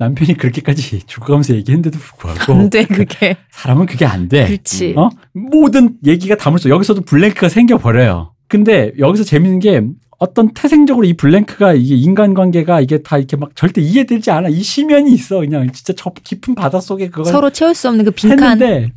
남편이 0.00 0.38
그렇게까지 0.38 1.02
죽어가면서 1.06 1.54
얘기했는데도 1.56 1.98
불구하고 1.98 2.54
안 2.58 2.70
돼, 2.70 2.86
그게. 2.86 3.36
사람은 3.50 3.84
그게 3.84 4.06
안 4.06 4.28
돼. 4.28 4.46
그렇지. 4.46 4.94
어? 4.96 5.10
모든 5.34 5.98
얘기가 6.06 6.36
담을 6.36 6.58
수 6.58 6.70
여기서도 6.70 7.02
블랭크가 7.02 7.50
생겨 7.50 7.76
버려요. 7.76 8.32
근데 8.48 8.92
여기서 8.98 9.24
재밌는 9.24 9.58
게 9.58 9.82
어떤 10.18 10.52
태생적으로 10.54 11.06
이 11.06 11.12
블랭크가 11.12 11.74
이게 11.74 11.96
인간관계가 11.96 12.80
이게 12.80 13.02
다 13.02 13.18
이렇게 13.18 13.36
막 13.36 13.54
절대 13.54 13.82
이해되지 13.82 14.30
않아. 14.30 14.48
이 14.48 14.62
심연이 14.62 15.12
있어. 15.12 15.40
그냥 15.40 15.70
진짜 15.70 15.92
저 15.94 16.10
깊은 16.10 16.54
바닷속에 16.54 17.08
그걸 17.08 17.26
서로 17.26 17.50
채울 17.50 17.74
수 17.74 17.88
없는 17.88 18.06
그 18.06 18.10
빈칸. 18.10 18.62
했는데 18.62 18.92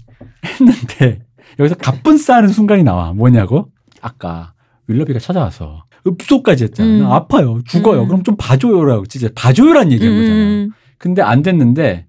했는데 0.45 1.21
여기서 1.59 1.75
가쁜 1.75 2.17
싸는 2.17 2.47
순간이 2.47 2.83
나와. 2.83 3.11
뭐냐고? 3.11 3.67
아까 4.01 4.53
윌러비가 4.87 5.19
찾아와서 5.19 5.83
읍소까지 6.07 6.63
했잖아. 6.65 6.89
음. 6.89 6.99
나 7.01 7.15
아파요. 7.15 7.59
죽어요. 7.65 8.03
음. 8.03 8.07
그럼 8.07 8.23
좀 8.23 8.37
봐줘요라고 8.37 9.05
진짜 9.07 9.27
봐줘요란 9.35 9.91
얘기한 9.91 10.15
거잖아. 10.15 10.33
음. 10.35 10.71
근데 11.03 11.21
안 11.21 11.41
됐는데 11.41 12.05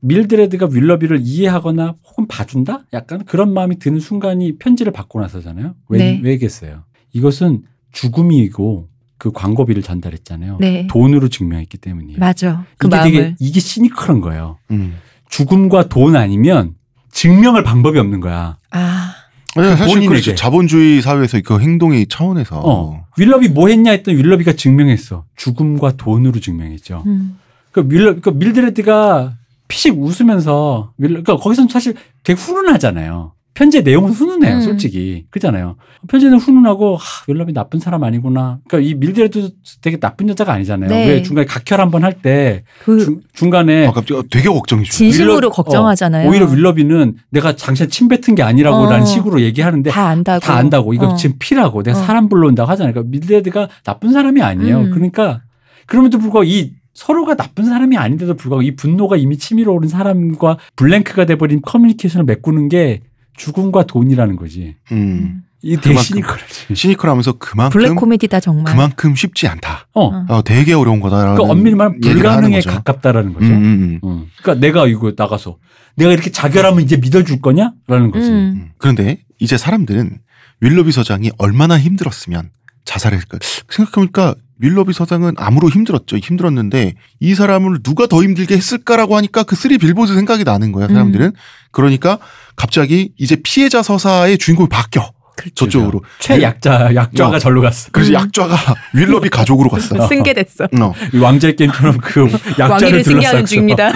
밀드레드가 0.00 0.68
윌러비를 0.70 1.20
이해하거나 1.22 1.94
혹은 2.04 2.28
봐준다? 2.28 2.84
약간 2.92 3.24
그런 3.24 3.54
마음이 3.54 3.78
드는 3.78 3.98
순간이 3.98 4.58
편지를 4.58 4.92
받고 4.92 5.22
나서잖아요. 5.22 5.74
왜, 5.88 5.98
네. 5.98 6.20
왜겠어요? 6.22 6.84
이것은 7.14 7.62
죽음이고 7.92 8.90
그 9.16 9.32
광고비를 9.32 9.82
전달했잖아요. 9.82 10.58
네. 10.60 10.86
돈으로 10.90 11.28
증명했기 11.28 11.78
때문이에요. 11.78 12.18
맞아. 12.18 12.66
그 12.76 12.88
이게 12.88 12.96
마음을. 12.96 13.10
되게 13.10 13.36
이게 13.40 13.58
시니컬한 13.58 14.20
거예요. 14.20 14.58
음. 14.70 14.96
죽음과 15.30 15.88
돈 15.88 16.14
아니면 16.14 16.74
증명할 17.12 17.64
방법이 17.64 17.98
없는 17.98 18.20
거야. 18.20 18.58
아. 18.70 19.14
아니, 19.56 19.68
사실 19.70 19.86
본인에게. 19.94 20.08
그렇지 20.08 20.36
자본주의 20.36 21.00
사회에서 21.00 21.40
그 21.42 21.58
행동의 21.58 22.06
차원에서 22.08 22.60
어. 22.62 23.06
윌러비 23.16 23.48
뭐 23.48 23.68
했냐 23.68 23.92
했더니 23.92 24.18
윌러비가 24.18 24.52
증명했어. 24.52 25.24
죽음과 25.36 25.96
돈으로 25.96 26.38
증명했죠. 26.38 27.02
음. 27.06 27.38
그 27.76 27.86
윌러, 27.90 28.18
그 28.20 28.30
밀드레드가 28.30 29.34
피식 29.68 29.98
웃으면서 30.00 30.92
윌러, 30.96 31.10
그러니까 31.22 31.36
거기서는 31.36 31.68
사실 31.68 31.94
되게 32.24 32.40
훈훈하잖아요. 32.40 33.32
편지의 33.52 33.84
내용은 33.84 34.10
훈훈해요, 34.12 34.56
음. 34.56 34.60
솔직히. 34.60 35.24
그잖아요. 35.30 35.76
편지는 36.08 36.36
훈훈하고, 36.38 36.96
하, 36.96 37.02
윌러비 37.26 37.52
나쁜 37.54 37.80
사람 37.80 38.04
아니구나. 38.04 38.58
그러니까 38.68 38.88
이 38.90 38.94
밀드레드 38.94 39.50
되게 39.80 39.98
나쁜 39.98 40.28
여자가 40.28 40.52
아니잖아요. 40.52 40.90
네. 40.90 41.08
왜 41.08 41.22
중간에 41.22 41.46
각혈 41.46 41.80
한 41.80 41.90
번 41.90 42.04
할 42.04 42.14
때, 42.20 42.64
그 42.84 43.20
중간에 43.34 43.86
아, 43.86 43.92
갑자기 43.92 44.22
되게 44.30 44.48
걱정이죠. 44.50 44.90
진심으로 44.92 45.36
윌러- 45.36 45.50
걱정하잖아요. 45.50 46.28
어, 46.28 46.30
오히려 46.30 46.46
윌러비는 46.50 47.16
내가 47.30 47.56
당신 47.56 47.88
침 47.90 48.08
뱉은 48.08 48.34
게 48.34 48.42
아니라고라는 48.42 49.02
어. 49.02 49.04
식으로 49.06 49.40
얘기하는데 49.40 49.90
다 49.90 50.06
안다고. 50.08 50.40
다 50.40 50.54
안다고. 50.56 50.92
이거 50.94 51.08
어. 51.08 51.14
지금 51.16 51.36
피라고. 51.38 51.82
내가 51.82 51.98
어. 51.98 52.02
사람 52.02 52.28
불러온다고 52.28 52.70
하잖아요. 52.70 52.92
그러니까 52.92 53.10
밀드레드가 53.10 53.68
나쁜 53.84 54.12
사람이 54.12 54.42
아니에요. 54.42 54.80
음. 54.80 54.90
그러니까 54.90 55.40
그럼에도 55.86 56.18
불구하고 56.18 56.44
이 56.44 56.72
서로가 56.96 57.36
나쁜 57.36 57.66
사람이 57.66 57.98
아닌데도 57.98 58.34
불구하고 58.36 58.62
이 58.62 58.74
분노가 58.74 59.18
이미 59.18 59.36
치밀어 59.36 59.70
오른 59.72 59.86
사람과 59.86 60.56
blank가 60.76 61.26
돼버린 61.26 61.60
커뮤니케이션을 61.60 62.24
메꾸는 62.24 62.70
게 62.70 63.02
죽음과 63.36 63.84
돈이라는 63.84 64.36
거지. 64.36 64.76
음. 64.92 65.42
그만큼. 65.62 66.02
시니컬하지. 66.02 66.74
시니컬하면서 66.74 67.32
그만큼 67.34 67.78
블랙 67.78 67.94
코미디다 67.96 68.40
정말. 68.40 68.72
그만큼 68.72 69.14
쉽지 69.14 69.46
않다. 69.46 69.88
어. 69.92 70.06
어. 70.06 70.26
어, 70.28 70.42
되게 70.42 70.72
어려운 70.72 71.00
거다라는 71.00 71.36
그 71.36 71.42
엄밀히 71.42 71.74
말하면 71.74 72.00
불가능에 72.00 72.56
거죠. 72.56 72.70
가깝다라는 72.70 73.34
거죠. 73.34 73.46
음, 73.46 73.52
음, 73.52 74.00
음. 74.02 74.08
음. 74.08 74.26
그러니까 74.40 74.66
내가 74.66 74.86
이거 74.86 75.12
나가서 75.14 75.58
내가 75.96 76.12
이렇게 76.12 76.30
자결하면 76.30 76.80
이제 76.80 76.96
믿어줄 76.96 77.42
거냐? 77.42 77.74
라는 77.88 78.10
거지. 78.10 78.30
음. 78.30 78.34
음. 78.34 78.70
그런데 78.78 79.18
이제 79.38 79.58
사람들은 79.58 80.18
윌러비 80.62 80.92
서장이 80.92 81.32
얼마나 81.36 81.78
힘들었으면 81.78 82.48
자살했을까 82.86 83.38
생각해보니까 83.68 84.34
윌러비 84.58 84.92
서장은 84.92 85.34
암으로 85.36 85.68
힘들었죠. 85.68 86.16
힘들었는데 86.16 86.94
이 87.20 87.34
사람을 87.34 87.82
누가 87.82 88.06
더 88.06 88.22
힘들게 88.22 88.56
했을까라고 88.56 89.16
하니까 89.16 89.42
그 89.42 89.54
쓰리 89.56 89.78
빌보드 89.78 90.14
생각이 90.14 90.44
나는 90.44 90.72
거야. 90.72 90.88
사람들은. 90.88 91.32
그러니까 91.72 92.18
갑자기 92.56 93.12
이제 93.18 93.36
피해자 93.42 93.82
서사의 93.82 94.38
주인공이 94.38 94.68
바뀌어. 94.68 95.12
저쪽으로. 95.54 96.02
최약자 96.18 96.94
약좌가 96.94 97.36
어. 97.36 97.38
절로 97.38 97.60
갔어. 97.60 97.90
그래서 97.92 98.10
음. 98.12 98.14
약좌가 98.14 98.56
윌러비 98.94 99.28
가족으로 99.28 99.68
갔어. 99.68 99.94
승계됐어. 100.08 100.64
어. 100.80 100.92
이 101.12 101.18
왕자의 101.18 101.56
게임처럼 101.56 101.98
그 101.98 102.26
약자를 102.58 103.04
승계하는. 103.04 103.44
중입니다. 103.44 103.92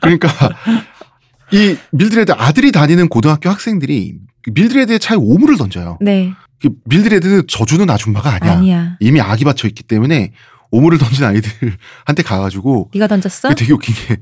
그러니까 0.00 0.28
이 1.52 1.76
밀드레드 1.92 2.32
아들이 2.32 2.72
다니는 2.72 3.08
고등학교 3.08 3.48
학생들이 3.50 4.14
밀드레드의 4.52 4.98
차에 4.98 5.16
오물을 5.16 5.56
던져요. 5.56 5.98
네. 6.00 6.32
그 6.62 6.70
밀드레드는 6.84 7.42
져주는 7.48 7.88
아줌마가 7.90 8.38
아니야. 8.40 8.52
아니야. 8.52 8.96
이미 9.00 9.20
악이 9.20 9.44
받쳐 9.44 9.66
있기 9.68 9.82
때문에 9.82 10.32
오물을 10.70 10.96
던진 10.96 11.24
아이들한테 11.24 12.22
가가지고 12.24 12.90
네가 12.94 13.06
던졌어? 13.08 13.48
그게 13.48 13.60
되게 13.60 13.72
웃긴 13.74 13.94
게 13.94 14.16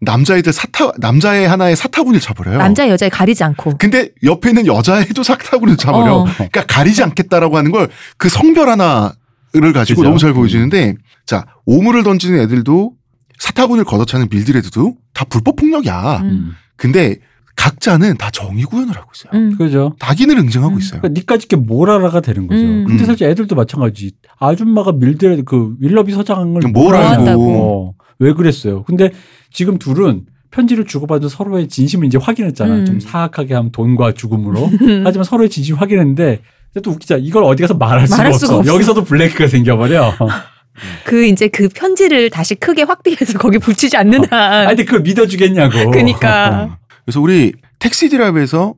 남자애들 0.00 0.52
사타 0.52 0.92
남자애 0.98 1.44
하나의 1.46 1.76
사타구니를 1.76 2.20
차버려요. 2.20 2.58
남자 2.58 2.88
여자 2.88 3.08
가리지 3.08 3.44
않고. 3.44 3.76
근데 3.78 4.08
옆에 4.24 4.48
있는 4.50 4.66
여자애도 4.66 5.22
사타구니를 5.22 5.76
차버려. 5.76 6.12
어. 6.14 6.24
그러니까 6.24 6.64
가리지 6.66 7.02
않겠다라고 7.04 7.56
하는 7.56 7.70
걸 7.70 7.88
그 8.16 8.28
성별 8.28 8.68
하나를 8.70 9.72
가지고 9.74 10.00
그죠? 10.00 10.08
너무 10.08 10.18
잘 10.18 10.32
보여주는데 10.32 10.94
자 11.26 11.44
오물을 11.66 12.02
던지는 12.02 12.40
애들도 12.40 12.94
사타구니를 13.38 13.84
걷어차는 13.84 14.28
밀드레드도 14.30 14.96
다 15.14 15.24
불법 15.28 15.56
폭력이야. 15.56 16.18
음. 16.22 16.26
음. 16.30 16.56
근데 16.76 17.16
각자는 17.56 18.16
다 18.16 18.30
정의 18.30 18.64
구현을 18.64 18.96
하고 18.96 19.10
있어요. 19.14 19.30
음. 19.34 19.56
그죠. 19.56 19.94
낙인을 20.00 20.38
응징하고 20.38 20.74
음. 20.74 20.78
있어요. 20.78 21.00
그러니까 21.00 21.20
니까짓 21.20 21.48
게 21.48 21.56
모라라가 21.56 22.20
되는 22.20 22.46
거죠. 22.46 22.60
음. 22.60 22.84
근데 22.86 23.04
음. 23.04 23.06
사실 23.06 23.28
애들도 23.28 23.54
마찬가지. 23.54 24.12
아줌마가 24.38 24.92
밀드레드 24.92 25.44
그 25.44 25.74
윌러비 25.80 26.12
서장을 26.12 26.60
뭘뭘 26.60 26.94
알고 26.94 27.08
한다고. 27.08 27.94
어, 27.96 28.04
왜 28.18 28.32
그랬어요? 28.32 28.82
근데 28.84 29.12
지금 29.52 29.78
둘은 29.78 30.26
편지를 30.50 30.84
주고받은 30.84 31.28
서로의 31.28 31.68
진심을 31.68 32.06
이제 32.06 32.18
확인했잖아. 32.18 32.74
음. 32.74 32.84
좀 32.84 33.00
사악하게 33.00 33.54
하면 33.54 33.72
돈과 33.72 34.12
죽음으로. 34.12 34.70
하지만 35.04 35.24
서로의 35.24 35.48
진심 35.48 35.76
확인했는데 35.76 36.40
근데 36.72 36.82
또 36.82 36.90
웃기자. 36.90 37.16
이걸 37.18 37.44
어디 37.44 37.62
가서 37.62 37.74
말할 37.74 38.06
수가, 38.06 38.16
말할 38.18 38.32
없어. 38.32 38.46
수가 38.46 38.58
없어. 38.58 38.74
여기서도 38.74 39.04
blank가 39.04 39.46
생겨버려. 39.46 40.14
그 41.04 41.26
이제 41.26 41.48
그 41.48 41.68
편지를 41.68 42.30
다시 42.30 42.54
크게 42.54 42.82
확대해서 42.82 43.38
거기 43.38 43.58
붙이지 43.58 43.96
않는 43.96 44.24
한. 44.30 44.52
아니 44.52 44.68
근데 44.68 44.84
그걸 44.84 45.00
믿어주겠냐고. 45.00 45.90
그니까. 45.90 46.78
어. 47.02 47.04
그래서 47.04 47.20
우리 47.20 47.52
택시 47.78 48.08
드라이버에서 48.08 48.74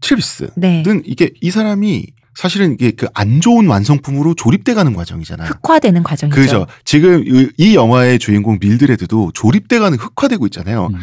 트래비스는 0.00 0.50
네. 0.56 0.82
이게 1.04 1.30
이 1.40 1.50
사람이 1.50 2.06
사실은 2.34 2.74
이게 2.74 2.92
그 2.92 3.08
안 3.14 3.40
좋은 3.40 3.66
완성품으로 3.66 4.34
조립돼 4.34 4.74
가는 4.74 4.92
과정이잖아요. 4.94 5.48
흑화되는 5.48 6.02
과정이죠. 6.04 6.40
그죠. 6.40 6.66
지금 6.84 7.24
이- 7.26 7.48
이 7.56 7.74
영화의 7.74 8.20
주인공 8.20 8.58
밀드레드도 8.60 9.32
조립돼 9.34 9.80
가는 9.80 9.98
흑화되고 9.98 10.46
있잖아요. 10.46 10.86
음. 10.94 10.98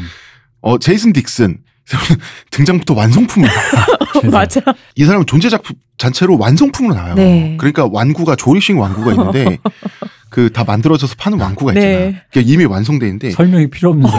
어 0.61 0.79
제이슨 0.79 1.11
딕슨 1.11 1.57
등장부터 2.51 2.93
완성품으로 2.93 3.51
나와요. 3.51 4.31
맞아. 4.31 4.61
이 4.95 5.03
사람은 5.03 5.25
존재 5.27 5.49
작품 5.49 5.75
자체로 5.97 6.37
완성품으로 6.37 6.95
나와요. 6.95 7.15
네. 7.15 7.55
그러니까 7.59 7.87
완구가 7.91 8.37
조립식 8.37 8.77
완구가 8.77 9.11
있는데 9.11 9.57
그 10.35 10.49
다 10.49 10.65
만들어져서 10.65 11.15
파는 11.17 11.39
완구가 11.39 11.71
있잖아요. 11.71 11.97
네. 12.11 12.21
그러니까 12.29 12.53
이미 12.53 12.65
완성돼 12.65 13.05
있는데 13.05 13.31
설명이 13.31 13.69
필요 13.69 13.91
없는. 13.91 14.09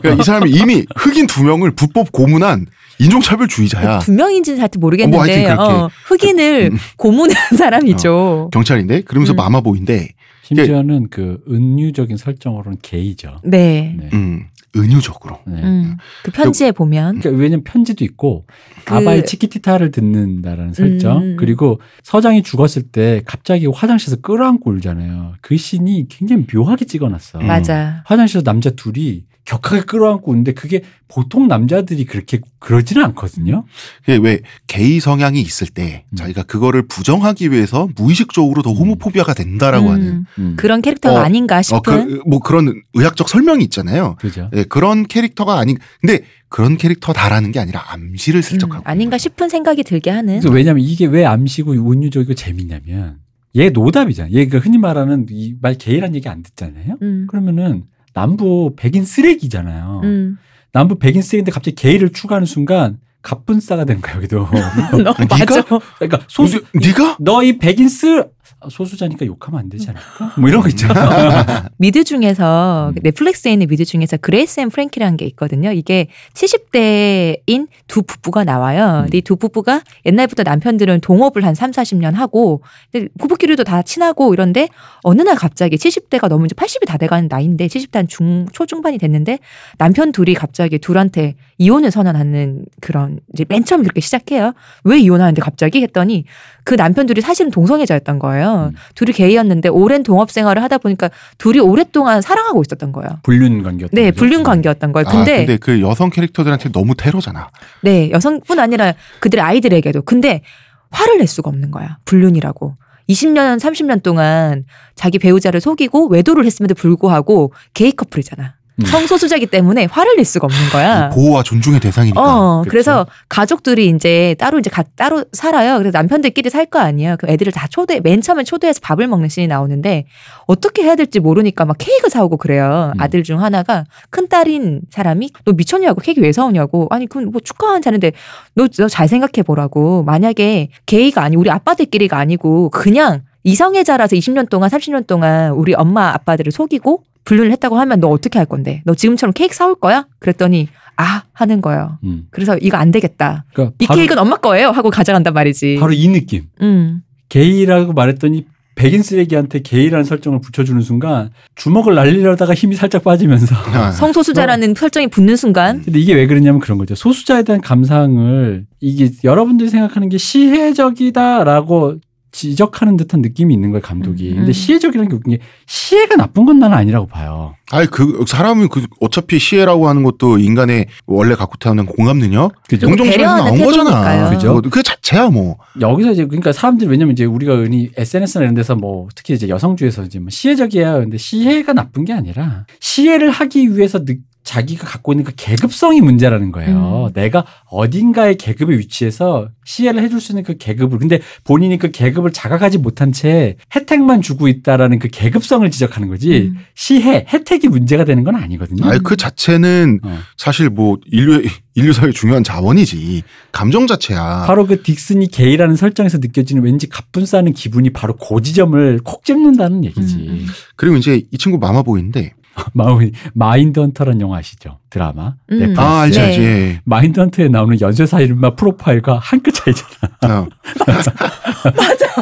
그러니까 0.00 0.22
이 0.22 0.24
사람이 0.24 0.50
이미 0.52 0.84
흑인 0.96 1.26
두 1.26 1.42
명을 1.42 1.72
불법 1.72 2.12
고문한 2.12 2.66
인종차별주의자야. 3.00 3.98
두 3.98 4.12
명인지는 4.12 4.58
잘 4.58 4.66
어, 4.66 4.78
모르겠는데 4.78 5.16
뭐 5.16 5.24
하여튼 5.24 5.44
그렇게. 5.44 5.72
어, 5.74 5.90
흑인을 6.06 6.70
음. 6.74 6.78
고문한 6.96 7.56
사람이죠. 7.58 8.50
경찰인데 8.52 9.00
그러면서 9.02 9.32
음. 9.32 9.36
마마보인데 9.36 10.10
심지어는 10.44 11.08
그 11.10 11.38
은유적인 11.50 12.16
설정으로는 12.16 12.78
게이죠. 12.80 13.40
네. 13.42 13.96
네. 13.98 14.10
음, 14.12 14.44
은유적으로. 14.78 15.38
네. 15.46 15.62
음. 15.62 15.96
그 16.24 16.30
편지에 16.30 16.72
보면 16.72 17.18
그러니까 17.20 17.42
왜냐면 17.42 17.64
편지도 17.64 18.04
있고 18.04 18.46
그- 18.84 18.94
아바의 18.94 19.26
치키티타를 19.26 19.90
듣는다라는 19.90 20.74
설정 20.74 21.22
음. 21.22 21.36
그리고 21.38 21.80
서장이 22.02 22.42
죽었을 22.42 22.82
때 22.82 23.22
갑자기 23.26 23.66
화장실에서 23.66 24.20
끌어안고 24.20 24.70
울잖아요. 24.70 25.34
그 25.40 25.56
씬이 25.56 26.06
굉장히 26.08 26.46
묘하게 26.52 26.84
찍어놨어. 26.86 27.40
음. 27.40 27.46
맞아. 27.46 28.02
화장실에서 28.06 28.42
남자 28.44 28.70
둘이 28.70 29.24
격하게 29.48 29.82
끌어안고 29.86 30.30
오는데 30.30 30.52
그게 30.52 30.82
보통 31.08 31.48
남자들이 31.48 32.04
그렇게 32.04 32.38
그러지는 32.58 33.02
않거든요. 33.06 33.64
그게 34.04 34.18
왜 34.18 34.40
게이 34.66 35.00
성향이 35.00 35.40
있을 35.40 35.68
때 35.68 36.04
음. 36.10 36.16
자기가 36.16 36.42
그거를 36.42 36.82
부정하기 36.82 37.50
위해서 37.50 37.88
무의식적으로 37.96 38.60
더 38.60 38.72
호모포비아가 38.72 39.32
된다라고 39.32 39.88
하는 39.88 40.26
음, 40.38 40.54
그런 40.58 40.82
캐릭터가 40.82 41.20
어, 41.20 41.22
아닌가 41.22 41.58
어, 41.58 41.62
싶은. 41.62 41.80
그, 41.82 42.22
뭐 42.26 42.40
그런 42.40 42.82
의학적 42.92 43.30
설명이 43.30 43.64
있잖아요. 43.64 44.16
그죠. 44.18 44.50
예, 44.54 44.64
그런 44.64 45.06
캐릭터가 45.06 45.58
아닌 45.58 45.78
근데 46.02 46.24
그런 46.50 46.76
캐릭터다라는 46.76 47.50
게 47.50 47.58
아니라 47.58 47.90
암시를 47.90 48.42
슬쩍 48.42 48.70
음, 48.70 48.76
하고 48.76 48.82
아닌가 48.86 49.16
싶은 49.16 49.48
생각이 49.48 49.82
들게 49.82 50.10
하는. 50.10 50.40
그래서 50.40 50.50
왜냐면 50.50 50.84
이게 50.84 51.06
왜 51.06 51.24
암시고 51.24 51.72
운유적이고 51.72 52.34
재밌냐면 52.34 53.16
얘 53.56 53.70
노답이잖아. 53.70 54.30
얘가 54.32 54.58
흔히 54.58 54.76
말하는 54.76 55.24
이 55.30 55.54
말 55.62 55.74
게이란 55.78 56.14
얘기 56.14 56.28
안 56.28 56.42
듣잖아요. 56.42 56.98
음, 57.00 57.26
그러면은 57.30 57.84
남부 58.14 58.74
백인 58.76 59.04
쓰레기잖아요. 59.04 60.00
음. 60.04 60.38
남부 60.72 60.98
백인 60.98 61.22
쓰레기인데 61.22 61.50
갑자기 61.52 61.74
게이를 61.76 62.10
추가하는 62.10 62.46
순간 62.46 62.98
갑분싸가 63.22 63.84
된 63.84 64.00
거야 64.00 64.16
여기도. 64.16 64.46
너 64.92 65.14
네가? 65.18 65.36
맞아. 65.36 65.62
그러니까 65.98 66.20
소수 66.28 66.62
네- 66.72 66.88
네가 66.88 67.16
너 67.20 67.42
이 67.42 67.58
백인 67.58 67.88
쓰 67.88 68.20
아, 68.20 68.26
소수자니까 68.68 69.26
욕하면 69.26 69.60
안 69.60 69.68
되지 69.68 69.88
않을까? 69.90 70.34
뭐 70.40 70.48
이런 70.48 70.62
거 70.62 70.68
있잖아. 70.68 71.68
미드 71.78 72.04
중에서 72.04 72.92
음. 72.94 73.00
넷플릭스에 73.02 73.52
있는 73.52 73.66
미드 73.68 73.84
중에서 73.84 74.16
그레이스 74.16 74.60
앤 74.60 74.68
프랭키라는 74.70 75.16
게 75.16 75.24
있거든요. 75.26 75.72
이게 75.72 76.08
70대인 76.34 77.68
두 77.86 78.02
부부가 78.02 78.44
나와요. 78.44 79.00
음. 79.00 79.02
근데 79.04 79.18
이두 79.18 79.36
부부가 79.36 79.82
옛날부터 80.06 80.42
남편들은 80.42 81.00
동업을 81.00 81.44
한 81.44 81.54
3, 81.54 81.70
40년 81.70 82.14
하고 82.14 82.62
근데 82.92 83.08
부부끼리도 83.18 83.64
다 83.64 83.82
친하고 83.82 84.32
이런데 84.32 84.68
어느 85.02 85.22
날 85.22 85.36
갑자기 85.36 85.76
70대가 85.76 86.28
넘은 86.28 86.46
이제 86.46 86.54
80이 86.54 86.86
다 86.86 86.96
돼가는 86.98 87.28
나이인데 87.30 87.66
70대 87.66 87.94
한 87.94 88.08
중 88.08 88.46
초중반이 88.52 88.96
됐는데 88.98 89.38
남편 89.76 90.12
둘이 90.12 90.32
갑자기 90.32 90.78
둘한테 90.78 91.34
이혼을 91.58 91.90
선언하는 91.90 92.64
그런 92.80 93.20
이제 93.34 93.44
맨 93.48 93.64
처음 93.64 93.82
그렇게 93.82 94.00
시작해요. 94.00 94.54
왜 94.84 94.98
이혼하는데 94.98 95.42
갑자기 95.42 95.82
했더니 95.82 96.24
그 96.64 96.74
남편 96.76 97.06
둘이 97.06 97.20
사실은 97.20 97.50
동성애자였던 97.50 98.18
거예요. 98.18 98.37
음. 98.46 98.72
둘이 98.94 99.12
게이였는데 99.12 99.68
오랜 99.68 100.02
동업 100.02 100.30
생활을 100.30 100.62
하다 100.62 100.78
보니까 100.78 101.10
둘이 101.38 101.60
오랫동안 101.60 102.20
사랑하고 102.20 102.62
있었던 102.62 102.92
거예요. 102.92 103.08
불륜 103.22 103.62
관계였다. 103.62 103.94
네, 103.94 104.10
불륜 104.10 104.42
관계였던 104.42 104.92
거예요. 104.92 105.06
아, 105.08 105.10
근데, 105.12 105.36
근데 105.38 105.56
그 105.56 105.80
여성 105.80 106.10
캐릭터들한테 106.10 106.70
너무 106.72 106.94
테러잖아. 106.94 107.48
네, 107.82 108.10
여성뿐 108.10 108.58
아니라 108.58 108.94
그들의 109.20 109.42
아이들에게도. 109.42 110.02
근데 110.02 110.42
화를 110.90 111.18
낼 111.18 111.26
수가 111.26 111.50
없는 111.50 111.70
거야. 111.70 111.98
불륜이라고. 112.04 112.76
20년, 113.08 113.58
30년 113.58 114.02
동안 114.02 114.64
자기 114.94 115.18
배우자를 115.18 115.60
속이고 115.60 116.08
외도를 116.08 116.44
했음에도 116.44 116.74
불구하고 116.74 117.52
게이 117.72 117.92
커플이잖아. 117.92 118.57
음. 118.80 118.84
성소수자이기 118.84 119.46
때문에 119.46 119.86
화를 119.90 120.14
낼 120.16 120.24
수가 120.24 120.44
없는 120.46 120.68
거야. 120.70 121.08
보호와 121.10 121.42
존중의 121.42 121.80
대상이니까. 121.80 122.20
어, 122.20 122.60
그렇죠. 122.62 122.70
그래서 122.70 123.06
가족들이 123.28 123.88
이제 123.88 124.36
따로 124.38 124.58
이제 124.60 124.70
각 124.70 124.94
따로 124.96 125.24
살아요. 125.32 125.78
그래서 125.78 125.98
남편들끼리 125.98 126.48
살 126.50 126.66
거 126.68 126.78
아니에요. 126.78 127.16
그 127.18 127.26
애들을 127.28 127.50
다 127.50 127.66
초대, 127.68 127.98
맨 128.00 128.20
처음에 128.20 128.44
초대해서 128.44 128.80
밥을 128.82 129.06
먹는 129.06 129.28
씬이 129.30 129.46
나오는데 129.46 130.04
어떻게 130.46 130.82
해야 130.82 130.96
될지 130.96 131.18
모르니까 131.18 131.64
막 131.64 131.76
케이크 131.78 132.08
사오고 132.10 132.36
그래요. 132.36 132.92
음. 132.94 133.00
아들 133.00 133.22
중 133.22 133.42
하나가 133.42 133.84
큰 134.10 134.28
딸인 134.28 134.82
사람이 134.90 135.30
너 135.46 135.52
미쳤냐고 135.52 136.00
케이크 136.02 136.20
왜 136.20 136.30
사오냐고. 136.30 136.86
아니, 136.90 137.06
그건 137.06 137.30
뭐 137.32 137.40
축하한 137.42 137.80
자는데 137.82 138.12
너잘 138.54 139.08
생각해 139.08 139.42
보라고. 139.46 140.02
만약에 140.04 140.68
게이가 140.86 141.22
아니, 141.22 141.36
우리 141.36 141.50
아빠들끼리가 141.50 142.18
아니고 142.18 142.68
그냥 142.70 143.22
이성애자라서 143.44 144.14
20년 144.14 144.50
동안, 144.50 144.68
30년 144.68 145.06
동안 145.06 145.52
우리 145.52 145.72
엄마 145.74 146.10
아빠들을 146.12 146.52
속이고 146.52 147.02
불륜을 147.28 147.52
했다고 147.52 147.78
하면 147.78 148.00
너 148.00 148.08
어떻게 148.08 148.38
할 148.38 148.46
건데? 148.46 148.80
너 148.86 148.94
지금처럼 148.94 149.34
케이크 149.34 149.54
사올 149.54 149.74
거야? 149.74 150.06
그랬더니 150.18 150.68
아 150.96 151.24
하는 151.34 151.60
거예요. 151.60 151.98
음. 152.04 152.24
그래서 152.30 152.56
이거 152.56 152.78
안 152.78 152.90
되겠다. 152.90 153.44
그러니까 153.52 153.76
이 153.78 153.86
케이크는 153.86 154.22
엄마 154.22 154.36
거예요 154.36 154.70
하고 154.70 154.88
가져간단 154.88 155.34
말이지. 155.34 155.76
바로 155.78 155.92
이 155.92 156.08
느낌. 156.08 156.44
음. 156.62 157.02
게이라고 157.28 157.92
말했더니 157.92 158.46
백인 158.76 159.02
쓰레기한테 159.02 159.60
게이라는 159.60 160.04
설정을 160.04 160.40
붙여주는 160.40 160.80
순간 160.80 161.30
주먹을 161.56 161.94
날리려다가 161.96 162.54
힘이 162.54 162.76
살짝 162.76 163.04
빠지면서 163.04 163.54
아, 163.74 163.90
성소수자라는 163.90 164.74
설정이 164.74 165.08
붙는 165.08 165.36
순간 165.36 165.82
근데 165.82 165.98
이게 165.98 166.14
왜 166.14 166.26
그러냐면 166.26 166.60
그런 166.60 166.78
거죠. 166.78 166.94
소수자에 166.94 167.42
대한 167.42 167.60
감상을 167.60 168.64
이게 168.80 169.10
여러분들이 169.22 169.68
생각하는 169.68 170.08
게 170.08 170.16
시혜적이다라고 170.16 171.96
지적하는 172.38 172.96
듯한 172.96 173.20
느낌이 173.20 173.52
있는 173.52 173.70
거예요, 173.72 173.82
감독이. 173.82 174.30
음. 174.30 174.36
근데 174.36 174.52
시혜적이라는 174.52 175.08
게 175.08 175.16
웃긴 175.16 175.32
게 175.36 175.38
시혜가 175.66 176.14
나쁜 176.14 176.44
건 176.44 176.60
나는 176.60 176.76
아니라고 176.76 177.06
봐요. 177.08 177.54
아니 177.72 177.88
그 177.88 178.24
사람은 178.26 178.68
그 178.68 178.86
어차피 179.00 179.38
시혜라고 179.40 179.88
하는 179.88 180.04
것도 180.04 180.38
인간의 180.38 180.86
원래 181.06 181.34
갖고 181.34 181.56
태어난 181.58 181.84
공감 181.86 182.18
능력? 182.18 182.52
동- 182.68 182.78
동정심에서 182.78 183.36
나온 183.36 183.58
거잖아. 183.58 184.30
그죠? 184.30 184.52
뭐그 184.52 184.82
자체야 184.84 185.30
뭐. 185.30 185.56
여기서 185.80 186.12
이제 186.12 186.24
그러니까 186.26 186.52
사람들이 186.52 186.88
왜냐면 186.88 187.12
이제 187.12 187.24
우리가 187.24 187.56
흔히 187.56 187.90
SNS나 187.96 188.44
이런 188.44 188.54
데서 188.54 188.76
뭐 188.76 189.08
특히 189.16 189.34
이제 189.34 189.48
여성주에서 189.48 190.04
이제 190.04 190.18
뭐 190.20 190.28
시혜적이야. 190.30 190.94
근데 191.00 191.18
시혜가 191.18 191.72
나쁜 191.72 192.04
게 192.04 192.12
아니라 192.12 192.66
시혜를 192.80 193.30
하기 193.30 193.76
위해서 193.76 194.04
느- 194.04 194.18
자기가 194.48 194.86
갖고 194.86 195.12
있는 195.12 195.24
그 195.26 195.32
계급성이 195.36 196.00
문제라는 196.00 196.52
거예요. 196.52 197.08
음. 197.08 197.12
내가 197.12 197.44
어딘가의 197.66 198.38
계급에 198.38 198.78
위치해서 198.78 199.50
시혜를 199.66 200.02
해줄 200.02 200.22
수 200.22 200.32
있는 200.32 200.42
그 200.42 200.56
계급을 200.56 200.98
근데 200.98 201.20
본인이 201.44 201.76
그 201.76 201.90
계급을 201.90 202.32
자각하지 202.32 202.78
못한 202.78 203.12
채 203.12 203.56
혜택만 203.76 204.22
주고 204.22 204.48
있다라는 204.48 205.00
그 205.00 205.08
계급성을 205.08 205.70
지적하는 205.70 206.08
거지 206.08 206.50
음. 206.54 206.58
시혜 206.74 207.26
혜택이 207.30 207.68
문제가 207.68 208.06
되는 208.06 208.24
건 208.24 208.36
아니거든요. 208.36 208.86
아니 208.86 209.02
그 209.02 209.18
자체는 209.18 210.00
어. 210.02 210.18
사실 210.38 210.70
뭐 210.70 210.96
인류 211.04 211.42
인류 211.74 211.92
사회 211.92 212.10
중요한 212.10 212.42
자원이지. 212.42 213.22
감정 213.52 213.86
자체야. 213.86 214.44
바로 214.46 214.66
그 214.66 214.82
딕슨이 214.82 215.28
게이라는 215.30 215.76
설정에서 215.76 216.18
느껴지는 216.18 216.62
왠지 216.62 216.88
가뿐 216.88 217.26
싸는 217.26 217.52
기분이 217.52 217.90
바로 217.90 218.16
그 218.16 218.40
지점을 218.40 219.00
콕 219.04 219.24
찝는다는 219.24 219.84
얘기지. 219.84 220.16
음, 220.16 220.28
음. 220.28 220.46
그리고 220.74 220.96
이제 220.96 221.22
이 221.30 221.36
친구 221.36 221.58
마마보이인데 221.58 222.32
마우이 222.74 223.12
마인드 223.34 223.80
헌터라는 223.80 224.20
영화 224.20 224.38
아시죠? 224.38 224.78
드라마. 224.90 225.34
음. 225.52 225.74
아 225.76 226.00
알지 226.02 226.18
네. 226.18 226.38
예. 226.40 226.80
마인드 226.84 227.18
헌터에 227.20 227.48
나오는 227.48 227.80
연쇄사 227.80 228.20
이른바 228.20 228.54
프로파일과 228.54 229.18
한 229.22 229.40
끗 229.40 229.52
차이잖아. 229.54 230.38
어. 230.40 230.46
맞아. 230.86 231.12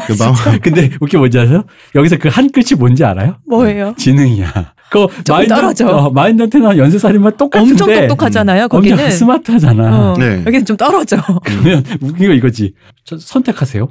그 0.07 0.15
마마 0.19 0.37
근데 0.63 0.91
웃겨 1.01 1.19
뭔지 1.19 1.39
아세요? 1.39 1.65
여기서 1.95 2.17
그한 2.19 2.51
끝이 2.51 2.79
뭔지 2.79 3.05
알아요? 3.05 3.37
뭐예요? 3.49 3.95
지능이야. 3.97 4.75
그 4.91 5.07
떨어져. 5.49 5.89
어, 5.89 6.11
마인드 6.11 6.43
헌터에 6.43 6.61
나오는 6.61 6.79
연쇄살인마 6.79 7.31
똑같은데 7.31 7.73
엄청 7.83 8.01
똑똑하잖아요. 8.09 8.69
거기는. 8.69 8.97
엄청 8.99 9.11
스마트하잖아. 9.11 10.13
어, 10.13 10.17
네. 10.19 10.41
여기는 10.47 10.65
좀 10.65 10.77
떨어져. 10.77 11.17
그러면 11.45 11.83
웃긴 12.01 12.29
거 12.29 12.35
이거지. 12.35 12.75
저 13.05 13.17
선택하세요. 13.19 13.89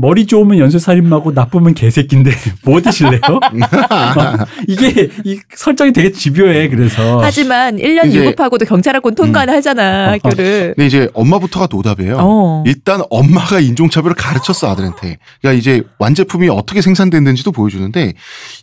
머리 0.00 0.26
좋으면 0.26 0.58
연쇄살인마고 0.58 1.32
나쁘면 1.32 1.74
개새끼인데 1.74 2.30
뭐 2.64 2.80
드실래요? 2.80 3.20
이게 4.68 5.08
이 5.24 5.40
설정이 5.54 5.92
되게 5.92 6.12
집요해. 6.12 6.68
그래서 6.68 7.20
하지만 7.20 7.76
1년 7.76 8.06
이제- 8.08 8.18
유급하고도 8.24 8.64
경찰학원 8.64 9.14
통과는 9.14 9.52
하잖아 9.54 10.12
학교를. 10.12 10.74
근데 10.76 10.86
이제 10.86 11.08
엄마부터가 11.14 11.66
노답이에요. 11.70 12.16
어. 12.20 12.64
일단 12.66 13.00
엄마가 13.10 13.58
인종차별을 13.60 14.14
가르쳤어 14.14 14.70
아들한테. 14.70 15.18
그러니까 15.40 15.58
이제 15.58 15.82
완제품이 15.98 16.48
어떻게 16.48 16.80
생산됐는지도 16.80 17.50
보여주는데 17.52 18.14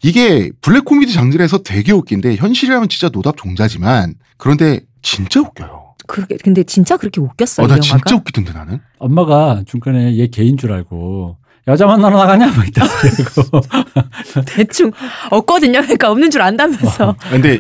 이게 0.04 0.52
블랙 0.62 0.86
코미디 0.86 1.14
장르에서 1.14 1.60
되게 1.64 1.92
웃긴데 1.92 2.36
현실이라면 2.38 2.88
진짜 2.90 3.10
노답 3.10 3.38
종자지만 3.38 4.14
그런데 4.38 4.80
진짜 5.02 5.42
웃겨요. 5.42 5.85
그렇게 6.08 6.38
근데 6.44 6.64
진짜 6.64 6.98
그렇게 6.98 7.22
웃겼어 7.22 7.64
어, 7.64 7.66
이나 7.66 7.74
영화가. 7.76 7.84
진짜 7.88 8.16
웃기던데 8.16 8.54
나는. 8.54 8.80
엄마가 9.00 9.64
중간에 9.68 10.18
얘 10.18 10.28
개인 10.28 10.58
줄 10.58 10.72
알고 10.72 11.38
여자 11.68 11.88
만나러 11.88 12.16
나가냐 12.18 12.52
뭐 12.52 12.64
이따 12.64 12.86
그러고 13.34 13.62
대충 14.46 14.92
없거든요. 15.32 15.82
그러니까 15.82 16.12
없는 16.12 16.30
줄 16.30 16.42
안다면서. 16.44 17.16
근데 17.32 17.60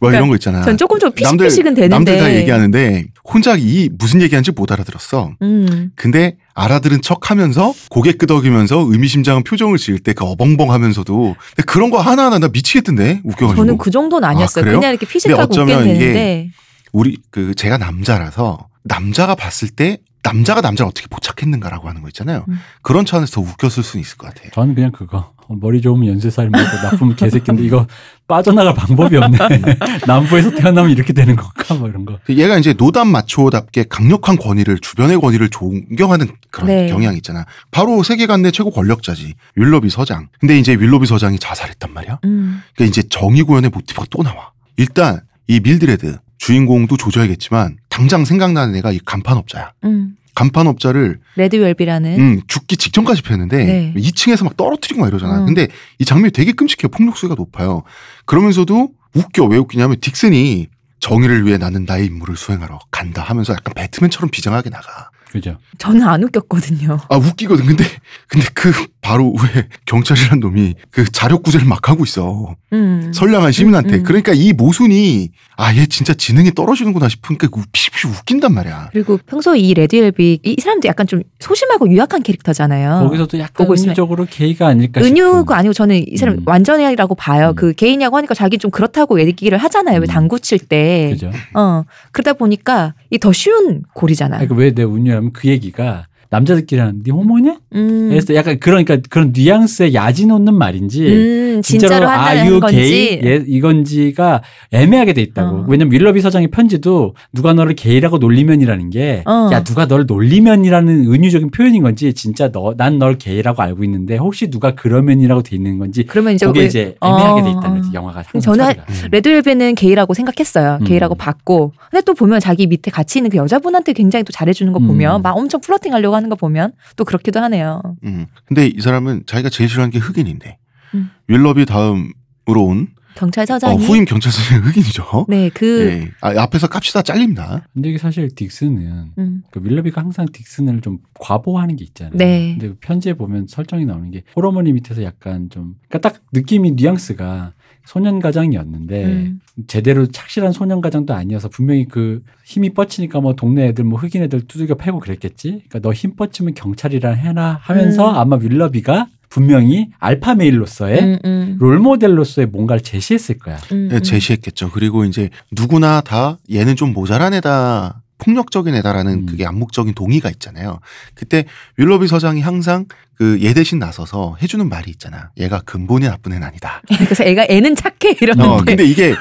뭐 0.00 0.10
이런 0.10 0.28
거 0.28 0.34
있잖아. 0.34 0.62
전 0.62 0.76
조금 0.76 0.98
좀 0.98 1.12
피식피식은 1.12 1.74
되는데. 1.74 1.88
남들 1.94 2.18
다 2.18 2.34
얘기하는데 2.34 3.04
혼자 3.22 3.54
이 3.56 3.88
무슨 3.96 4.20
얘기하는지 4.22 4.50
못 4.50 4.72
알아들었어. 4.72 5.34
음. 5.40 5.92
근데 5.94 6.36
알아들은 6.54 7.00
척하면서 7.02 7.74
고개 7.90 8.12
끄덕이면서 8.12 8.86
의미심장한 8.90 9.44
표정을 9.44 9.78
지을 9.78 10.00
때 10.00 10.14
그 10.14 10.24
어벙벙하면서도 10.24 11.36
근데 11.56 11.62
그런 11.66 11.90
거 11.90 12.00
하나하나 12.00 12.38
나 12.40 12.48
미치겠던데 12.48 13.20
웃겨가지고. 13.24 13.54
저는 13.56 13.78
그 13.78 13.90
정도는 13.92 14.28
아니었어요. 14.28 14.64
아? 14.64 14.68
그냥 14.72 14.90
이렇게 14.90 15.06
피식하고 15.06 15.46
되는데. 15.64 16.50
우리 16.94 17.18
그 17.30 17.54
제가 17.54 17.76
남자라서 17.76 18.68
남자가 18.84 19.34
봤을 19.34 19.68
때 19.68 19.98
남자가 20.22 20.62
남자를 20.62 20.88
어떻게 20.88 21.06
포착했는가라고 21.08 21.88
하는 21.88 22.00
거 22.00 22.08
있잖아요. 22.08 22.46
음. 22.48 22.58
그런 22.82 23.04
차원에서 23.04 23.32
더 23.34 23.40
웃겼을 23.42 23.82
수는 23.82 24.00
있을 24.00 24.16
것 24.16 24.28
같아요. 24.28 24.50
저는 24.54 24.74
그냥 24.74 24.92
그거 24.92 25.32
어, 25.48 25.56
머리 25.60 25.82
좋으면 25.82 26.08
연쇄살인마고 26.08 26.76
나쁘면 26.82 27.16
개새끼인데 27.16 27.64
이거 27.64 27.86
빠져나갈 28.26 28.74
방법이 28.74 29.16
없네 29.16 29.38
남부에서 30.06 30.52
태어나면 30.52 30.92
이렇게 30.92 31.12
되는 31.12 31.36
건가 31.36 31.74
뭐 31.74 31.88
이런 31.88 32.06
거 32.06 32.18
얘가 32.30 32.56
이제 32.56 32.72
노담 32.72 33.08
마초답게 33.08 33.86
강력한 33.90 34.36
권위를 34.38 34.78
주변의 34.78 35.20
권위를 35.20 35.50
존경하는 35.50 36.28
그런 36.50 36.68
네. 36.68 36.88
경향이 36.88 37.16
있잖아. 37.16 37.44
바로 37.72 38.02
세계관 38.04 38.40
내 38.42 38.52
최고 38.52 38.70
권력자지 38.70 39.34
윌러비 39.56 39.90
서장. 39.90 40.28
근데 40.38 40.58
이제 40.58 40.72
윌러비 40.72 41.06
서장이 41.06 41.40
자살했단 41.40 41.92
말이야. 41.92 42.20
음. 42.24 42.62
그러니까 42.76 42.88
이제 42.88 43.02
정의 43.10 43.42
구현의 43.42 43.70
모티브가 43.70 44.06
또 44.10 44.22
나와. 44.22 44.52
일단 44.76 45.20
이 45.48 45.60
밀드레드 45.60 46.18
주인공도 46.44 46.98
조져야겠지만 46.98 47.78
당장 47.88 48.26
생각나는 48.26 48.76
애가 48.76 48.92
이 48.92 48.98
간판업자야. 48.98 49.72
음. 49.84 50.16
간판업자를 50.34 51.20
레드웰비라는 51.36 52.20
음, 52.20 52.40
죽기 52.48 52.76
직전까지 52.76 53.22
패는데 53.22 53.64
네. 53.64 53.94
2층에서 53.96 54.44
막 54.44 54.54
떨어뜨리고 54.54 55.00
막 55.00 55.08
이러잖아. 55.08 55.40
어. 55.40 55.44
근데 55.46 55.68
이 55.98 56.04
장면이 56.04 56.32
되게 56.32 56.52
끔찍해요. 56.52 56.90
폭력수가 56.90 57.36
높아요. 57.36 57.82
그러면서도 58.26 58.90
웃겨. 59.14 59.46
왜 59.46 59.56
웃기냐면 59.56 59.96
딕슨이 59.96 60.66
정의를 61.00 61.46
위해 61.46 61.56
나는 61.56 61.86
나의 61.86 62.06
임무를 62.06 62.36
수행하러 62.36 62.78
간다 62.90 63.22
하면서 63.22 63.54
약간 63.54 63.72
배트맨처럼 63.74 64.28
비장하게 64.30 64.68
나가. 64.68 65.10
그죠. 65.34 65.58
저는 65.78 66.02
안 66.04 66.22
웃겼거든요. 66.22 66.96
아 67.10 67.16
웃기거든. 67.16 67.66
근데 67.66 67.84
근데 68.28 68.46
그 68.54 68.70
바로 69.00 69.34
후에 69.34 69.66
경찰이란 69.84 70.38
놈이 70.38 70.74
그 70.90 71.10
자력 71.10 71.42
구제를 71.42 71.66
막 71.66 71.88
하고 71.88 72.04
있어. 72.04 72.54
음. 72.72 73.10
선량한 73.12 73.50
시민한테. 73.50 73.94
음, 73.96 73.98
음. 73.98 74.02
그러니까 74.04 74.32
이 74.32 74.52
모순이 74.52 75.30
아 75.56 75.74
얘 75.74 75.86
진짜 75.86 76.14
지능이 76.14 76.52
떨어지는구나 76.54 77.08
싶으니까 77.08 77.48
그 77.48 77.62
피피피 77.72 78.06
웃긴단 78.06 78.54
말이야. 78.54 78.90
그리고 78.92 79.18
평소에 79.26 79.58
이 79.58 79.74
레드웰비 79.74 80.38
이 80.44 80.56
사람도 80.60 80.86
약간 80.86 81.06
좀 81.08 81.22
소심하고 81.40 81.88
유약한 81.90 82.22
캐릭터잖아요. 82.22 83.00
거기서도 83.02 83.40
약간 83.40 83.66
은유적으로 83.68 84.26
게이가 84.30 84.68
아닐까 84.68 85.00
은유가. 85.00 85.56
아니고 85.56 85.72
저는 85.74 86.04
이 86.06 86.16
사람 86.16 86.36
음. 86.36 86.42
완전이라고 86.46 87.16
봐요. 87.16 87.48
음. 87.50 87.54
그 87.56 87.72
개인이라고 87.72 88.16
하니까 88.18 88.34
자기 88.34 88.58
좀 88.58 88.70
그렇다고 88.70 89.20
얘기를 89.20 89.58
하잖아요. 89.58 89.96
왜 89.98 90.04
음. 90.04 90.06
당구 90.06 90.38
칠 90.38 90.60
때. 90.60 91.10
그죠. 91.12 91.32
어 91.54 91.82
그러다 92.12 92.34
보니까 92.34 92.94
이 93.10 93.18
더 93.24 93.32
쉬운 93.32 93.82
골이잖아. 93.94 94.36
그러니까 94.36 94.54
왜 94.56 94.70
내가 94.74 94.92
은유하면 94.92 95.23
그 95.32 95.48
얘기가 95.48 96.06
남자들끼리 96.34 96.80
하는 96.80 97.02
네 97.04 97.12
호모냐? 97.12 97.58
음, 97.74 98.08
그래서 98.10 98.34
약간 98.34 98.58
그러니까 98.58 98.98
그런 99.08 99.32
뉘앙스에 99.34 99.94
야지 99.94 100.26
놓는 100.26 100.54
말인지 100.54 101.06
음, 101.06 101.62
진짜로 101.62 102.08
아유. 102.08 102.60
게이 102.60 103.20
예, 103.24 103.44
이건지가 103.46 104.42
애매하게 104.72 105.12
돼 105.12 105.22
있다고. 105.22 105.56
어. 105.58 105.64
왜냐면 105.68 105.92
윌러비 105.92 106.20
서장의 106.20 106.48
편지도 106.48 107.14
누가 107.32 107.52
너를 107.52 107.74
게이라고 107.74 108.18
놀리면이라는 108.18 108.90
거야 108.90 109.22
어. 109.26 109.48
누가 109.64 109.86
너를 109.86 110.06
놀리면이라는 110.06 111.12
은유적인 111.12 111.50
표현인 111.50 111.82
건지 111.82 112.12
진짜 112.14 112.50
너 112.50 112.74
난 112.76 112.98
널 112.98 113.18
게이라고 113.18 113.60
알고 113.62 113.82
있는데 113.84 114.16
혹시 114.16 114.48
누가 114.50 114.74
그러면이라고 114.74 115.42
돼 115.42 115.56
있는 115.56 115.78
건지 115.78 116.04
그러면 116.06 116.34
이제 116.34 116.46
그게 116.46 116.60
왜- 116.60 116.66
이제 116.66 116.94
애매하게 117.02 117.42
돼 117.42 117.48
어, 117.48 117.50
있다는 117.52 117.70
어. 117.78 117.80
거지 117.80 117.90
영화가 117.94 118.22
저는. 118.40 118.66
음. 118.70 119.08
레드 119.10 119.33
웰비는 119.33 119.74
게이라고 119.74 120.14
생각했어요. 120.14 120.78
음. 120.80 120.84
게이라고 120.84 121.14
봤고. 121.14 121.72
근데 121.90 122.02
또 122.04 122.14
보면 122.14 122.40
자기 122.40 122.66
밑에 122.66 122.90
같이 122.90 123.18
있는 123.18 123.30
그 123.30 123.36
여자분한테 123.36 123.92
굉장히 123.92 124.24
또 124.24 124.32
잘해주는 124.32 124.72
거 124.72 124.78
보면 124.78 125.20
음. 125.20 125.22
막 125.22 125.36
엄청 125.36 125.60
flirting 125.60 125.92
하려고 125.92 126.14
하는 126.16 126.23
거 126.28 126.36
보면 126.36 126.72
또 126.96 127.04
그렇기도 127.04 127.40
하네요. 127.40 127.82
음. 128.04 128.26
근데 128.46 128.66
이 128.66 128.80
사람은 128.80 129.24
자기가 129.26 129.48
제일 129.50 129.68
싫어하는 129.68 129.90
게 129.90 129.98
흑인인데 129.98 130.58
음. 130.94 131.10
윌럽이 131.28 131.66
다음으로 131.66 132.64
온 132.64 132.88
어, 133.14 133.16
경찰서장이. 133.16 133.84
후임 133.86 134.04
경찰서장이 134.04 134.62
흑인이죠. 134.62 135.26
네, 135.28 135.48
그. 135.54 135.86
예. 135.88 136.10
아, 136.20 136.34
앞에서 136.42 136.66
깝치다 136.66 137.02
잘립니다. 137.02 137.66
근데 137.72 137.90
이게 137.90 137.98
사실 137.98 138.28
딕스는 138.28 139.10
음. 139.18 139.42
그 139.52 139.60
윌러비가 139.62 140.00
항상 140.00 140.26
딕슨을 140.26 140.82
좀 140.82 140.98
과보하는 141.20 141.76
게 141.76 141.84
있잖아요. 141.84 142.16
네. 142.16 142.56
근데 142.58 142.68
그 142.68 142.76
편지에 142.80 143.14
보면 143.14 143.46
설정이 143.46 143.86
나오는 143.86 144.10
게 144.10 144.24
호러머니 144.34 144.72
밑에서 144.72 145.04
약간 145.04 145.48
좀 145.50 145.76
그러니까 145.88 146.10
딱 146.10 146.22
느낌이 146.32 146.72
뉘앙스가 146.72 147.52
소년 147.84 148.18
가장이었는데 148.20 149.04
음. 149.04 149.40
제대로 149.66 150.06
착실한 150.06 150.52
소년 150.52 150.80
가장도 150.80 151.14
아니어서 151.14 151.48
분명히 151.48 151.86
그 151.86 152.22
힘이 152.44 152.70
뻗치니까 152.70 153.20
뭐 153.20 153.34
동네 153.34 153.66
애들 153.68 153.84
뭐 153.84 153.98
흑인 153.98 154.22
애들 154.22 154.46
두들겨 154.46 154.74
패고 154.76 154.98
그랬겠지. 155.00 155.62
그러니까 155.68 155.78
너 155.80 155.92
힘 155.92 156.16
뻗치면 156.16 156.54
경찰이라 156.54 157.10
해라 157.12 157.58
하면서 157.62 158.10
음. 158.10 158.16
아마 158.16 158.36
윌러비가 158.36 159.06
분명히 159.28 159.88
알파 159.98 160.34
메일로서의 160.34 161.00
음, 161.02 161.18
음, 161.24 161.56
롤 161.58 161.78
모델로서의 161.80 162.46
뭔가를 162.46 162.82
제시했을 162.82 163.38
거야. 163.38 163.58
음, 163.72 163.88
예, 163.92 163.96
음. 163.96 164.02
제시했겠죠. 164.02 164.70
그리고 164.70 165.04
이제 165.04 165.28
누구나 165.52 166.00
다 166.00 166.38
얘는 166.52 166.76
좀 166.76 166.92
모자란 166.92 167.34
애다. 167.34 168.00
폭력적인 168.18 168.74
애다라는 168.76 169.12
음. 169.12 169.26
그게 169.26 169.44
암묵적인 169.44 169.94
동의가 169.94 170.30
있잖아요. 170.30 170.78
그때 171.14 171.44
윌러비 171.76 172.06
서장이 172.06 172.40
항상 172.40 172.86
그 173.16 173.38
얘 173.40 173.52
대신 173.54 173.78
나서서 173.78 174.36
해주는 174.42 174.68
말이 174.68 174.90
있잖아. 174.90 175.30
얘가 175.38 175.60
근본이 175.60 176.06
나쁜 176.06 176.32
애는 176.32 176.46
아니다. 176.46 176.82
그래서 176.88 177.24
애가 177.24 177.46
애는 177.48 177.76
착해 177.76 178.16
이러는데. 178.20 178.48
어, 178.48 178.56
근데 178.64 178.84
이게 178.84 179.14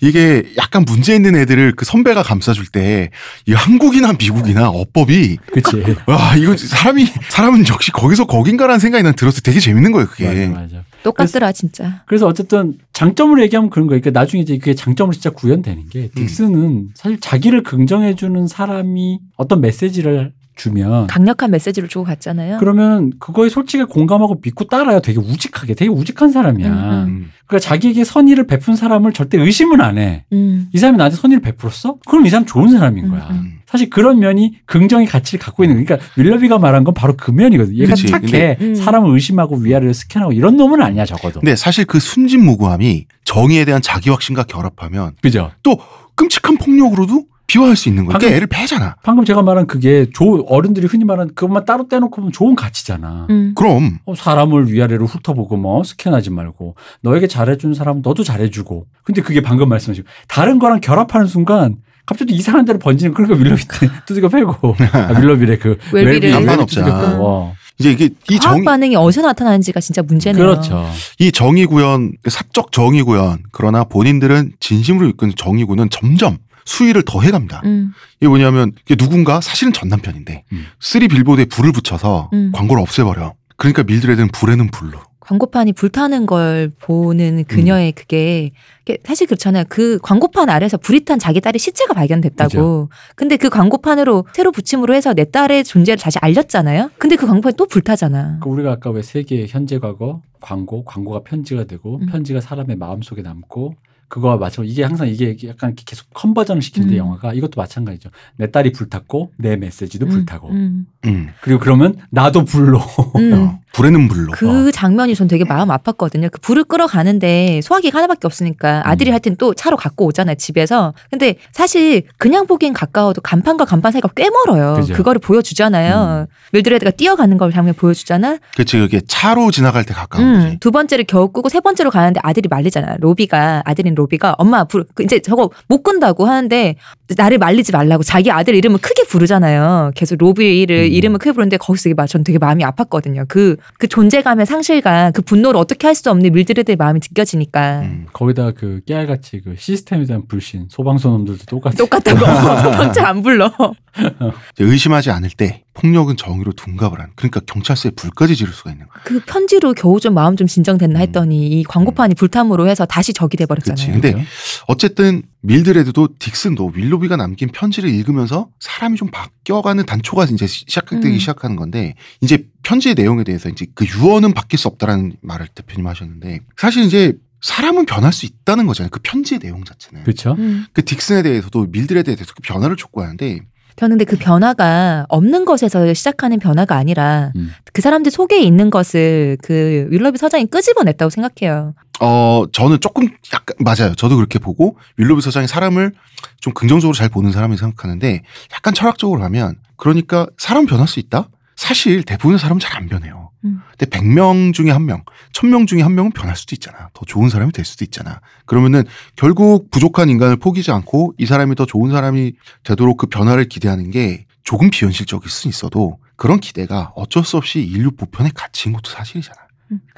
이게 0.00 0.44
약간 0.56 0.84
문제 0.84 1.14
있는 1.14 1.34
애들을 1.36 1.72
그 1.76 1.84
선배가 1.84 2.22
감싸줄 2.22 2.66
때 2.66 3.10
이 3.46 3.52
한국이나 3.52 4.12
미국이나 4.12 4.68
어법이 4.68 5.38
그치. 5.52 5.82
와 6.06 6.36
이거 6.36 6.56
사람이 6.56 7.06
사람은 7.30 7.64
역시 7.68 7.90
거기서 7.92 8.26
거긴가라는 8.26 8.78
생각이 8.78 9.02
난 9.02 9.14
들었을 9.14 9.42
때 9.42 9.50
되게 9.50 9.60
재밌는 9.60 9.92
거예요 9.92 10.06
그게. 10.08 10.46
맞아, 10.48 10.60
맞아. 10.60 10.84
똑같더라 11.02 11.52
진짜. 11.52 12.02
그래서 12.06 12.26
어쨌든 12.26 12.74
장점으로 12.92 13.40
얘기하면 13.42 13.70
그런 13.70 13.86
거예요. 13.86 14.00
그러니까 14.00 14.18
나중에 14.20 14.42
이제 14.42 14.58
그게 14.58 14.74
장점으로 14.74 15.12
진짜 15.14 15.30
구현되는 15.30 15.88
게 15.88 16.10
음. 16.16 16.26
딕스는 16.26 16.86
사실 16.94 17.20
자기를 17.20 17.62
긍정해주는 17.62 18.46
사람이 18.48 19.20
어떤 19.36 19.60
메시지를 19.60 20.32
주면 20.58 21.06
강력한 21.06 21.50
메시지를 21.50 21.88
주고 21.88 22.04
갔잖아요. 22.04 22.58
그러면 22.58 23.12
그거에 23.18 23.48
솔직히 23.48 23.84
공감하고 23.84 24.40
믿고 24.42 24.64
따라요. 24.64 25.00
되게 25.00 25.18
우직하게, 25.18 25.74
되게 25.74 25.88
우직한 25.90 26.30
사람이야. 26.30 26.68
음, 26.68 26.72
음. 26.72 27.04
음. 27.06 27.30
그러니까 27.46 27.66
자기에게 27.66 28.04
선의를 28.04 28.46
베푼 28.46 28.76
사람을 28.76 29.12
절대 29.12 29.38
의심은 29.38 29.80
안 29.80 29.96
해. 29.96 30.24
음. 30.32 30.68
이 30.72 30.78
사람이 30.78 30.98
나한테 30.98 31.16
선의를 31.16 31.40
베풀었어? 31.40 31.96
그럼 32.06 32.26
이 32.26 32.28
사람 32.28 32.44
좋은 32.44 32.68
사람인 32.68 33.08
거야. 33.08 33.28
음, 33.30 33.36
음. 33.36 33.58
사실 33.64 33.88
그런 33.88 34.18
면이 34.18 34.56
긍정의 34.66 35.06
가치를 35.06 35.40
갖고 35.40 35.62
있는 35.62 35.76
거니까 35.76 35.96
그러니까 35.96 36.12
윌러비가 36.20 36.58
말한 36.58 36.84
건 36.84 36.94
바로 36.94 37.14
그 37.16 37.30
면이거든. 37.30 37.76
얘가 37.76 37.94
그치. 37.94 38.08
착해. 38.08 38.58
음. 38.60 38.74
사람을 38.74 39.12
의심하고 39.12 39.56
위아래를 39.56 39.94
스캔하고 39.94 40.32
이런 40.32 40.56
놈은 40.56 40.82
아니야 40.82 41.04
적어도. 41.04 41.40
근데 41.40 41.54
사실 41.54 41.84
그 41.84 42.00
순진무구함이 42.00 43.06
정의에 43.24 43.64
대한 43.64 43.80
자기 43.80 44.10
확신과 44.10 44.44
결합하면 44.44 45.12
그죠? 45.22 45.52
또 45.62 45.78
끔찍한 46.16 46.56
폭력으로도 46.58 47.26
비화할 47.48 47.74
수 47.76 47.88
있는 47.88 48.04
거야. 48.04 48.12
방금- 48.12 48.20
그러니까 48.28 48.36
애를 48.36 48.46
패잖아. 48.46 48.96
방금 49.02 49.24
제가 49.24 49.42
말한 49.42 49.66
그게 49.66 50.06
조, 50.12 50.44
어른들이 50.48 50.86
흔히 50.86 51.04
말하는 51.04 51.34
그것만 51.34 51.64
따로 51.64 51.88
떼놓고 51.88 52.14
보면 52.14 52.30
좋은 52.32 52.54
가치잖아. 52.54 53.26
음. 53.30 53.52
그럼 53.56 53.98
어, 54.04 54.14
사람을 54.14 54.70
위아래로 54.70 55.06
훑어보고 55.06 55.56
뭐 55.56 55.82
스캔하지 55.82 56.30
말고 56.30 56.76
너에게 57.02 57.26
잘해준 57.26 57.74
사람 57.74 58.02
너도 58.04 58.22
잘해주고. 58.22 58.86
근데 59.02 59.22
그게 59.22 59.40
방금 59.40 59.68
말씀하신 59.70 60.04
거. 60.04 60.10
다른 60.28 60.58
거랑 60.58 60.80
결합하는 60.80 61.26
순간 61.26 61.76
갑자기 62.04 62.34
이상한 62.34 62.64
데로 62.66 62.78
번지는 62.78 63.12
그러니까 63.14 63.38
윌러비 63.38 63.62
두들겨 64.06 64.28
패고 64.30 64.76
아, 64.92 65.18
윌러비래 65.18 65.56
그 65.58 65.78
웰비를. 65.92 66.30
양반 66.30 66.60
없자. 66.60 66.84
어. 67.18 67.54
이제 67.78 67.92
이게 67.92 68.10
이 68.28 68.36
화학 68.42 68.56
정, 68.56 68.64
반응이 68.64 68.96
어디서 68.96 69.22
나타나는지가 69.22 69.80
진짜 69.80 70.02
문제네요. 70.02 70.42
그렇죠. 70.44 70.84
이 71.20 71.30
정의 71.32 71.64
구현, 71.64 72.12
사적 72.28 72.72
정의 72.72 73.02
구현, 73.04 73.38
그러나 73.52 73.84
본인들은 73.84 74.52
진심으로 74.60 75.06
이끄는 75.10 75.32
정의 75.36 75.64
구는 75.64 75.88
점점 75.90 76.38
수위를 76.68 77.02
더 77.02 77.22
해갑니다. 77.22 77.62
음. 77.64 77.92
이게 78.20 78.28
뭐냐면 78.28 78.72
이게 78.84 78.94
누군가 78.94 79.40
사실은 79.40 79.72
전 79.72 79.88
남편인데 79.88 80.44
음. 80.52 80.66
쓰리 80.80 81.08
빌보드에 81.08 81.46
불을 81.46 81.72
붙여서 81.72 82.30
음. 82.34 82.52
광고를 82.54 82.82
없애버려. 82.82 83.34
그러니까 83.56 83.82
밀드레드는 83.84 84.28
불에는 84.28 84.70
불로. 84.70 85.00
광고판이 85.20 85.72
불타는 85.74 86.26
걸 86.26 86.72
보는 86.80 87.38
음. 87.38 87.44
그녀의 87.44 87.92
그게 87.92 88.50
그게 88.84 88.98
사실 89.04 89.26
그렇잖아요. 89.26 89.64
그 89.68 89.98
광고판 90.02 90.48
아래서 90.48 90.76
불이 90.76 91.04
탄 91.04 91.18
자기 91.18 91.40
딸의 91.40 91.58
시체가 91.58 91.94
발견됐다고. 91.94 92.48
그죠. 92.48 92.88
근데 93.14 93.36
그 93.36 93.48
광고판으로 93.48 94.26
새로 94.34 94.52
붙임으로 94.52 94.94
해서 94.94 95.12
내 95.14 95.24
딸의 95.24 95.64
존재를 95.64 95.98
다시 95.98 96.18
알렸잖아요. 96.20 96.90
근데 96.98 97.16
그 97.16 97.26
광고판이 97.26 97.56
또 97.56 97.66
불타잖아. 97.66 98.40
그 98.42 98.48
우리가 98.48 98.72
아까 98.72 98.90
왜 98.90 99.02
세계 99.02 99.46
현재 99.46 99.78
과거 99.78 100.22
광고 100.40 100.84
광고가 100.84 101.22
편지가 101.24 101.64
되고 101.64 101.96
음. 101.96 102.06
편지가 102.06 102.40
사람의 102.40 102.76
마음 102.76 103.02
속에 103.02 103.22
남고 103.22 103.74
그거와 104.08 104.36
마찬가지 104.38 104.72
이게 104.72 104.84
항상 104.84 105.06
이게 105.08 105.36
약간 105.46 105.74
계속 105.74 106.06
컨버전을 106.14 106.62
시키는데 106.62 106.94
음. 106.94 106.98
영화가 106.98 107.34
이것도 107.34 107.60
마찬가지죠. 107.60 108.10
내 108.36 108.50
딸이 108.50 108.72
불탔고 108.72 109.32
내 109.36 109.56
메시지도 109.56 110.06
음, 110.06 110.10
불타고 110.10 110.48
음. 110.50 110.86
음. 111.04 111.28
그리고 111.42 111.60
그러면 111.60 111.94
나도 112.10 112.44
불로 112.44 112.78
음. 113.16 113.32
어, 113.34 113.60
불에는 113.72 114.08
불로. 114.08 114.32
그 114.32 114.72
장면이 114.72 115.14
전 115.14 115.28
되게 115.28 115.44
마음 115.44 115.68
아팠거든요. 115.68 116.30
그 116.32 116.40
불을 116.40 116.64
끌어가는데 116.64 117.60
소화기가 117.62 117.98
하나밖에 117.98 118.26
없으니까 118.26 118.82
아들이 118.84 119.10
음. 119.10 119.12
하여튼 119.12 119.36
또 119.36 119.52
차로 119.54 119.76
갖고 119.76 120.06
오잖아요, 120.06 120.36
집에서. 120.36 120.94
근데 121.10 121.36
사실 121.52 122.02
그냥 122.16 122.46
보기엔 122.46 122.72
가까워도 122.72 123.20
간판과 123.20 123.66
간판 123.66 123.92
사이가 123.92 124.08
꽤 124.16 124.30
멀어요. 124.30 124.74
그죠. 124.80 124.94
그거를 124.94 125.20
보여주잖아요. 125.20 126.26
밀드레드가 126.52 126.92
뛰어가는 126.92 127.36
걸 127.36 127.52
장면 127.52 127.74
보여주잖아. 127.74 128.38
그치 128.56 128.78
그게 128.78 129.00
차로 129.06 129.50
지나갈 129.50 129.84
때 129.84 129.92
가까운 129.92 130.24
음, 130.24 130.40
거지. 130.44 130.58
두 130.60 130.70
번째를 130.70 131.04
겨우 131.04 131.28
끄고 131.28 131.48
세 131.48 131.60
번째로 131.60 131.90
가는데 131.90 132.20
아들이 132.22 132.48
말리잖아. 132.48 132.96
로비가 133.00 133.62
아들인 133.64 133.94
로비가 133.98 134.34
엄마 134.38 134.64
불그 134.64 135.02
이제 135.02 135.18
저거 135.20 135.50
못 135.68 135.82
끈다고 135.82 136.26
하는데 136.26 136.76
나를 137.16 137.38
말리지 137.38 137.72
말라고 137.72 138.02
자기 138.02 138.30
아들 138.30 138.54
이름을 138.54 138.78
크게 138.80 139.04
부르잖아요. 139.04 139.92
계속 139.94 140.16
로비를 140.18 140.76
음. 140.76 140.92
이름을 140.92 141.18
크게 141.18 141.32
부르는데 141.32 141.58
거기서 141.58 141.90
이게 141.90 141.94
막전 141.94 142.24
되게 142.24 142.38
마음이 142.38 142.64
아팠거든요. 142.64 143.28
그그 143.28 143.88
존재감의 143.88 144.46
상실과 144.46 145.10
그 145.10 145.20
분노를 145.22 145.60
어떻게 145.60 145.86
할 145.86 145.98
수 145.98 146.10
없는 146.10 146.32
밀드레드의 146.32 146.76
마음이 146.76 147.00
느껴지니까 147.02 147.80
음. 147.80 148.06
거기다 148.12 148.52
그 148.52 148.80
깨알같이 148.86 149.40
그 149.40 149.56
시스템에 149.58 150.04
대한 150.04 150.22
불신 150.28 150.68
소방서 150.70 151.08
놈들도 151.10 151.44
똑같이 151.46 151.76
똑같다고 151.76 152.18
소방차 152.62 153.08
안 153.08 153.22
불러. 153.22 153.50
의심하지 154.58 155.10
않을 155.10 155.30
때 155.36 155.64
폭력은 155.78 156.16
정의로 156.16 156.52
둔갑을 156.52 156.98
하는. 156.98 157.12
그러니까 157.14 157.40
경찰서에 157.40 157.92
불까지 157.92 158.34
지를 158.34 158.52
수가 158.52 158.72
있는 158.72 158.86
거야. 158.88 159.02
그 159.04 159.20
편지로 159.20 159.74
겨우 159.74 160.00
좀 160.00 160.14
마음 160.14 160.36
좀 160.36 160.46
진정됐나 160.48 160.98
음. 160.98 161.02
했더니 161.02 161.46
이 161.46 161.64
광고판이 161.64 162.16
불탐으로 162.16 162.68
해서 162.68 162.84
다시 162.84 163.12
적이 163.12 163.36
돼 163.36 163.46
버렸잖아요. 163.46 163.76
그치. 163.76 163.92
근데 163.92 164.12
그죠? 164.12 164.24
어쨌든 164.66 165.22
밀드레드도 165.42 166.08
딕슨도 166.18 166.74
윌로비가 166.74 167.16
남긴 167.16 167.48
편지를 167.50 167.90
읽으면서 167.90 168.48
사람이 168.58 168.96
좀 168.96 169.08
바뀌어가는 169.10 169.86
단초가 169.86 170.24
이제 170.24 170.48
시작되기 170.48 171.06
음. 171.06 171.18
시작하는 171.18 171.54
건데 171.54 171.94
이제 172.20 172.48
편지의 172.64 172.96
내용에 172.96 173.22
대해서 173.22 173.48
이제 173.48 173.66
그 173.74 173.86
유언은 173.86 174.34
바뀔 174.34 174.58
수 174.58 174.66
없다라는 174.66 175.16
말을 175.22 175.46
대표님 175.54 175.86
하셨는데 175.86 176.40
사실 176.56 176.84
이제 176.84 177.16
사람은 177.40 177.86
변할 177.86 178.12
수 178.12 178.26
있다는 178.26 178.66
거잖아요. 178.66 178.90
그 178.90 178.98
편지의 179.00 179.38
내용 179.38 179.62
자체는. 179.62 180.02
그렇죠. 180.02 180.34
음. 180.38 180.66
그 180.72 180.82
딕슨에 180.82 181.22
대해서도 181.22 181.66
밀드레드에 181.70 182.16
대해서 182.16 182.32
그 182.34 182.42
변화를 182.42 182.74
촉구하는데 182.74 183.42
저는 183.78 183.96
근데 183.96 184.04
그 184.04 184.16
변화가 184.16 185.06
없는 185.08 185.44
것에서 185.44 185.92
시작하는 185.94 186.38
변화가 186.40 186.74
아니라 186.76 187.32
음. 187.36 187.52
그 187.72 187.80
사람들 187.80 188.10
속에 188.10 188.40
있는 188.40 188.70
것을 188.70 189.38
그 189.42 189.86
윌러비 189.90 190.18
서장이 190.18 190.46
끄집어냈다고 190.46 191.10
생각해요. 191.10 191.74
어 192.00 192.44
저는 192.52 192.80
조금 192.80 193.08
약간 193.32 193.56
맞아요. 193.60 193.94
저도 193.94 194.16
그렇게 194.16 194.38
보고 194.40 194.76
윌로비 194.96 195.22
서장이 195.22 195.46
사람을 195.46 195.92
좀 196.40 196.52
긍정적으로 196.54 196.94
잘 196.94 197.08
보는 197.08 197.30
사람이 197.30 197.56
생각하는데 197.56 198.22
약간 198.52 198.74
철학적으로 198.74 199.22
하면 199.22 199.54
그러니까 199.76 200.26
사람 200.38 200.66
변할 200.66 200.88
수 200.88 200.98
있다? 201.00 201.28
사실 201.54 202.02
대부분의 202.02 202.38
사람은 202.38 202.58
잘 202.60 202.76
안 202.76 202.88
변해요. 202.88 203.27
음. 203.44 203.60
근데 203.76 203.86
100명 203.86 204.52
중에 204.52 204.70
한 204.70 204.86
명, 204.86 205.02
1000명 205.32 205.66
중에 205.66 205.82
한 205.82 205.94
명은 205.94 206.12
변할 206.12 206.36
수도 206.36 206.54
있잖아. 206.54 206.90
더 206.92 207.04
좋은 207.06 207.28
사람이 207.28 207.52
될 207.52 207.64
수도 207.64 207.84
있잖아. 207.84 208.20
그러면은 208.46 208.84
결국 209.16 209.70
부족한 209.70 210.08
인간을 210.08 210.36
포기지 210.36 210.70
않고 210.70 211.14
이 211.18 211.26
사람이 211.26 211.54
더 211.54 211.66
좋은 211.66 211.90
사람이 211.90 212.32
되도록 212.64 212.96
그 212.96 213.06
변화를 213.06 213.48
기대하는 213.48 213.90
게 213.90 214.26
조금 214.42 214.70
비현실적일 214.70 215.30
수 215.30 215.48
있어도 215.48 215.98
그런 216.16 216.40
기대가 216.40 216.90
어쩔 216.96 217.24
수 217.24 217.36
없이 217.36 217.60
인류 217.60 217.90
보편의 217.92 218.32
가치인 218.34 218.74
것도 218.74 218.90
사실이잖아. 218.90 219.48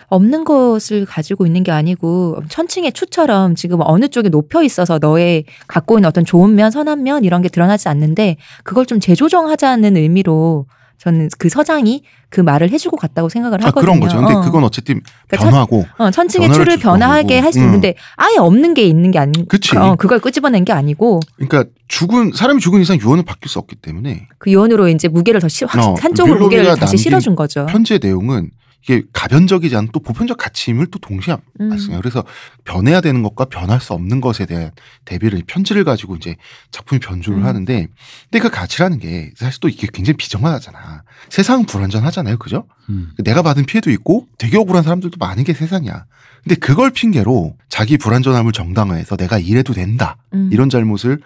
없는 0.08 0.44
것을 0.44 1.06
가지고 1.06 1.46
있는 1.46 1.62
게 1.62 1.70
아니고 1.70 2.42
천칭의 2.48 2.92
추처럼 2.92 3.54
지금 3.54 3.78
어느 3.82 4.08
쪽에 4.08 4.28
높여 4.28 4.62
있어서 4.62 4.98
너의 4.98 5.44
갖고 5.68 5.98
있는 5.98 6.08
어떤 6.08 6.24
좋은 6.24 6.56
면, 6.56 6.72
선한 6.72 7.04
면 7.04 7.24
이런 7.24 7.42
게 7.42 7.48
드러나지 7.48 7.88
않는데 7.88 8.36
그걸 8.64 8.86
좀 8.86 8.98
재조정하자는 8.98 9.96
의미로 9.96 10.66
저는 11.00 11.30
그 11.38 11.48
서장이 11.48 12.02
그 12.28 12.42
말을 12.42 12.70
해주고 12.70 12.98
갔다고 12.98 13.30
생각을 13.30 13.62
아, 13.62 13.68
하거든요. 13.68 13.80
그런 13.80 14.00
거죠. 14.00 14.18
근데 14.18 14.34
어. 14.34 14.40
그건 14.42 14.64
어쨌든 14.64 15.00
그러니까 15.28 15.50
변화고 15.50 15.86
어, 15.96 16.10
천칭의 16.10 16.48
변화를 16.48 16.64
추를 16.64 16.78
변화하게 16.78 17.36
거고. 17.36 17.46
할수 17.46 17.58
음. 17.60 17.64
있는데 17.64 17.94
아예 18.16 18.36
없는 18.36 18.74
게 18.74 18.82
있는 18.82 19.10
게 19.10 19.18
아니 19.18 19.48
그치. 19.48 19.76
어, 19.78 19.96
그걸 19.96 20.18
끄집어낸 20.20 20.66
게 20.66 20.72
아니고 20.74 21.20
그러니까 21.36 21.64
죽은 21.88 22.32
사람이 22.34 22.60
죽은 22.60 22.82
이상 22.82 22.98
유언은 23.00 23.24
바뀔 23.24 23.48
수 23.48 23.58
없기 23.58 23.76
때문에 23.76 24.28
그 24.36 24.52
요원으로 24.52 24.88
이제 24.88 25.08
무게를 25.08 25.40
더 25.40 25.48
시, 25.48 25.64
확, 25.64 25.78
어, 25.82 25.94
한쪽으로 25.98 26.38
무게를 26.38 26.76
다시 26.76 26.98
실어준 26.98 27.34
거죠. 27.34 27.64
편지의 27.66 28.00
내용은 28.02 28.50
이게 28.82 29.02
가변적이지 29.12 29.76
않은 29.76 29.90
또 29.92 30.00
보편적 30.00 30.38
가치임을 30.38 30.86
또 30.86 30.98
동시에 30.98 31.36
음. 31.60 31.68
말씀해요. 31.68 32.00
그래서 32.00 32.24
변해야 32.64 33.00
되는 33.00 33.22
것과 33.22 33.46
변할 33.46 33.80
수 33.80 33.92
없는 33.92 34.20
것에 34.20 34.46
대한 34.46 34.70
대비를 35.04 35.38
이 35.38 35.42
편지를 35.42 35.84
가지고 35.84 36.16
이제 36.16 36.36
작품이 36.70 36.98
변주를 37.00 37.38
음. 37.38 37.44
하는데 37.44 37.88
근데 38.30 38.38
그 38.38 38.50
가치라는 38.50 38.98
게 38.98 39.32
사실 39.36 39.60
또 39.60 39.68
이게 39.68 39.86
굉장히 39.92 40.16
비정하잖아. 40.16 41.02
세상은 41.28 41.66
불완전하잖아요. 41.66 42.38
그죠? 42.38 42.66
음. 42.88 43.12
내가 43.18 43.42
받은 43.42 43.66
피해도 43.66 43.90
있고 43.90 44.26
되게 44.38 44.56
억울한 44.56 44.82
사람들도 44.82 45.16
많은 45.18 45.44
게 45.44 45.52
세상이야. 45.52 46.06
근데 46.42 46.54
그걸 46.54 46.90
핑계로 46.90 47.56
자기 47.68 47.98
불완전함을 47.98 48.52
정당화해서 48.52 49.16
내가 49.16 49.38
이래도 49.38 49.74
된다. 49.74 50.16
음. 50.32 50.48
이런 50.52 50.70
잘못을 50.70 51.20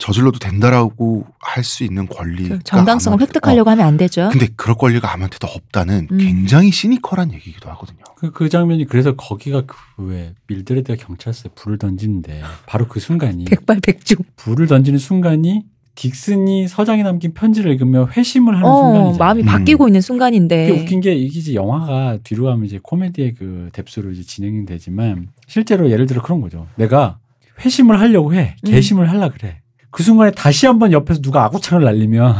저질러도 0.00 0.38
된다라고 0.38 1.24
할 1.38 1.62
수 1.62 1.84
있는 1.84 2.06
권리가 2.08 2.56
그 2.56 2.62
정당성을 2.64 3.18
아무한테도- 3.18 3.20
획득하려고 3.20 3.70
하면 3.70 3.86
안 3.86 3.96
되죠. 3.96 4.22
어, 4.24 4.28
근데 4.30 4.48
그럴 4.56 4.76
권리가 4.76 5.12
아무한테도 5.12 5.46
없다는 5.46 6.08
음. 6.10 6.18
굉장히 6.18 6.70
시니컬한 6.72 7.32
얘기이기도 7.34 7.68
하거든요. 7.70 7.98
그, 8.16 8.32
그 8.32 8.48
장면이 8.48 8.86
그래서 8.86 9.14
거기가 9.14 9.64
그왜 9.96 10.34
밀드레드가 10.48 10.96
경찰서에 11.04 11.52
불을 11.54 11.78
던지는데 11.78 12.42
바로 12.66 12.88
그 12.88 12.98
순간이 12.98 13.44
백발백중. 13.44 14.16
불을 14.36 14.66
던지는 14.66 14.98
순간이 14.98 15.64
딕슨이 15.96 16.66
서장이 16.66 17.02
남긴 17.02 17.34
편지를 17.34 17.70
읽으며 17.72 18.06
회심을 18.16 18.54
하는 18.56 18.66
어, 18.66 18.76
순간이죠. 18.92 19.18
마음이 19.18 19.42
음. 19.42 19.46
바뀌고 19.46 19.88
있는 19.88 20.00
순간인데. 20.00 20.68
그게 20.68 20.80
웃긴 20.80 21.00
게 21.02 21.14
이게 21.14 21.38
이제 21.40 21.54
영화가 21.54 22.18
뒤로 22.24 22.44
가면 22.44 22.64
이제 22.64 22.80
코미디의 22.82 23.34
그 23.34 23.68
뎁스로 23.72 24.10
이제 24.12 24.22
진행이 24.22 24.64
되지만 24.64 25.28
실제로 25.46 25.90
예를 25.90 26.06
들어 26.06 26.22
그런 26.22 26.40
거죠. 26.40 26.66
내가 26.76 27.18
회심을 27.62 28.00
하려고 28.00 28.32
해. 28.34 28.56
음. 28.64 28.70
개심을 28.70 29.10
하려 29.10 29.30
그래. 29.30 29.59
그 29.90 30.02
순간에 30.02 30.30
다시 30.30 30.66
한번 30.66 30.92
옆에서 30.92 31.20
누가 31.20 31.44
아구창을 31.44 31.84
날리면 31.84 32.36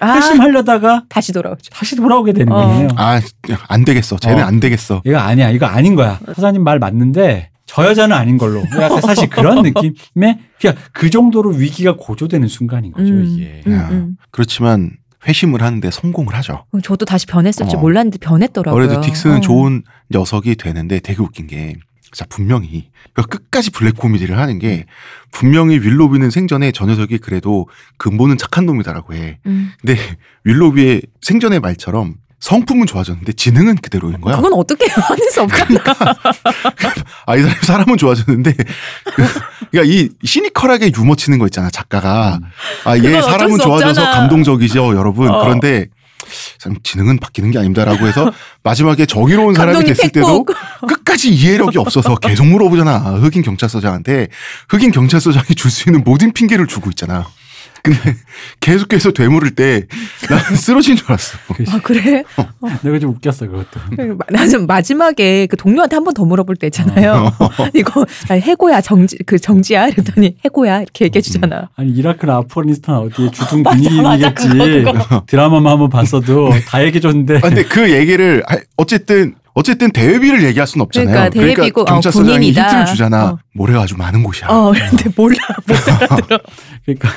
아, 0.00 0.14
회심하려다가 0.16 1.04
다시 1.08 1.32
돌아오죠. 1.32 1.70
다시 1.70 1.96
돌아오게 1.96 2.32
되는 2.32 2.52
어. 2.52 2.66
거예요. 2.66 2.88
아, 2.96 3.20
안 3.68 3.84
되겠어. 3.84 4.16
쟤는 4.16 4.42
어. 4.42 4.46
안 4.46 4.60
되겠어. 4.60 5.02
이거 5.04 5.18
아니야. 5.18 5.50
이거 5.50 5.66
아닌 5.66 5.94
거야. 5.94 6.18
서사님 6.34 6.64
말 6.64 6.78
맞는데 6.78 7.50
저 7.66 7.84
여자는 7.86 8.16
아닌 8.16 8.38
걸로. 8.38 8.62
약간 8.80 9.00
사실 9.00 9.28
그런 9.28 9.62
느낌에 9.62 10.40
그냥 10.60 10.76
그 10.92 11.10
정도로 11.10 11.50
위기가 11.50 11.96
고조되는 11.96 12.48
순간인 12.48 12.92
거죠, 12.92 13.12
음, 13.12 13.24
이게. 13.24 13.62
음, 13.66 13.72
야. 13.72 13.88
음. 13.90 14.16
그렇지만 14.30 14.92
회심을 15.26 15.62
하는데 15.62 15.90
성공을 15.90 16.34
하죠. 16.36 16.66
저도 16.82 17.06
다시 17.06 17.26
변했을 17.26 17.66
줄 17.68 17.78
어. 17.78 17.80
몰랐는데 17.80 18.18
변했더라고요. 18.18 18.86
그래도 18.86 19.00
딕스는 19.00 19.38
어. 19.38 19.40
좋은 19.40 19.82
녀석이 20.10 20.56
되는데 20.56 21.00
되게 21.00 21.22
웃긴 21.22 21.46
게, 21.46 21.74
자, 22.14 22.24
분명히, 22.28 22.90
그러니까 23.12 23.38
끝까지 23.38 23.70
블랙 23.70 23.96
코미디를 23.96 24.38
하는 24.38 24.58
게, 24.58 24.86
분명히 25.32 25.78
윌로비는 25.78 26.30
생전에 26.30 26.70
저 26.72 26.86
녀석이 26.86 27.18
그래도 27.18 27.68
근본은 27.98 28.38
착한 28.38 28.66
놈이다라고 28.66 29.14
해. 29.14 29.38
음. 29.46 29.72
근데 29.80 29.98
윌로비의 30.44 31.02
생전의 31.20 31.60
말처럼 31.60 32.14
성품은 32.38 32.86
좋아졌는데 32.86 33.32
지능은 33.32 33.76
그대로인 33.76 34.20
거야. 34.20 34.36
그건 34.36 34.52
어떻게 34.52 34.86
하는 34.90 35.30
수 35.30 35.42
없잖아. 35.42 35.80
아, 37.26 37.36
이 37.36 37.42
사람 37.42 37.62
사람은 37.62 37.96
좋아졌는데, 37.96 38.52
그, 38.52 39.24
그러니까 39.70 39.94
이 39.94 40.10
시니컬하게 40.22 40.92
유머 40.96 41.16
치는 41.16 41.38
거 41.38 41.46
있잖아, 41.46 41.70
작가가. 41.70 42.38
아, 42.84 42.98
얘 42.98 43.22
사람은 43.22 43.56
수 43.56 43.62
좋아져서. 43.62 44.10
감동적이죠, 44.10 44.94
여러분. 44.94 45.30
어. 45.30 45.42
그런데, 45.42 45.88
참, 46.58 46.76
지능은 46.82 47.18
바뀌는 47.18 47.50
게 47.50 47.58
아닙니다라고 47.58 48.06
해서 48.06 48.32
마지막에 48.62 49.06
정의로운 49.06 49.54
사람이 49.54 49.84
됐을 49.84 50.10
때도. 50.10 50.44
끝까지 50.86 51.30
이해력이 51.30 51.78
없어서 51.78 52.16
계속 52.16 52.46
물어보잖아. 52.46 52.98
흑인 53.20 53.42
경찰서장한테. 53.42 54.28
흑인 54.68 54.90
경찰서장이 54.90 55.54
줄 55.56 55.70
수 55.70 55.88
있는 55.88 56.02
모든 56.04 56.32
핑계를 56.32 56.66
주고 56.66 56.90
있잖아. 56.90 57.26
근데 57.82 58.16
계속해서 58.60 59.10
되물을 59.12 59.54
때 59.56 59.82
나는 60.30 60.56
쓰러진 60.56 60.96
줄 60.96 61.06
알았어. 61.06 61.38
아 61.70 61.80
그래? 61.82 62.24
내가 62.82 62.98
좀 62.98 63.10
웃겼어, 63.10 63.46
그것도. 63.46 63.80
나는 64.30 64.66
마지막에 64.66 65.46
그 65.46 65.56
동료한테 65.56 65.96
한 65.96 66.04
번 66.04 66.14
더 66.14 66.24
물어볼 66.24 66.56
때 66.56 66.66
있잖아요. 66.68 67.32
어. 67.38 67.48
이거 67.74 68.04
아니, 68.28 68.40
해고야 68.40 68.80
정지 68.80 69.18
그 69.26 69.38
정지야 69.38 69.88
이랬더니 69.88 70.36
해고야 70.44 70.82
이렇게 70.82 71.06
얘기해 71.06 71.20
주잖아. 71.22 71.68
아니, 71.76 71.90
이라크나 71.90 72.36
아프가니스탄 72.36 72.94
어디에 72.96 73.30
주둔 73.32 73.62
군인이겠지. 73.64 74.48
드라마만 75.26 75.72
한번 75.72 75.90
봤어도 75.90 76.50
다 76.68 76.82
얘기해 76.84 77.00
줬는데. 77.00 77.36
아, 77.38 77.40
근데 77.40 77.64
그 77.64 77.90
얘기를 77.92 78.42
하- 78.46 78.58
어쨌든 78.76 79.34
어쨌든 79.54 79.92
대회비를 79.92 80.42
얘기할 80.44 80.66
수는 80.66 80.82
없잖아요. 80.84 81.30
그러니까 81.30 81.30
대회비고, 81.30 81.82
어, 81.82 81.84
경찰서장이 81.84 82.28
군인이다. 82.32 82.62
힌트를 82.62 82.86
주잖아. 82.86 83.24
어. 83.26 83.38
모래가 83.52 83.82
아주 83.82 83.96
많은 83.96 84.22
곳이야. 84.24 84.48
어 84.48 84.72
그런데 84.72 85.10
몰라 85.16 85.36
못 85.66 85.76
알아들어. 85.88 86.38
그러니까. 86.84 87.08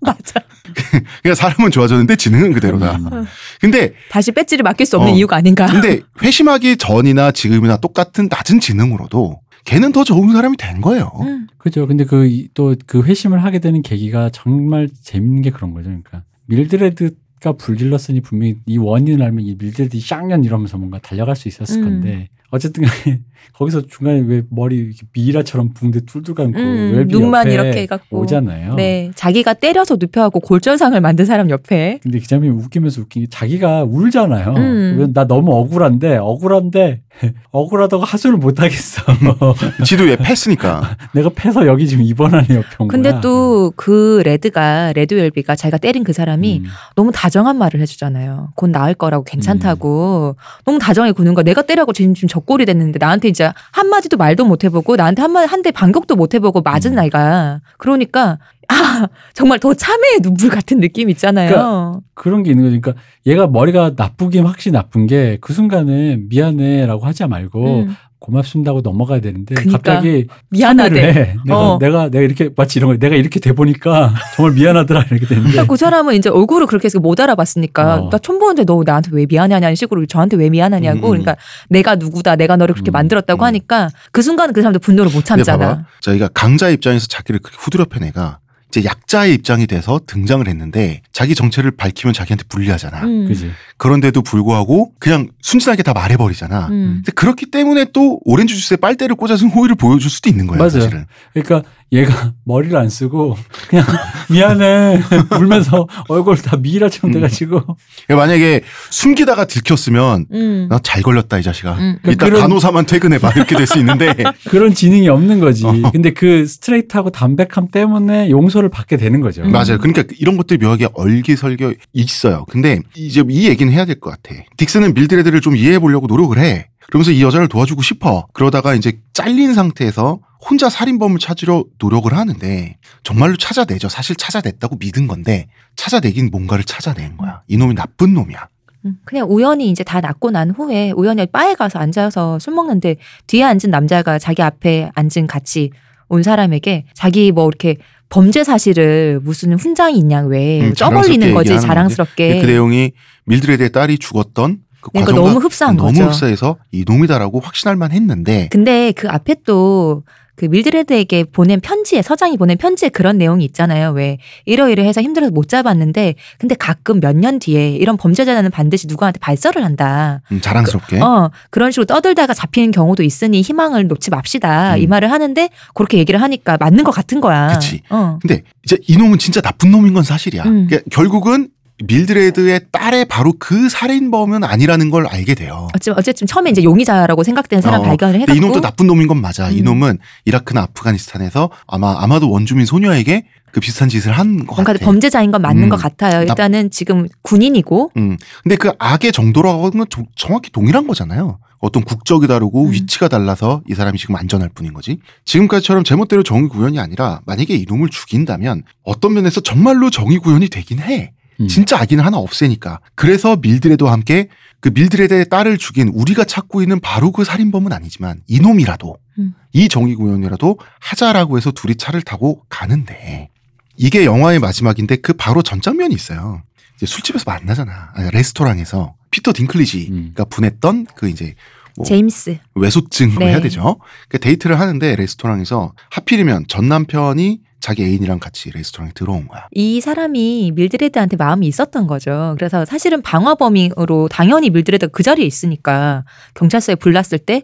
맞아. 0.00 0.40
그러니까 1.22 1.34
사람은 1.34 1.70
좋아졌는데 1.70 2.16
지능은 2.16 2.52
그대로다. 2.52 2.96
음. 2.96 3.26
근데 3.60 3.94
다시 4.10 4.32
배지를 4.32 4.62
맡길 4.62 4.86
수 4.86 4.96
없는 4.96 5.12
어. 5.12 5.16
이유가 5.16 5.36
아닌가. 5.36 5.66
근데 5.66 6.00
회심하기 6.22 6.76
전이나 6.76 7.32
지금이나 7.32 7.76
똑같은 7.78 8.28
낮은 8.30 8.60
지능으로도 8.60 9.40
걔는 9.64 9.92
더 9.92 10.04
좋은 10.04 10.32
사람이 10.32 10.56
된 10.56 10.80
거예요. 10.80 11.10
음. 11.20 11.46
그죠. 11.58 11.86
근데 11.86 12.04
그 12.04 12.46
또 12.54 12.74
그 12.86 13.02
회심을 13.02 13.44
하게 13.44 13.58
되는 13.58 13.82
계기가 13.82 14.30
정말 14.30 14.88
재밌는 15.02 15.42
게 15.42 15.50
그런 15.50 15.74
거죠. 15.74 15.88
그러니까 15.88 16.22
밀드레드가 16.46 17.52
불질렀으니 17.58 18.20
분명히 18.20 18.56
이 18.66 18.78
원인을 18.78 19.24
알면 19.24 19.44
이 19.44 19.56
밀드레드 19.58 20.00
쌍년 20.00 20.44
이러면서 20.44 20.78
뭔가 20.78 20.98
달려갈 20.98 21.36
수 21.36 21.48
있었을 21.48 21.78
음. 21.82 21.84
건데 21.84 22.28
어쨌든 22.50 22.84
간에 22.84 23.20
거기서 23.54 23.86
중간에 23.86 24.20
왜 24.20 24.42
머리 24.50 24.92
미라처럼 25.12 25.70
붕대 25.72 26.00
툴툴 26.06 26.34
감고 26.34 26.58
음, 26.58 27.06
눈만 27.08 27.50
이렇게 27.50 27.82
해갖고. 27.82 28.20
오잖아요. 28.20 28.74
네. 28.74 29.10
자기가 29.14 29.54
때려서 29.54 29.96
눕혀갖고 29.98 30.40
골절상을 30.40 31.00
만든 31.00 31.24
사람 31.24 31.50
옆에. 31.50 31.98
근데 32.02 32.18
그 32.18 32.26
장면이 32.26 32.54
웃기면서 32.56 33.02
웃긴 33.02 33.22
게 33.22 33.28
자기가 33.28 33.84
울잖아요. 33.84 34.54
음. 34.56 35.12
나 35.12 35.26
너무 35.26 35.52
억울한데 35.52 36.16
억울한데 36.16 37.02
억울하다고 37.50 38.04
하소연을 38.04 38.36
못 38.38 38.60
하겠어. 38.60 39.02
지도 39.84 40.08
얘 40.08 40.16
팼으니까. 40.16 40.96
내가 41.12 41.30
패서 41.34 41.66
여기 41.66 41.86
지금 41.86 42.04
입원하는 42.04 42.48
옆에 42.50 42.68
온 42.78 42.88
근데 42.88 43.10
거야. 43.10 43.20
또그 43.20 44.22
레드가 44.24 44.92
레드 44.94 45.14
웰비가 45.14 45.56
자기가 45.56 45.78
때린 45.78 46.04
그 46.04 46.12
사람이 46.12 46.62
음. 46.64 46.70
너무 46.94 47.12
다정한 47.12 47.58
말을 47.58 47.80
해주잖아요. 47.80 48.52
곧 48.54 48.70
나을 48.70 48.94
거라고 48.94 49.24
괜찮다고 49.24 50.36
음. 50.38 50.64
너무 50.64 50.78
다정해 50.78 51.12
구는 51.12 51.34
거야. 51.34 51.42
내가 51.42 51.62
때려고 51.62 51.92
지금 51.92 52.14
지금 52.14 52.28
적골이 52.28 52.64
됐는데 52.64 52.98
나한테 52.98 53.28
이제 53.28 53.52
한 53.72 53.88
마디도 53.88 54.16
말도 54.16 54.44
못 54.44 54.64
해보고 54.64 54.96
나한테 54.96 55.22
한 55.22 55.32
마디 55.32 55.46
한대 55.48 55.70
반격도 55.70 56.16
못 56.16 56.34
해보고 56.34 56.62
맞은 56.62 56.92
음. 56.92 56.98
아이가 56.98 57.60
그러니까 57.76 58.38
아 58.70 59.08
정말 59.34 59.58
더 59.58 59.74
참회의 59.74 60.20
눈물 60.22 60.48
같은 60.50 60.80
느낌 60.80 61.10
있잖아요. 61.10 61.48
그러니까 61.50 62.00
그런 62.14 62.42
게 62.42 62.50
있는 62.50 62.64
거죠. 62.64 62.80
그러니까 62.80 63.02
얘가 63.26 63.46
머리가 63.46 63.92
나쁘긴 63.96 64.46
확실히 64.46 64.72
나쁜 64.72 65.06
게 65.06 65.38
그 65.40 65.52
순간에 65.52 66.16
미안해라고 66.28 67.04
하지 67.06 67.26
말고 67.26 67.80
음, 67.84 67.96
고맙습니다고 68.18 68.82
넘어가야 68.82 69.20
되는데 69.20 69.54
그니까. 69.54 69.78
갑자기 69.78 70.26
미안하대. 70.50 71.00
해. 71.02 71.36
내가 71.46 71.58
어. 71.58 71.78
내가 71.78 72.08
내가 72.10 72.22
이렇게 72.22 72.50
마치 72.54 72.78
이런 72.78 72.90
거 72.92 72.98
내가 72.98 73.16
이렇게 73.16 73.40
돼 73.40 73.52
보니까 73.52 74.12
정말 74.36 74.54
미안하더라 74.54 75.06
이렇게 75.10 75.26
되는데 75.26 75.50
그러니까 75.52 75.66
그 75.72 75.76
사람은 75.76 76.14
이제 76.14 76.28
얼굴을 76.28 76.66
그렇게 76.66 76.84
해서 76.86 76.98
못 77.00 77.18
알아봤으니까 77.18 77.94
어. 78.02 78.10
나 78.10 78.18
처음 78.18 78.38
보는데 78.38 78.64
너 78.64 78.82
나한테 78.84 79.10
왜 79.12 79.26
미안하냐는 79.26 79.74
식으로 79.74 80.04
저한테 80.06 80.36
왜 80.36 80.50
미안하냐고 80.50 80.98
음, 80.98 81.04
음. 81.04 81.08
그러니까 81.22 81.36
내가 81.70 81.94
누구다 81.96 82.36
내가 82.36 82.56
너를 82.56 82.74
그렇게 82.74 82.90
음, 82.90 82.92
만들었다고 82.92 83.42
음. 83.42 83.46
하니까 83.46 83.88
그 84.12 84.20
순간 84.22 84.52
그 84.52 84.60
사람도 84.60 84.78
분노를 84.80 85.10
못 85.12 85.24
참잖아. 85.24 85.86
저희가 86.00 86.28
강자 86.34 86.68
입장에서 86.68 87.06
자기를 87.06 87.40
그렇게 87.40 87.56
후드려 87.58 87.86
패내가 87.86 88.38
이제 88.70 88.84
약자의 88.84 89.34
입장이 89.34 89.66
돼서 89.66 90.00
등장을 90.06 90.46
했는데 90.46 91.02
자기 91.12 91.34
정체를 91.34 91.72
밝히면 91.72 92.14
자기한테 92.14 92.44
불리하잖아. 92.48 93.02
음. 93.02 93.54
그런데도 93.76 94.22
불구하고 94.22 94.92
그냥 95.00 95.28
순진하게 95.42 95.82
다 95.82 95.92
말해버리잖아. 95.92 96.68
음. 96.68 97.02
근데 97.04 97.12
그렇기 97.12 97.46
때문에 97.46 97.86
또 97.92 98.20
오렌지 98.24 98.54
주스에 98.54 98.76
빨대를 98.76 99.16
꽂아서 99.16 99.46
호의를 99.46 99.74
보여줄 99.74 100.08
수도 100.08 100.30
있는 100.30 100.46
거야. 100.46 100.58
맞아요. 100.58 100.70
사실은. 100.70 101.06
그러니까 101.32 101.68
얘가 101.92 102.32
머리를 102.44 102.76
안 102.76 102.88
쓰고 102.88 103.36
그냥 103.68 103.84
미안해 104.30 105.00
울면서 105.38 105.88
얼굴 106.08 106.36
다 106.36 106.56
미라처럼 106.56 107.10
음. 107.10 107.14
돼가지고 107.14 107.60
그러니까 108.06 108.16
만약에 108.26 108.60
숨기다가 108.90 109.44
들켰으면 109.46 110.26
음. 110.32 110.66
나잘 110.70 111.02
걸렸다 111.02 111.38
이 111.38 111.42
자식아. 111.42 111.72
음. 111.74 111.98
이따 112.08 112.26
그런- 112.26 112.40
간호사만 112.42 112.86
퇴근해봐 112.86 113.32
이렇게 113.36 113.56
될 113.56 113.66
수 113.66 113.78
있는데 113.78 114.14
그런 114.48 114.74
지능이 114.74 115.08
없는 115.08 115.40
거지. 115.40 115.64
어. 115.66 115.72
근데 115.92 116.12
그 116.12 116.46
스트레이트하고 116.46 117.10
담백함 117.10 117.68
때문에 117.72 118.30
용서를 118.30 118.68
받게 118.68 118.96
되는 118.96 119.20
거죠. 119.20 119.42
음. 119.42 119.52
맞아요. 119.52 119.78
그러니까 119.78 120.02
이런 120.18 120.36
것들이 120.36 120.58
묘하게 120.64 120.88
얼기설겨 120.94 121.72
있어요. 121.92 122.44
근데 122.48 122.80
이제 122.96 123.22
이 123.28 123.48
얘기는 123.48 123.72
해야 123.72 123.84
될 123.84 124.00
것 124.00 124.10
같아. 124.10 124.34
딕스는 124.56 124.94
밀드레드를 124.94 125.40
좀 125.40 125.56
이해해 125.56 125.78
보려고 125.78 126.06
노력을 126.06 126.38
해. 126.38 126.68
그러면서 126.88 127.10
이 127.12 127.22
여자를 127.22 127.48
도와주고 127.48 127.82
싶어. 127.82 128.26
그러다가 128.32 128.74
이제 128.74 128.98
잘린 129.12 129.54
상태에서 129.54 130.18
혼자 130.40 130.68
살인범을 130.70 131.18
찾으려 131.18 131.64
노력을 131.78 132.12
하는데 132.12 132.76
정말로 133.02 133.36
찾아내죠. 133.36 133.88
사실 133.88 134.16
찾아냈다고 134.16 134.76
믿은 134.80 135.06
건데 135.06 135.46
찾아내긴 135.76 136.30
뭔가를 136.30 136.64
찾아낸 136.64 137.16
거야. 137.16 137.42
이놈이 137.48 137.74
나쁜 137.74 138.14
놈이야. 138.14 138.48
음, 138.86 138.96
그냥 139.04 139.26
우연히 139.30 139.70
이제 139.70 139.84
다 139.84 140.00
낫고 140.00 140.30
난 140.30 140.50
후에 140.50 140.92
우연히 140.92 141.26
바에 141.26 141.54
가서 141.54 141.78
앉아서 141.78 142.38
술 142.38 142.54
먹는데 142.54 142.96
뒤에 143.26 143.42
앉은 143.44 143.70
남자가 143.70 144.18
자기 144.18 144.40
앞에 144.42 144.90
앉은 144.94 145.26
같이 145.26 145.70
온 146.08 146.22
사람에게 146.22 146.86
자기 146.94 147.30
뭐 147.30 147.46
이렇게 147.48 147.76
범죄 148.08 148.42
사실을 148.42 149.20
무슨 149.22 149.52
훈장이 149.54 149.96
있냐 149.98 150.22
왜 150.22 150.62
음, 150.62 150.74
떠벌리는 150.74 151.28
자랑스럽게 151.28 151.32
거지 151.34 151.60
자랑스럽게 151.60 152.40
그 152.40 152.46
내용이 152.46 152.92
밀드레드의 153.26 153.70
딸이 153.70 153.98
죽었던 153.98 154.58
그 154.80 154.90
그러니까 154.90 155.14
너무 155.14 155.38
흡사한 155.38 155.76
너무 155.76 155.92
거죠. 155.92 156.04
흡사해서 156.06 156.56
이 156.72 156.84
놈이다라고 156.88 157.40
확신할 157.40 157.76
만했는데 157.76 158.48
근데 158.50 158.92
그 158.92 159.08
앞에 159.08 159.36
또 159.46 160.02
그 160.40 160.46
밀드레드에게 160.46 161.24
보낸 161.24 161.60
편지에 161.60 162.00
서장이 162.00 162.38
보낸 162.38 162.56
편지에 162.56 162.88
그런 162.88 163.18
내용이 163.18 163.44
있잖아요. 163.44 163.90
왜 163.90 164.16
이러이러해서 164.46 165.02
힘들어서 165.02 165.30
못 165.32 165.48
잡았는데 165.50 166.14
근데 166.38 166.54
가끔 166.54 166.98
몇 166.98 167.14
년 167.20 167.38
뒤에 167.38 167.72
이런 167.72 167.98
범죄자는 167.98 168.50
반드시 168.50 168.86
누구한테 168.86 169.18
발설을 169.18 169.62
한다. 169.62 170.22
음, 170.32 170.40
자랑스럽게 170.40 170.98
어 171.00 171.30
그런 171.50 171.70
식으로 171.72 171.84
떠들다가 171.84 172.32
잡히는 172.32 172.70
경우도 172.70 173.02
있으니 173.02 173.42
희망을 173.42 173.86
놓지 173.88 174.08
맙시다. 174.10 174.76
음. 174.76 174.78
이 174.78 174.86
말을 174.86 175.10
하는데 175.12 175.50
그렇게 175.74 175.98
얘기를 175.98 176.22
하니까 176.22 176.56
맞는 176.58 176.84
것 176.84 176.90
같은 176.92 177.20
거야. 177.20 177.48
그치. 177.52 177.82
어. 177.90 178.18
근데 178.22 178.42
이제 178.64 178.78
이 178.88 178.96
놈은 178.96 179.18
진짜 179.18 179.42
나쁜 179.42 179.70
놈인 179.72 179.92
건 179.92 180.02
사실이야. 180.04 180.44
음. 180.44 180.66
그러니까 180.68 180.88
결국은 180.90 181.48
밀드레드의 181.84 182.60
딸의 182.72 183.06
바로 183.06 183.32
그 183.38 183.68
살인범은 183.68 184.44
아니라는 184.44 184.90
걸 184.90 185.06
알게 185.06 185.34
돼요. 185.34 185.68
어쨌든, 185.74 185.94
어쨌든 185.98 186.26
처음에 186.26 186.50
이제 186.50 186.62
용의자라고 186.62 187.22
생각되는 187.22 187.62
사람 187.62 187.80
어, 187.80 187.84
발견을 187.84 188.20
해갖고 188.20 188.36
이놈도 188.36 188.60
나쁜 188.60 188.86
놈인 188.86 189.06
건 189.06 189.20
맞아. 189.20 189.48
음. 189.48 189.56
이놈은 189.56 189.98
이라크나 190.24 190.62
아프가니스탄에서 190.62 191.50
아마 191.66 191.96
아마도 192.02 192.30
원주민 192.30 192.66
소녀에게 192.66 193.24
그 193.52 193.60
비슷한 193.60 193.88
짓을 193.88 194.12
한것 194.12 194.46
뭔가 194.46 194.72
같아. 194.72 194.84
범죄자인 194.84 195.30
건 195.32 195.42
맞는 195.42 195.64
음. 195.64 195.68
것 195.70 195.76
같아요. 195.76 196.18
나- 196.18 196.22
일단은 196.22 196.70
지금 196.70 197.08
군인이고 197.22 197.92
음. 197.96 198.16
근데 198.42 198.56
그 198.56 198.72
악의 198.78 199.12
정도라고 199.12 199.66
하는 199.66 199.78
건 199.78 199.86
조- 199.88 200.04
정확히 200.16 200.50
동일한 200.52 200.86
거잖아요. 200.86 201.38
어떤 201.58 201.82
국적이 201.82 202.26
다르고 202.26 202.66
음. 202.66 202.72
위치가 202.72 203.08
달라서 203.08 203.62
이 203.68 203.74
사람이 203.74 203.98
지금 203.98 204.16
안전할 204.16 204.50
뿐인 204.54 204.72
거지. 204.72 204.98
지금까지처럼 205.24 205.84
제멋대로 205.84 206.22
정의 206.22 206.48
구현이 206.48 206.78
아니라 206.78 207.20
만약에 207.26 207.54
이놈을 207.54 207.88
죽인다면 207.90 208.62
어떤 208.84 209.12
면에서 209.14 209.40
정말로 209.40 209.90
정의 209.90 210.18
구현이 210.18 210.48
되긴 210.48 210.78
해. 210.78 211.12
음. 211.40 211.48
진짜 211.48 211.78
악인을 211.80 212.04
하나 212.04 212.18
없애니까. 212.18 212.80
그래서 212.94 213.36
밀드레드와 213.36 213.92
함께 213.92 214.28
그 214.60 214.70
밀드레드의 214.72 215.28
딸을 215.28 215.58
죽인 215.58 215.88
우리가 215.88 216.24
찾고 216.24 216.62
있는 216.62 216.80
바로 216.80 217.12
그 217.12 217.24
살인범은 217.24 217.72
아니지만 217.72 218.22
이놈이라도 218.26 218.96
음. 219.18 219.34
이 219.52 219.68
정의 219.68 219.94
구현이라도 219.94 220.58
하자라고 220.80 221.38
해서 221.38 221.50
둘이 221.50 221.76
차를 221.76 222.02
타고 222.02 222.44
가는데 222.48 223.30
이게 223.76 224.04
영화의 224.04 224.38
마지막인데 224.38 224.96
그 224.96 225.14
바로 225.14 225.42
전 225.42 225.60
장면이 225.60 225.94
있어요. 225.94 226.42
술집에서 226.84 227.24
만나잖아. 227.26 227.92
아니, 227.94 228.10
레스토랑에서 228.10 228.94
피터 229.10 229.32
딩클리지가 229.32 229.92
음. 229.94 230.28
분했던 230.28 230.86
그 230.94 231.08
이제 231.08 231.34
뭐 231.76 231.86
제임스 231.86 232.38
왜소증 232.54 233.14
뭐 233.14 233.24
네. 233.24 233.30
해야 233.30 233.40
되죠. 233.40 233.78
그 234.08 234.18
데이트를 234.18 234.58
하는데 234.60 234.96
레스토랑에서 234.96 235.72
하필이면 235.90 236.46
전 236.48 236.68
남편이 236.68 237.40
자기 237.60 237.84
애인이랑 237.84 238.18
같이 238.18 238.50
레스토랑에 238.50 238.92
들어온 238.94 239.28
거야. 239.28 239.46
이 239.52 239.80
사람이 239.80 240.52
밀드레드한테 240.54 241.16
마음이 241.16 241.46
있었던 241.46 241.86
거죠. 241.86 242.34
그래서 242.38 242.64
사실은 242.64 243.02
방화범으로 243.02 244.08
당연히 244.08 244.50
밀드레드가 244.50 244.90
그 244.92 245.02
자리에 245.02 245.24
있으니까 245.26 246.04
경찰서에 246.34 246.74
불났을 246.76 247.18
때 247.18 247.42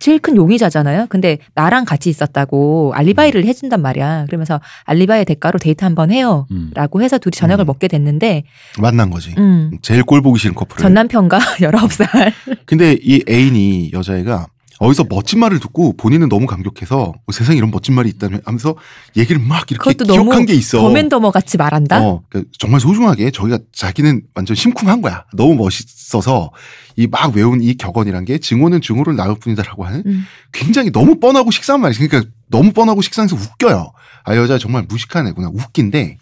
제일 0.00 0.18
큰 0.18 0.34
용의자잖아요. 0.36 1.06
근데 1.08 1.38
나랑 1.54 1.84
같이 1.84 2.10
있었다고 2.10 2.92
알리바이를 2.96 3.44
해준단 3.44 3.80
말이야. 3.80 4.24
그러면서 4.26 4.60
알리바이 4.82 5.24
대가로 5.24 5.60
데이트 5.60 5.84
한번 5.84 6.10
해요. 6.10 6.48
음. 6.50 6.72
라고 6.74 7.02
해서 7.02 7.18
둘이 7.18 7.30
저녁을 7.30 7.64
음. 7.64 7.66
먹게 7.66 7.86
됐는데, 7.86 8.42
만난 8.80 9.10
거지. 9.10 9.32
음, 9.38 9.70
제일 9.80 10.02
꼴 10.02 10.20
보기 10.20 10.40
싫은 10.40 10.56
커플을. 10.56 10.82
전 10.82 10.94
남편과 10.94 11.38
19살. 11.62 12.32
근데 12.66 12.96
이 13.00 13.22
애인이 13.28 13.92
여자애가 13.92 14.48
어디서 14.84 15.04
멋진 15.08 15.38
말을 15.38 15.60
듣고 15.60 15.96
본인은 15.96 16.28
너무 16.28 16.46
감격해서 16.46 16.96
뭐 16.96 17.32
세상에 17.32 17.56
이런 17.56 17.70
멋진 17.70 17.94
말이 17.94 18.08
있다며 18.08 18.38
하면서 18.44 18.74
얘기를 19.16 19.40
막 19.40 19.70
이렇게 19.70 19.92
기억한 19.94 20.44
게 20.44 20.54
있어. 20.54 20.80
더맨더머 20.80 21.30
같이 21.30 21.56
말한다? 21.56 22.02
어, 22.02 22.22
그러니까 22.28 22.50
정말 22.58 22.80
소중하게 22.80 23.30
저기가 23.30 23.60
자기는 23.72 24.22
완전 24.34 24.56
심쿵한 24.56 25.00
거야. 25.00 25.24
너무 25.34 25.54
멋있어서 25.54 26.50
이 26.96 27.06
막 27.06 27.34
외운 27.34 27.62
이 27.62 27.74
격언이란 27.74 28.24
게 28.24 28.38
증오는 28.38 28.80
증오를 28.80 29.14
낳을 29.14 29.36
뿐이다라고 29.36 29.84
하는 29.84 30.02
음. 30.04 30.24
굉장히 30.52 30.90
너무 30.90 31.20
뻔하고 31.20 31.50
식상한 31.52 31.80
말이 31.80 31.94
그러니까 31.94 32.28
너무 32.48 32.72
뻔하고 32.72 33.02
식상해서 33.02 33.36
웃겨요. 33.36 33.92
아 34.24 34.36
여자 34.36 34.58
정말 34.58 34.84
무식한 34.88 35.28
애구나 35.28 35.48
웃긴데 35.54 36.18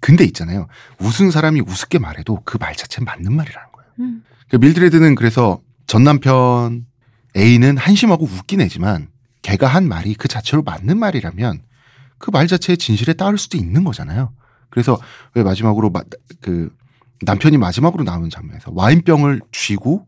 근데 0.00 0.24
있잖아요. 0.24 0.66
웃은 0.98 1.30
사람이 1.30 1.60
우습게 1.60 1.98
말해도 2.00 2.40
그 2.44 2.58
말 2.58 2.74
자체는 2.74 3.04
맞는 3.04 3.32
말이라는 3.32 3.68
거예요. 3.72 3.88
음. 4.00 4.24
그 4.50 4.56
밀드레드는 4.56 5.14
그래서 5.14 5.60
전 5.86 6.02
남편 6.02 6.84
A는 7.36 7.76
한심하고 7.78 8.24
웃긴 8.24 8.60
애지만 8.60 9.08
걔가 9.42 9.66
한 9.66 9.88
말이 9.88 10.14
그 10.14 10.28
자체로 10.28 10.62
맞는 10.62 10.98
말이라면 10.98 11.62
그 12.18 12.30
말 12.30 12.46
자체의 12.46 12.76
진실에 12.76 13.14
따를 13.14 13.36
수도 13.38 13.56
있는 13.56 13.82
거잖아요. 13.84 14.32
그래서 14.70 14.98
왜 15.34 15.42
마지막으로 15.42 15.90
마- 15.90 16.02
그 16.40 16.72
남편이 17.22 17.56
마지막으로 17.58 18.04
나오는 18.04 18.30
장면에서 18.30 18.70
와인병을 18.74 19.40
쥐고 19.50 20.06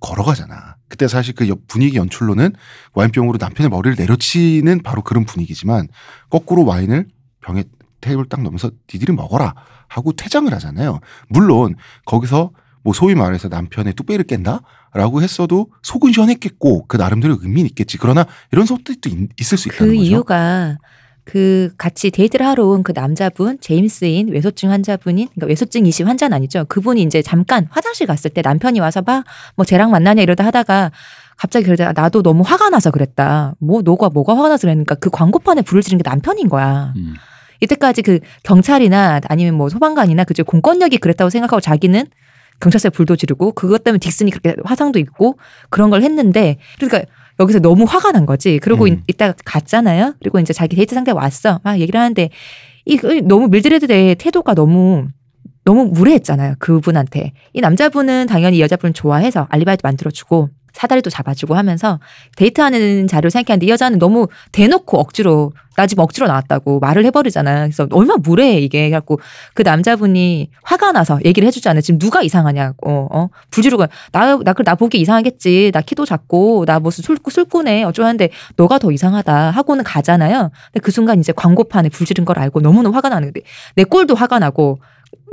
걸어가잖아. 0.00 0.76
그때 0.88 1.08
사실 1.08 1.34
그 1.34 1.48
옆- 1.48 1.66
분위기 1.66 1.96
연출로는 1.96 2.52
와인병으로 2.94 3.38
남편의 3.40 3.70
머리를 3.70 3.96
내려치는 3.98 4.82
바로 4.84 5.02
그런 5.02 5.24
분위기지만 5.24 5.88
거꾸로 6.30 6.64
와인을 6.64 7.08
병에 7.40 7.64
테이블 8.00 8.26
딱 8.28 8.40
넣으면서 8.42 8.70
니들이 8.94 9.12
먹어라 9.12 9.54
하고 9.88 10.12
퇴장을 10.12 10.52
하잖아요. 10.54 11.00
물론 11.28 11.74
거기서 12.04 12.52
뭐 12.88 12.94
소위 12.94 13.14
말해서 13.14 13.48
남편의 13.48 13.92
뚝배기를 13.92 14.24
깬다 14.24 14.62
라고 14.94 15.20
했어도 15.20 15.66
속은 15.82 16.12
시원했겠고 16.12 16.86
그 16.86 16.96
나름대로 16.96 17.36
의미는 17.38 17.68
있겠지. 17.68 17.98
그러나 17.98 18.24
이런 18.50 18.64
소들도 18.64 19.10
있을 19.38 19.58
수 19.58 19.68
있다는 19.68 19.92
그 19.92 19.98
거죠. 19.98 20.08
이유가 20.08 20.78
그 21.26 21.70
같이 21.76 22.10
데이트를 22.10 22.46
하러 22.46 22.64
온 22.64 22.82
그 22.82 22.92
남자분 22.94 23.60
제임스인 23.60 24.28
왜소증 24.28 24.70
환자분인 24.70 25.28
그러니까 25.34 25.48
왜소증 25.48 25.84
이식 25.84 26.06
환자는 26.06 26.34
아니죠. 26.34 26.64
그분이 26.66 27.02
이제 27.02 27.20
잠깐 27.20 27.66
화장실 27.68 28.06
갔을 28.06 28.30
때 28.30 28.40
남편이 28.40 28.80
와서 28.80 29.02
막 29.02 29.24
뭐 29.54 29.66
쟤랑 29.66 29.90
만나냐 29.90 30.22
이러다 30.22 30.46
하다가 30.46 30.90
갑자기 31.36 31.66
그러다 31.66 31.92
나도 31.92 32.22
너무 32.22 32.42
화가 32.42 32.70
나서 32.70 32.90
그랬다. 32.90 33.54
뭐 33.58 33.82
너가 33.82 34.08
뭐가 34.08 34.34
화가 34.34 34.48
나서 34.48 34.62
그랬니까 34.62 34.94
그 34.94 35.10
광고판에 35.10 35.60
불을 35.60 35.82
지른 35.82 35.98
게 35.98 36.08
남편인 36.08 36.48
거야. 36.48 36.94
음. 36.96 37.16
이때까지 37.60 38.00
그 38.00 38.20
경찰이나 38.44 39.20
아니면 39.28 39.56
뭐 39.56 39.68
소방관이나 39.68 40.24
그저 40.24 40.42
공권력이 40.42 40.96
그랬다고 40.96 41.28
생각하고 41.28 41.60
자기는 41.60 42.06
경찰서에 42.60 42.90
불도 42.90 43.16
지르고 43.16 43.52
그것 43.52 43.84
때문에 43.84 43.98
딕슨이 43.98 44.30
그렇게 44.30 44.56
화상도 44.64 44.98
입고 44.98 45.38
그런 45.70 45.90
걸 45.90 46.02
했는데 46.02 46.58
그러니까 46.78 47.02
여기서 47.40 47.60
너무 47.60 47.84
화가 47.84 48.12
난 48.12 48.26
거지. 48.26 48.58
그리고 48.60 48.86
음. 48.86 49.02
이따 49.06 49.32
갔잖아요. 49.44 50.14
그리고 50.20 50.40
이제 50.40 50.52
자기 50.52 50.74
데이트 50.76 50.94
상대 50.94 51.12
왔어. 51.12 51.60
막 51.62 51.78
얘기를 51.78 51.98
하는데 51.98 52.30
이그 52.84 53.22
너무 53.24 53.48
밀드레드의 53.48 54.16
태도가 54.16 54.54
너무 54.54 55.06
너무 55.64 55.84
무례했잖아요. 55.84 56.54
그분한테. 56.58 57.32
이 57.52 57.60
남자분은 57.60 58.26
당연히 58.26 58.56
이 58.56 58.60
여자분을 58.62 58.94
좋아해서 58.94 59.46
알리바이도 59.50 59.80
만들어주고 59.84 60.48
사다리도 60.78 61.10
잡아주고 61.10 61.54
하면서 61.54 61.98
데이트하는 62.36 63.08
자료를 63.08 63.30
생각하는데 63.30 63.66
이 63.66 63.68
여자는 63.68 63.98
너무 63.98 64.28
대놓고 64.52 64.98
억지로 64.98 65.52
나 65.76 65.86
지금 65.86 66.02
억지로 66.02 66.26
나왔다고 66.26 66.80
말을 66.80 67.04
해버리잖아. 67.04 67.60
그래서 67.62 67.86
얼마나 67.92 68.16
무례해 68.16 68.58
이게. 68.58 68.88
그래갖고 68.88 69.20
그 69.54 69.62
남자분이 69.62 70.50
화가 70.64 70.90
나서 70.90 71.20
얘기를 71.24 71.46
해주잖아요. 71.46 71.82
지금 71.82 71.98
누가 71.98 72.20
이상하냐고. 72.22 73.08
어? 73.12 73.28
불지르고 73.50 73.86
나, 74.10 74.36
나, 74.38 74.52
나 74.54 74.74
보기 74.74 75.00
이상하겠지. 75.00 75.70
나 75.72 75.80
키도 75.80 76.04
작고 76.04 76.64
나 76.66 76.80
무슨 76.80 77.02
술, 77.04 77.18
술꾼에 77.28 77.84
어쩌는데 77.84 78.30
너가 78.56 78.78
더 78.78 78.90
이상하다 78.90 79.50
하고는 79.50 79.84
가잖아요. 79.84 80.50
근데 80.72 80.82
그 80.82 80.90
순간 80.90 81.20
이제 81.20 81.32
광고판에 81.32 81.90
불지른 81.90 82.24
걸 82.24 82.40
알고 82.40 82.60
너무너무 82.60 82.96
화가 82.96 83.08
나는 83.08 83.32
데 83.32 83.42
내 83.74 83.84
꼴도 83.84 84.14
화가 84.14 84.38
나고 84.38 84.80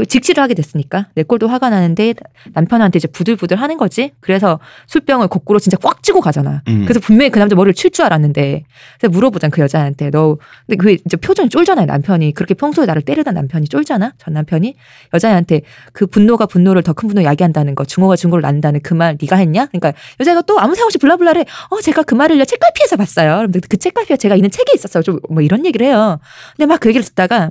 직시를 0.07 0.43
하게 0.43 0.53
됐으니까 0.55 1.07
내 1.15 1.23
꼴도 1.23 1.47
화가 1.47 1.69
나는데 1.69 2.13
남편한테 2.53 2.97
이제 2.97 3.07
부들부들 3.07 3.55
하는 3.61 3.77
거지. 3.77 4.11
그래서 4.19 4.59
술병을 4.87 5.29
거꾸로 5.29 5.57
진짜 5.59 5.77
꽉 5.81 6.03
쥐고 6.03 6.19
가잖아. 6.21 6.63
음. 6.67 6.83
그래서 6.83 6.99
분명히 6.99 7.29
그 7.31 7.39
남자 7.39 7.55
머리를 7.55 7.73
칠 7.73 7.91
줄 7.91 8.03
알았는데 8.05 8.63
그래서 8.99 9.11
물어보잖아 9.11 9.51
그 9.51 9.61
여자한테. 9.61 10.09
너 10.09 10.37
근데 10.67 10.75
그 10.77 10.91
이제 10.91 11.15
표정이 11.17 11.49
쫄잖아요 11.49 11.85
남편이. 11.85 12.33
그렇게 12.33 12.53
평소에 12.55 12.85
나를 12.85 13.01
때리던 13.03 13.33
남편이 13.33 13.67
쫄잖아 13.69 14.13
전 14.17 14.33
남편이? 14.33 14.75
여자한테 15.13 15.61
그 15.93 16.07
분노가 16.07 16.45
분노를 16.45 16.83
더 16.83 16.93
큰 16.93 17.07
분노 17.07 17.23
야기한다는 17.23 17.75
거 17.75 17.85
증오가 17.85 18.15
증오를 18.15 18.41
낳는다는 18.41 18.81
그 18.81 18.93
말 18.95 19.17
네가 19.21 19.35
했냐? 19.37 19.67
그러니까 19.67 19.93
여자가 20.19 20.41
또 20.41 20.59
아무 20.59 20.75
생각 20.75 20.85
없이 20.87 20.97
블라블라를 20.97 21.45
어 21.69 21.81
제가 21.81 22.03
그 22.03 22.15
말을요 22.15 22.43
책갈피에서 22.45 22.95
봤어요. 22.97 23.35
그런데 23.37 23.59
그 23.69 23.77
책갈피가 23.77 24.17
제가 24.17 24.35
있는 24.35 24.49
책에 24.51 24.71
있었어요. 24.75 25.03
좀 25.03 25.19
뭐 25.29 25.41
이런 25.41 25.65
얘기를 25.65 25.87
해요. 25.87 26.19
근데 26.57 26.65
막 26.65 26.79
그 26.81 26.89
얘기를 26.89 27.03
듣다가 27.05 27.49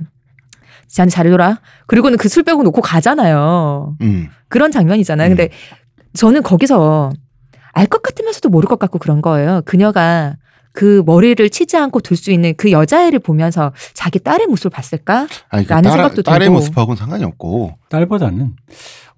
저한테 0.95 1.11
잘해줘라 1.13 1.59
그리고는 1.87 2.17
그 2.17 2.29
술병을 2.29 2.63
놓고 2.63 2.81
가잖아요 2.81 3.97
음. 4.01 4.27
그런 4.47 4.71
장면이잖아요. 4.71 5.29
근데 5.29 5.49
저는 6.13 6.41
거기서 6.43 7.11
알 7.73 7.87
것 7.87 8.01
같으면서도 8.01 8.47
모를 8.49 8.69
것 8.69 8.79
같고 8.79 8.99
그런 8.99 9.21
거예요. 9.21 9.61
그녀가 9.65 10.37
그 10.71 11.03
머리를 11.05 11.49
치지 11.49 11.75
않고 11.75 11.99
둘 11.99 12.15
수 12.15 12.31
있는 12.31 12.53
그 12.55 12.71
여자애를 12.71 13.19
보면서 13.19 13.73
자기 13.93 14.19
딸의 14.19 14.47
모습을 14.47 14.71
봤을까? 14.71 15.27
아니 15.49 15.65
그 15.65 15.71
라는 15.71 15.89
딸, 15.89 15.97
생각도 15.97 16.21
딸의 16.21 16.45
들고. 16.47 16.53
모습하고는 16.53 16.95
상관이 16.95 17.23
없고 17.25 17.77
딸보다는 17.89 18.55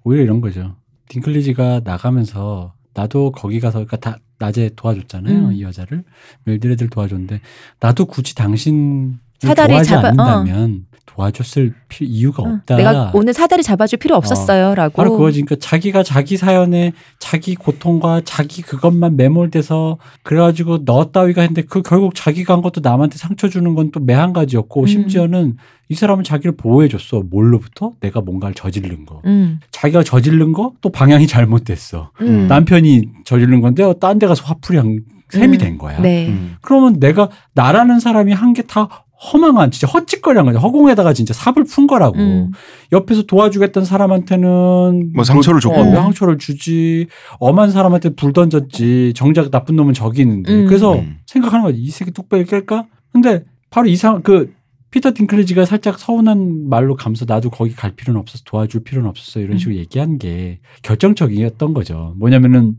오히려 0.02 0.24
이런 0.24 0.40
거죠. 0.40 0.74
딩클리지가 1.08 1.82
나가면서 1.84 2.74
나도 2.94 3.30
거기 3.30 3.60
가서 3.60 3.78
그러니까 3.84 3.96
다 3.98 4.18
낮에 4.40 4.70
도와줬잖아요. 4.74 5.36
음. 5.38 5.52
이 5.52 5.62
여자를 5.62 6.02
멜드레드를 6.44 6.90
도와줬는데 6.90 7.40
나도 7.80 8.06
굳이 8.06 8.34
당신 8.34 9.18
사다리 9.40 9.82
잡아- 9.84 10.08
어. 10.08 10.22
않는다면 10.22 10.86
도 10.87 10.87
와줬을 11.18 11.74
피- 11.88 12.04
이유가 12.06 12.44
응, 12.46 12.54
없다. 12.54 12.76
내가 12.76 13.10
오늘 13.12 13.34
사다리 13.34 13.62
잡아줄 13.64 13.98
필요 13.98 14.14
없었어요라고. 14.14 14.94
바로 14.94 15.10
그거지. 15.12 15.42
그러니까 15.42 15.56
자기가 15.66 16.04
자기 16.04 16.36
사연에 16.36 16.92
자기 17.18 17.56
고통과 17.56 18.22
자기 18.24 18.62
그것만 18.62 19.16
매몰돼서 19.16 19.98
그래가지고 20.22 20.84
너 20.84 21.06
따위가 21.10 21.42
했는데 21.42 21.62
그 21.62 21.82
결국 21.82 22.14
자기가 22.14 22.54
한 22.54 22.62
것도 22.62 22.80
남한테 22.82 23.18
상처 23.18 23.48
주는 23.48 23.74
건 23.74 23.90
또 23.90 23.98
매한 24.00 24.32
가지였고 24.32 24.82
음. 24.82 24.86
심지어는 24.86 25.56
이 25.88 25.94
사람은 25.94 26.22
자기를 26.22 26.52
보호해줬어. 26.56 27.24
뭘로부터? 27.30 27.92
내가 28.00 28.20
뭔가를 28.20 28.54
저지른 28.54 29.04
거. 29.06 29.20
음, 29.24 29.58
자기가 29.72 30.04
저지른 30.04 30.52
거 30.52 30.72
또 30.82 30.90
방향이 30.90 31.26
잘못됐어. 31.26 32.12
음. 32.20 32.46
남편이 32.46 33.08
저지른 33.24 33.60
건데 33.60 33.82
어, 33.82 33.94
딴데 33.94 34.26
가서 34.28 34.44
화풀이 34.44 34.78
한 34.78 35.00
셈이 35.30 35.56
음. 35.56 35.58
된 35.58 35.78
거야. 35.78 36.00
네. 36.00 36.28
음. 36.28 36.56
그러면 36.62 37.00
내가 37.00 37.28
나라는 37.54 37.98
사람이 37.98 38.32
한 38.34 38.52
게 38.52 38.62
다 38.62 39.04
허망한 39.20 39.70
진짜 39.70 39.86
헛짓거리한 39.88 40.46
거죠. 40.46 40.58
허공에다가 40.58 41.12
진짜 41.12 41.34
삽을 41.34 41.64
푼 41.64 41.86
거라고. 41.86 42.18
음. 42.18 42.52
옆에서 42.92 43.22
도와주겠다는 43.22 43.84
사람한테는 43.84 45.12
뭐 45.14 45.24
상처를 45.24 45.60
줬고. 45.60 45.76
어, 45.76 45.84
왜 45.84 45.94
상처를 45.94 46.38
주지. 46.38 47.08
엄한 47.38 47.70
사람한테 47.70 48.10
불 48.10 48.32
던졌지. 48.32 49.12
정작 49.16 49.50
나쁜 49.50 49.76
놈은 49.76 49.94
저기 49.94 50.22
있는데. 50.22 50.52
음. 50.52 50.66
그래서 50.66 50.94
음. 50.94 51.18
생각하는 51.26 51.64
거지. 51.64 51.80
이 51.80 51.90
새끼 51.90 52.12
뚝배기 52.12 52.50
깰까? 52.50 52.86
근데 53.12 53.44
바로 53.70 53.88
이상 53.88 54.22
그 54.22 54.52
피터 54.90 55.12
딩클리지가 55.12 55.66
살짝 55.66 55.98
서운한 55.98 56.68
말로 56.68 56.94
감서 56.94 57.26
나도 57.28 57.50
거기 57.50 57.74
갈 57.74 57.94
필요는 57.94 58.20
없었어 58.20 58.42
도와줄 58.46 58.84
필요는 58.84 59.10
없었어 59.10 59.40
이런 59.40 59.52
음. 59.52 59.58
식으로 59.58 59.76
얘기한 59.76 60.18
게 60.18 60.60
결정적이었던 60.82 61.74
거죠. 61.74 62.14
뭐냐면은 62.16 62.76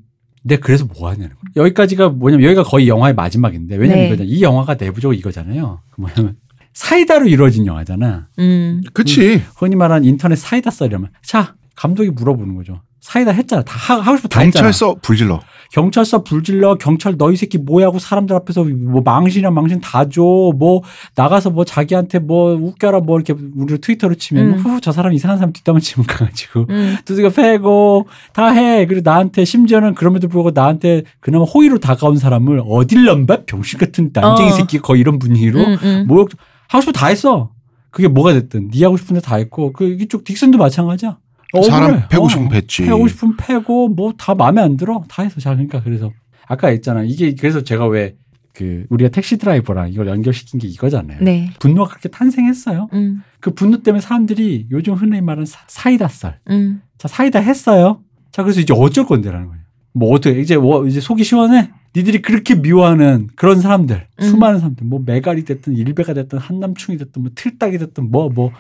내가 0.49 0.61
그래서 0.61 0.85
뭐 0.85 1.09
하냐는 1.09 1.29
거야. 1.29 1.63
여기까지가 1.63 2.09
뭐냐면 2.09 2.45
여기가 2.45 2.63
거의 2.63 2.87
영화의 2.87 3.15
마지막인데 3.15 3.75
왜냐면 3.77 4.03
네. 4.03 4.07
이거잖아. 4.07 4.29
이 4.29 4.41
영화가 4.41 4.75
내부적으로 4.75 5.17
이거잖아요. 5.17 5.79
그 5.89 6.01
뭐냐면 6.01 6.35
사이다로 6.73 7.27
이루어진 7.27 7.65
영화잖아. 7.65 8.27
음. 8.39 8.81
그치. 8.93 9.41
흔히 9.55 9.75
말하는 9.75 10.07
인터넷 10.07 10.35
사이다 10.35 10.69
썰이라면 10.71 11.09
자 11.23 11.55
감독이 11.75 12.09
물어보는 12.09 12.55
거죠. 12.55 12.81
사이다 13.01 13.31
했잖아. 13.31 13.63
다 13.63 13.73
하- 13.77 14.01
하고 14.01 14.17
싶어 14.17 14.27
다 14.27 14.41
했잖아. 14.41 14.63
경찰서 14.63 14.95
불질러. 15.01 15.39
경찰서 15.71 16.23
불질러 16.23 16.75
경찰 16.79 17.15
너이 17.15 17.35
새끼 17.35 17.59
뭐야고 17.59 17.99
사람들 17.99 18.35
앞에서 18.35 18.63
뭐 18.63 19.01
망신이나 19.05 19.51
망신 19.51 19.79
다 19.81 20.03
줘 20.09 20.51
뭐 20.57 20.81
나가서 21.15 21.51
뭐 21.51 21.63
자기한테 21.63 22.17
뭐 22.17 22.53
웃겨라 22.55 23.01
뭐 23.01 23.19
이렇게 23.19 23.35
우리 23.55 23.77
트위터로 23.79 24.15
치면 24.15 24.45
음. 24.53 24.57
후저 24.57 24.91
사람 24.91 25.13
이상한 25.13 25.37
사람 25.37 25.53
뒷담화 25.53 25.79
치면 25.79 26.07
가가지고 26.07 26.65
음. 26.71 26.97
두드겨 27.05 27.29
패고 27.29 28.07
다 28.33 28.47
해 28.49 28.87
그리고 28.87 29.01
나한테 29.07 29.45
심지어는 29.45 29.93
그럼에도 29.93 30.27
불구하고 30.27 30.51
나한테 30.59 31.03
그나마 31.19 31.43
호의로 31.45 31.77
다가온 31.77 32.17
사람을 32.17 32.63
어딜 32.67 33.05
넘봐 33.05 33.45
병신 33.45 33.77
같은 33.79 34.09
난쟁이 34.11 34.49
어. 34.49 34.53
새끼 34.53 34.79
거의 34.79 35.01
이런 35.01 35.19
분위기로 35.19 35.59
음, 35.59 35.77
음. 35.83 36.05
모욕 36.07 36.29
하고 36.67 36.81
싶어 36.81 36.91
다 36.91 37.07
했어 37.07 37.51
그게 37.91 38.07
뭐가 38.07 38.33
됐든 38.33 38.71
네 38.71 38.83
하고 38.85 38.97
싶은데 38.97 39.21
다 39.21 39.35
했고 39.35 39.71
그 39.71 39.85
이쪽 39.99 40.23
딕슨도 40.23 40.57
마찬가지야 40.57 41.17
사람 41.63 41.89
억울해. 41.91 42.07
패고 42.09 42.25
어. 42.25 42.29
싶으면 42.29 42.49
뺐지. 42.49 42.83
패고 42.83 43.07
싶으면 43.07 43.37
패고 43.37 43.89
뭐 43.89 44.13
다 44.17 44.35
마음에 44.35 44.61
안 44.61 44.77
들어 44.77 45.03
다 45.09 45.23
해서 45.23 45.39
자 45.39 45.51
그러니까 45.51 45.81
그래서 45.81 46.11
아까 46.47 46.67
했잖아 46.69 47.03
이게 47.03 47.33
그래서 47.35 47.63
제가 47.63 47.87
왜 47.87 48.15
그 48.53 48.83
우리가 48.89 49.09
택시 49.09 49.37
드라이버랑 49.37 49.89
이걸 49.91 50.07
연결시킨 50.07 50.59
게 50.59 50.67
이거잖아요. 50.67 51.19
네. 51.21 51.49
분노가 51.59 51.91
그렇게 51.91 52.09
탄생했어요. 52.09 52.89
음. 52.91 53.23
그 53.39 53.51
분노 53.53 53.81
때문에 53.81 54.01
사람들이 54.01 54.67
요즘 54.71 54.95
흔히 54.95 55.21
말하는 55.21 55.45
사, 55.45 55.59
사이다 55.67 56.09
썰. 56.09 56.39
음. 56.49 56.81
자 56.97 57.07
사이다 57.07 57.39
했어요. 57.39 58.01
자 58.33 58.43
그래서 58.43 58.59
이제 58.59 58.73
어쩔 58.75 59.05
건데라는 59.05 59.47
거예요. 59.47 59.61
뭐 59.93 60.11
어떻게 60.13 60.41
이제 60.41 60.57
뭐 60.57 60.85
이제 60.87 60.99
속이 60.99 61.23
시원해? 61.23 61.69
니들이 61.95 62.21
그렇게 62.21 62.53
미워하는 62.55 63.29
그런 63.35 63.61
사람들, 63.61 64.07
음. 64.19 64.23
수많은 64.23 64.59
사람들, 64.59 64.85
뭐 64.85 65.01
메갈이 65.05 65.45
됐든 65.45 65.75
일베가 65.77 66.13
됐든 66.13 66.37
한남충이 66.37 66.97
됐든 66.97 67.21
뭐 67.21 67.31
틀딱이 67.33 67.77
됐든 67.77 68.11
뭐뭐 68.11 68.29
뭐 68.29 68.51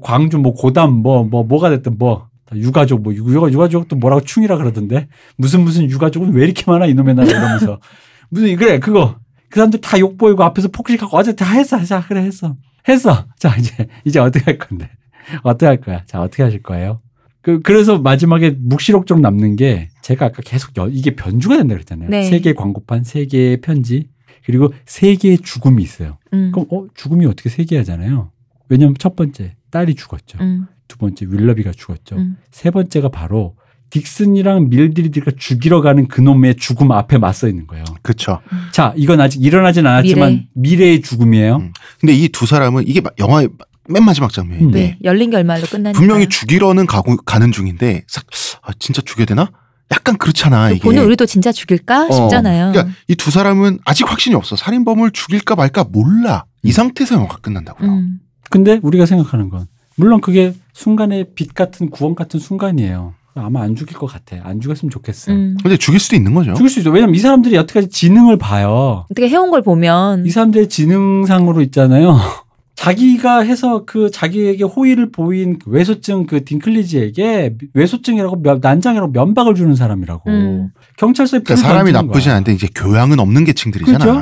광주 0.00 0.38
뭐 0.38 0.52
고담 0.54 0.92
뭐뭐 1.02 1.44
뭐, 1.44 1.60
가 1.60 1.70
됐든 1.70 1.98
뭐다 1.98 2.28
유가족 2.54 3.02
뭐 3.02 3.14
유가 3.14 3.50
유가족도 3.50 3.96
뭐라고 3.96 4.22
충이라 4.24 4.56
그러던데? 4.58 5.08
무슨 5.36 5.62
무슨 5.62 5.90
유가족은 5.90 6.32
왜 6.34 6.44
이렇게 6.44 6.64
많아 6.70 6.86
이놈의 6.86 7.14
나라 7.14 7.28
이러면서. 7.28 7.80
무슨 8.30 8.56
그래 8.56 8.78
그거. 8.78 9.16
그 9.50 9.56
사람들 9.56 9.80
다 9.80 9.98
욕 9.98 10.16
보이고 10.16 10.42
앞에서 10.44 10.68
폭식하고 10.68 11.16
어제 11.16 11.34
다 11.36 11.44
했어 11.52 11.82
자 11.84 12.00
그래 12.06 12.22
했어. 12.22 12.56
했어. 12.88 13.26
자 13.38 13.54
이제 13.56 13.86
이제 14.04 14.18
어떻게 14.18 14.44
할 14.44 14.58
건데? 14.58 14.88
어떻게 15.42 15.66
할 15.66 15.80
거야? 15.80 16.04
자 16.06 16.20
어떻게 16.22 16.42
하실 16.42 16.62
거예요? 16.62 17.00
그 17.42 17.60
그래서 17.60 17.98
마지막에 17.98 18.56
묵시록적 18.58 19.20
남는 19.20 19.56
게 19.56 19.88
제가 20.02 20.26
아까 20.26 20.42
계속 20.44 20.76
여- 20.78 20.88
이게 20.88 21.14
변주가 21.16 21.56
된다 21.56 21.74
그랬잖아요. 21.74 22.08
네. 22.08 22.22
세 22.22 22.38
개의 22.40 22.54
광고판 22.54 23.04
세 23.04 23.26
개의 23.26 23.60
편지 23.60 24.08
그리고 24.46 24.72
세 24.86 25.14
개의 25.16 25.38
죽음이 25.38 25.82
있어요. 25.82 26.18
음. 26.32 26.50
그럼 26.54 26.66
어 26.70 26.86
죽음이 26.94 27.26
어떻게 27.26 27.48
세 27.50 27.64
개하잖아요. 27.64 28.30
왜냐면 28.68 28.94
첫 28.98 29.16
번째 29.16 29.54
딸이 29.72 29.96
죽었죠 29.96 30.38
음. 30.40 30.66
두 30.86 30.96
번째 30.98 31.26
윌러비가 31.28 31.72
죽었죠 31.72 32.14
음. 32.16 32.36
세 32.52 32.70
번째가 32.70 33.08
바로 33.08 33.56
딕슨이랑 33.90 34.68
밀드리드가 34.68 35.32
죽이러 35.38 35.80
가는 35.82 36.06
그놈의 36.08 36.56
죽음 36.56 36.92
앞에 36.92 37.18
맞서 37.18 37.46
있는 37.46 37.66
거예요. 37.66 37.84
그쵸. 38.00 38.40
자, 38.70 38.94
이건 38.96 39.20
아직 39.20 39.42
일어나진 39.44 39.86
않았지만 39.86 40.30
미래. 40.54 40.76
미래. 40.78 40.86
의 40.92 41.02
죽음이에요. 41.02 41.56
음. 41.56 41.72
근데 42.00 42.14
이 42.14 42.28
두 42.30 42.46
사람은 42.46 42.84
이게 42.88 43.02
마- 43.02 43.10
영화의 43.18 43.50
맨 43.90 44.02
마지막 44.02 44.32
장면인데 44.32 44.78
네. 44.80 44.98
열린 45.04 45.28
결말로 45.30 45.66
끝나니까. 45.66 45.98
분명히 45.98 46.26
죽이러는 46.26 46.86
가고 46.86 47.16
가는 47.16 47.52
중인데 47.52 48.04
싹, 48.08 48.24
아, 48.62 48.70
진짜 48.78 49.02
죽여야 49.02 49.26
되나? 49.26 49.50
약간 49.90 50.16
그렇잖아 50.16 50.70
이게. 50.70 50.80
보는 50.80 51.04
우리도 51.04 51.26
진짜 51.26 51.52
죽일까 51.52 52.06
어. 52.06 52.12
싶잖아요. 52.12 52.72
그러니까 52.72 52.94
이 53.08 53.14
두 53.14 53.30
사람은 53.30 53.80
아직 53.84 54.10
확신이 54.10 54.34
없어. 54.34 54.56
살인범을 54.56 55.10
죽일까 55.10 55.54
말까 55.54 55.84
몰라. 55.84 56.46
이 56.62 56.72
상태에서 56.72 57.16
영화가 57.16 57.36
끝난다고요. 57.42 57.90
음. 57.90 58.20
근데 58.52 58.78
우리가 58.82 59.06
생각하는 59.06 59.48
건 59.48 59.66
물론 59.96 60.20
그게 60.20 60.52
순간의 60.74 61.28
빛 61.34 61.54
같은 61.54 61.88
구원 61.90 62.14
같은 62.14 62.38
순간이에요. 62.38 63.14
아마 63.34 63.62
안 63.62 63.74
죽일 63.74 63.96
것 63.96 64.06
같아. 64.06 64.36
안 64.42 64.60
죽였으면 64.60 64.90
좋겠어. 64.90 65.32
음. 65.32 65.56
근데 65.62 65.78
죽일 65.78 65.98
수도 66.00 66.16
있는 66.16 66.34
거죠. 66.34 66.52
죽일 66.52 66.68
수 66.68 66.80
있어. 66.80 66.90
왜냐면 66.90 67.14
이 67.14 67.18
사람들이 67.18 67.54
여태까지 67.56 67.88
지능을 67.88 68.36
봐요. 68.36 69.06
어떻게 69.10 69.26
해온 69.30 69.50
걸 69.50 69.62
보면 69.62 70.26
이 70.26 70.30
사람들의 70.30 70.68
지능상으로 70.68 71.62
있잖아요. 71.62 72.18
자기가 72.74 73.40
해서 73.40 73.84
그 73.86 74.10
자기에게 74.10 74.64
호의를 74.64 75.12
보인 75.12 75.58
그 75.58 75.70
외소증 75.70 76.26
그 76.26 76.44
딩클리지에게 76.44 77.56
외소증이라고 77.74 78.42
면- 78.42 78.58
난장이라고 78.60 79.12
면박을 79.12 79.54
주는 79.54 79.74
사람이라고 79.76 80.28
음. 80.30 80.68
경찰서에 80.98 81.40
그러니까 81.40 81.56
사람이 81.68 81.92
거야. 81.92 82.34
않은데 82.34 82.52
이제 82.52 82.68
교양은 82.74 83.18
없는 83.20 83.44
계층들이잖아. 83.44 83.98
그렇죠? 83.98 84.20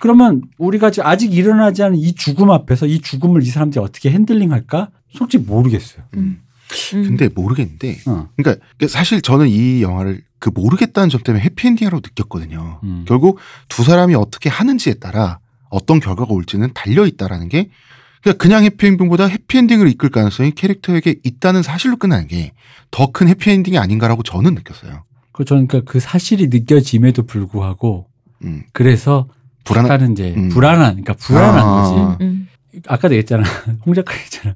그러면 0.00 0.42
우리가 0.58 0.90
지금 0.90 1.06
아직 1.06 1.32
일어나지 1.32 1.82
않은 1.82 1.96
이 1.96 2.14
죽음 2.14 2.50
앞에서 2.50 2.86
이 2.86 3.00
죽음을 3.00 3.42
이 3.42 3.46
사람들이 3.46 3.82
어떻게 3.82 4.10
핸들링할까? 4.10 4.90
솔직히 5.12 5.44
모르겠어요. 5.44 6.02
음. 6.16 6.40
음. 6.94 7.02
근데 7.04 7.28
모르겠는데. 7.28 7.98
어. 8.06 8.28
그러니까 8.36 8.64
사실 8.88 9.20
저는 9.22 9.48
이 9.48 9.82
영화를 9.82 10.22
그 10.38 10.50
모르겠다는 10.52 11.08
점 11.10 11.20
때문에 11.22 11.44
해피엔딩이라고 11.44 12.00
느꼈거든요. 12.04 12.80
음. 12.82 13.04
결국 13.06 13.38
두 13.68 13.82
사람이 13.84 14.14
어떻게 14.14 14.48
하는지에 14.48 14.94
따라 14.94 15.38
어떤 15.68 16.00
결과가 16.00 16.32
올지는 16.34 16.70
달려 16.74 17.06
있다라는 17.06 17.48
게 17.48 17.70
그러니까 18.22 18.42
그냥 18.42 18.64
해피엔딩보다 18.64 19.26
해피엔딩을 19.26 19.88
이끌 19.88 20.10
가능성이 20.10 20.52
캐릭터에게 20.52 21.16
있다는 21.22 21.62
사실로 21.62 21.96
끝나는 21.96 22.26
게 22.26 22.52
더 22.90 23.06
큰 23.12 23.28
해피엔딩이 23.28 23.78
아닌가라고 23.78 24.22
저는 24.24 24.54
느꼈어요. 24.54 25.04
그 25.32 25.44
저는 25.44 25.68
그러니까 25.68 25.90
그 25.92 26.00
사실이 26.00 26.48
느껴짐에도 26.48 27.22
불구하고 27.24 28.06
음. 28.44 28.64
그래서 28.72 29.28
불안한- 29.64 29.84
약간은 29.84 30.12
이제 30.12 30.34
음. 30.36 30.48
불안한 30.48 31.02
그러니까 31.02 31.14
불안한 31.14 31.58
아. 31.58 31.82
거지. 31.82 32.24
음. 32.24 32.48
아까도 32.86 33.14
얘기했잖아. 33.14 33.42
홍 33.84 33.94
작가 33.94 34.12
얘기했잖아. 34.14 34.54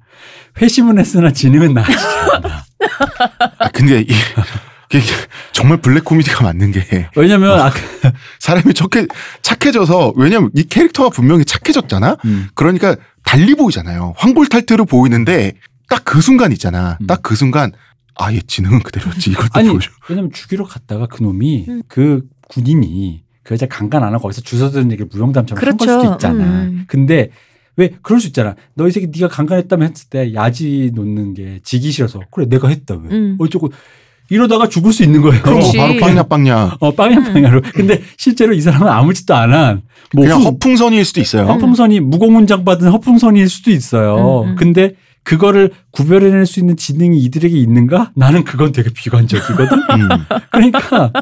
회심은 0.61 0.99
했으나 0.99 1.33
지능은 1.33 1.75
나아지지 1.75 1.99
않는다. 2.33 2.67
아 3.59 3.69
근데 3.71 4.01
이 4.03 4.07
이게 4.93 5.03
정말 5.53 5.79
블랙 5.79 6.05
코미디가 6.05 6.45
맞는 6.45 6.71
게 6.73 7.09
왜냐면 7.17 7.59
아까 7.59 7.75
사람이 8.39 8.75
착해, 8.75 9.07
착해져서 9.43 10.13
왜냐면 10.17 10.51
이 10.55 10.63
캐릭터가 10.65 11.09
분명히 11.11 11.45
착해졌잖아. 11.45 12.17
음. 12.25 12.49
그러니까 12.55 12.95
달리 13.25 13.55
보이잖아요. 13.55 14.15
황골탈퇴로 14.17 14.85
보이는데 14.85 15.55
딱 15.89 16.05
그 16.05 16.21
순간 16.21 16.53
있잖아. 16.53 16.97
음. 17.01 17.07
딱그 17.07 17.35
순간 17.35 17.73
아얘 18.17 18.41
지능은 18.47 18.81
그대로였지. 18.81 19.31
이걸 19.31 19.49
또 19.49 19.59
아니 19.59 19.69
보여줘. 19.69 19.91
왜냐면 20.09 20.31
죽이러 20.33 20.65
갔다가 20.65 21.07
그 21.07 21.23
놈이 21.23 21.67
음. 21.69 21.83
그 21.89 22.23
군인이 22.49 23.24
그 23.45 23.55
여자 23.55 23.67
강간 23.67 24.03
안 24.03 24.13
하고 24.15 24.23
거기서 24.23 24.41
주워 24.41 24.71
들은 24.71 24.91
얘기를 24.91 25.07
무용담처럼 25.13 25.63
한걸 25.63 25.87
그렇죠. 25.87 26.01
수도 26.01 26.15
있잖아. 26.15 26.45
음. 26.45 26.85
근데 26.89 27.31
왜 27.77 27.91
그럴 28.03 28.21
수 28.21 28.27
있잖아. 28.29 28.55
너 28.75 28.87
이 28.89 28.91
새끼 28.91 29.07
네가 29.09 29.29
강간했다면 29.29 29.91
했을 29.91 30.09
때 30.09 30.33
야지 30.35 30.91
놓는 30.95 31.35
게 31.35 31.61
지기 31.63 31.91
싫어서 31.93 32.21
그래 32.31 32.47
내가 32.49 32.69
했다 32.69 32.95
왜 32.95 33.15
음. 33.17 33.37
어쩌고 33.39 33.71
이러다가 34.31 34.69
죽을 34.69 34.93
수 34.93 35.03
있는 35.03 35.21
거예요. 35.21 35.43
그럼 35.43 35.59
뭐 35.59 35.71
그렇지. 35.73 35.77
바로 35.77 36.01
빵야 36.01 36.23
빵야. 36.23 36.77
어 36.81 36.95
빵야 36.95 37.21
빵야로. 37.33 37.61
근데 37.75 38.01
실제로 38.17 38.55
이 38.55 38.61
사람은 38.63 38.89
아무 38.89 39.13
짓도 39.13 39.35
안 39.35 39.53
한. 39.53 39.83
뭐 40.15 40.25
그냥 40.25 40.41
후- 40.41 40.45
허풍선일 40.47 41.05
수도 41.05 41.21
있어요. 41.21 41.45
허풍선이 41.47 42.01
무공문장 42.01 42.65
받은 42.65 42.91
허풍선일 42.91 43.49
수도 43.51 43.71
있어요. 43.71 44.45
음, 44.45 44.49
음. 44.51 44.57
근데 44.57 44.93
그거를 45.25 45.71
구별해낼 45.91 46.47
수 46.47 46.61
있는 46.61 46.77
지능이 46.77 47.19
이들에게 47.19 47.55
있는가? 47.59 48.13
나는 48.15 48.45
그건 48.45 48.73
되게 48.73 48.89
비관적이거든. 48.91 49.79
음. 49.79 50.09
그러니까 50.53 51.13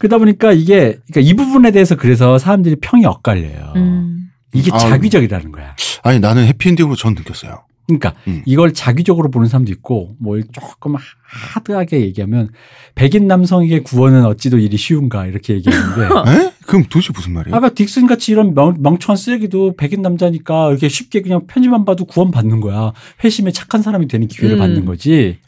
그러다 0.00 0.16
보니까 0.16 0.52
이게 0.52 0.98
그러니까 1.12 1.20
이 1.20 1.34
부분에 1.34 1.70
대해서 1.72 1.94
그래서 1.94 2.38
사람들이 2.38 2.76
평이 2.76 3.04
엇갈려요. 3.04 3.74
음. 3.76 4.30
이게 4.54 4.70
아우. 4.72 4.80
자기적이라는 4.80 5.52
거야. 5.52 5.76
아니 6.02 6.18
나는 6.18 6.46
해피엔딩으로 6.46 6.96
전 6.96 7.14
느꼈어요. 7.14 7.64
그러니까 7.86 8.14
음. 8.26 8.42
이걸 8.46 8.72
자기적으로 8.72 9.30
보는 9.30 9.48
사람도 9.48 9.70
있고 9.72 10.16
뭐 10.18 10.40
조금 10.52 10.94
하드하게 11.22 12.00
얘기하면 12.00 12.48
백인 12.94 13.26
남성에게 13.26 13.80
구원은 13.80 14.24
어찌도 14.24 14.58
일이 14.58 14.78
쉬운가 14.78 15.26
이렇게 15.26 15.54
얘기하는데 15.54 16.04
에? 16.32 16.52
그럼 16.64 16.84
도대체 16.84 17.12
무슨 17.14 17.34
말이에요? 17.34 17.54
아까 17.54 17.68
딕슨 17.68 18.08
같이 18.08 18.32
이런 18.32 18.54
멍, 18.54 18.76
멍청한 18.78 19.18
쓰레기도 19.18 19.74
백인 19.76 20.00
남자니까 20.00 20.70
이렇게 20.70 20.88
쉽게 20.88 21.20
그냥 21.20 21.46
편지만 21.46 21.84
봐도 21.84 22.06
구원 22.06 22.30
받는 22.30 22.60
거야. 22.62 22.92
회심에 23.22 23.50
착한 23.50 23.82
사람이 23.82 24.08
되는 24.08 24.28
기회를 24.28 24.56
음. 24.56 24.60
받는 24.60 24.84
거지. 24.86 25.38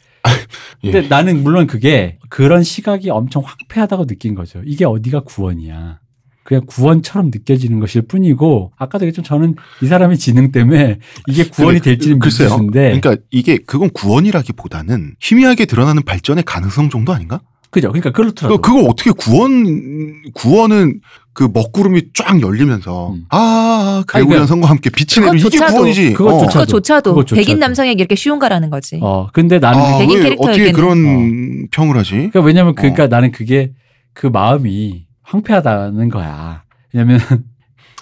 예. 0.83 0.91
근데 0.91 1.07
나는 1.07 1.43
물론 1.43 1.67
그게 1.67 2.17
그런 2.29 2.63
시각이 2.63 3.09
엄청 3.09 3.43
황폐하다고 3.45 4.05
느낀 4.05 4.35
거죠. 4.35 4.61
이게 4.65 4.85
어디가 4.85 5.21
구원이야. 5.21 5.99
그냥 6.43 6.63
구원처럼 6.65 7.31
느껴지는 7.33 7.79
것일 7.79 8.01
뿐이고 8.03 8.73
아까도 8.77 9.05
얘기했지만 9.05 9.23
저는 9.23 9.55
이 9.81 9.87
사람의 9.87 10.17
지능 10.17 10.51
때문에 10.51 10.99
이게 11.27 11.45
구원이 11.45 11.79
될지는. 11.79 12.19
미지수인데 12.19 12.99
그러니까 12.99 13.15
이게 13.31 13.57
그건 13.57 13.89
구원이라기보다는 13.91 15.15
희미하게 15.21 15.65
드러나는 15.65 16.03
발전의 16.03 16.43
가능성 16.43 16.89
정도 16.89 17.13
아닌가? 17.13 17.39
그죠? 17.69 17.87
그러니까 17.87 18.11
그렇더라도 18.11 18.59
그거, 18.59 18.81
어떻게 18.81 19.11
구원 19.11 20.21
구원은 20.33 20.99
그 21.33 21.49
먹구름이 21.51 22.09
쫙 22.13 22.39
열리면서 22.41 23.13
음. 23.13 23.25
아 23.29 24.03
그레고리안 24.05 24.27
그러니까 24.29 24.47
선과 24.47 24.69
함께 24.69 24.89
빛이 24.91 25.25
내리는 25.25 25.39
이게 25.47 25.57
그것조차도- 25.57 25.71
구원이지. 25.71 26.13
그것조차도- 26.13 26.19
어. 26.33 26.47
그거조차도 26.47 27.09
그거조차도. 27.11 27.35
백인 27.35 27.59
남성에게 27.59 27.99
이렇게 28.01 28.15
쉬운가라는 28.15 28.69
거지. 28.69 28.99
어 29.01 29.27
근데 29.33 29.57
나는 29.59 29.79
아, 29.79 29.97
백인 29.97 30.21
왜 30.21 30.35
어떻게 30.37 30.71
그런 30.71 31.67
평을 31.71 31.97
하지? 31.97 32.11
그러니까 32.11 32.41
왜냐면 32.41 32.75
그러니까 32.75 33.05
어. 33.05 33.07
나는 33.07 33.31
그게 33.31 33.71
그 34.13 34.27
마음이 34.27 35.05
황폐하다는 35.23 36.09
거야. 36.09 36.63
왜냐면 36.93 37.19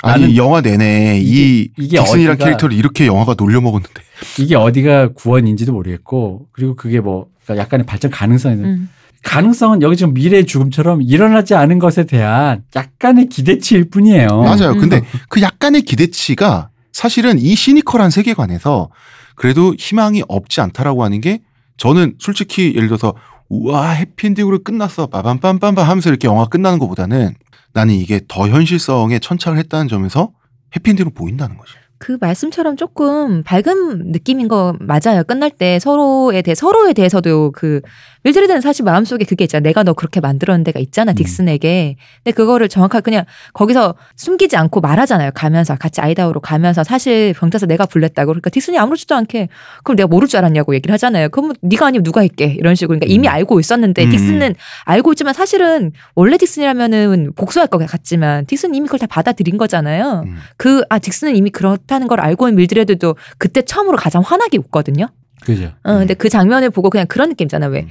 아니 0.03 0.36
영화 0.36 0.59
내내 0.61 1.19
이 1.19 1.21
이게- 1.69 1.71
이게 1.77 1.97
딕슨이란 1.99 2.36
어디가- 2.36 2.39
캐릭터를 2.39 2.75
이렇게 2.75 3.05
영화가 3.07 3.36
놀려먹었는데 3.38 4.01
이게 4.39 4.55
어디가 4.55 5.13
구원인지도 5.13 5.71
모르겠고 5.71 6.47
그리고 6.51 6.75
그게 6.75 6.99
뭐 6.99 7.27
그러니까 7.45 7.63
약간의 7.63 7.86
발전 7.86 8.11
가능성이 8.11 8.55
있는 8.55 8.69
음. 8.69 8.89
가능성은 9.24 9.82
여기 9.82 9.95
지금 9.95 10.13
미래의 10.13 10.45
죽음처럼 10.45 11.01
일어나지 11.01 11.53
않은 11.53 11.80
것에 11.80 12.05
대한 12.05 12.63
약간의 12.76 13.30
기대치일 13.30 13.89
뿐이에요. 13.89 14.41
맞아요. 14.41 14.72
음. 14.72 14.80
근데 14.80 15.01
그 15.30 15.41
약간의 15.41 15.84
기대치가 15.84 16.69
사실은 16.91 17.39
이 17.39 17.55
시니컬한 17.55 18.09
세계관에서 18.09 18.89
그래도 19.36 19.74
희망이 19.78 20.24
없지 20.28 20.61
않다라고 20.61 21.03
하는 21.03 21.22
게 21.22 21.41
저는 21.78 22.15
솔직히 22.19 22.74
예를 22.76 22.88
들어서 22.88 23.15
우와 23.49 23.91
해피엔딩으로 23.91 24.63
끝났어 24.63 25.07
빠밤빰빰빰 25.07 25.78
하면서 25.78 26.09
이렇게 26.09 26.28
영화 26.28 26.45
끝나는 26.45 26.80
것보다는 26.80 27.34
나는 27.74 27.93
이게 27.93 28.22
더 28.28 28.47
현실성에 28.47 29.19
천착을 29.19 29.57
했다는 29.57 29.88
점에서 29.88 30.32
해피엔딩으로 30.76 31.13
보인다는 31.13 31.57
거지. 31.57 31.74
그 32.02 32.18
말씀처럼 32.20 32.78
조금 32.78 33.43
밝은 33.43 34.12
느낌인 34.12 34.47
거 34.47 34.76
맞아요. 34.80 35.24
끝날 35.24 35.52
때 35.52 35.78
서로에 35.78 36.41
대해 36.41 36.56
서로에 36.56 36.93
대해서도 36.93 37.52
그 37.52 37.82
밀드레드는 38.24 38.62
사실 38.62 38.84
마음속에 38.86 39.24
그게 39.24 39.45
있잖아. 39.45 39.62
내가 39.62 39.84
너 39.84 39.93
그렇게 39.93 40.20
만들었는 40.20 40.64
데가 40.64 40.80
있잖아. 40.80 41.12
음. 41.12 41.16
딕슨에게. 41.16 41.95
근데 42.24 42.36
그거를 42.36 42.70
정확하게 42.70 43.02
그냥 43.04 43.26
거기서 43.54 43.95
숨기지 44.16 44.58
않고 44.58 44.82
말하잖아요. 44.82 45.32
가면서 45.34 45.76
같이 45.76 46.02
아이다우로 46.02 46.39
가면서 46.39 46.84
사실 46.84 47.34
병타서 47.38 47.68
내가 47.68 47.86
불렀다고. 47.86 48.30
그러니까 48.30 48.49
딕슨이 48.49 48.78
아무렇지도 48.78 49.16
않게 49.16 49.49
그럼 49.84 49.95
내가 49.95 50.08
모를 50.08 50.28
줄 50.28 50.39
알았냐고 50.39 50.74
얘기를 50.74 50.91
하잖아요. 50.93 51.30
그럼 51.30 51.54
네가 51.62 51.88
아니면 51.88 52.04
누가 52.04 52.22
했게 52.22 52.56
이런 52.58 52.74
식으로. 52.74 52.97
그러니까 52.97 53.14
이미 53.14 53.28
음. 53.28 53.32
알고 53.32 53.60
있었는데 53.60 54.06
음. 54.06 54.10
딕슨은 54.10 54.56
알고 54.86 55.14
있지만 55.14 55.34
사실은 55.36 55.91
원래 56.16 56.38
딕슨이라면은 56.38 57.36
복수할 57.36 57.68
것 57.68 57.78
같지만 57.86 58.45
딕슨은 58.45 58.76
이미 58.76 58.88
그걸 58.88 58.99
다 58.99 59.08
받아들인 59.08 59.58
거잖아요. 59.58 60.24
음. 60.26 60.38
그, 60.58 60.84
아, 60.89 60.97
딕슨은 60.97 61.36
이미 61.36 61.52
그렇 61.52 61.78
다는 61.92 62.08
걸 62.08 62.20
알고 62.22 62.48
있는 62.48 62.58
밀드레드도 62.58 63.16
그때 63.38 63.62
처음으로 63.62 63.98
가장 63.98 64.22
화나게 64.26 64.58
웃거든요. 64.58 65.08
그죠. 65.42 65.72
어, 65.84 65.98
근데 65.98 66.14
그 66.14 66.30
장면을 66.30 66.70
보고 66.70 66.89
그냥 66.89 67.06
그런 67.08 67.30
느낌 67.30 67.46
있잖아. 67.46 67.68
왜 67.68 67.82
음. 67.82 67.88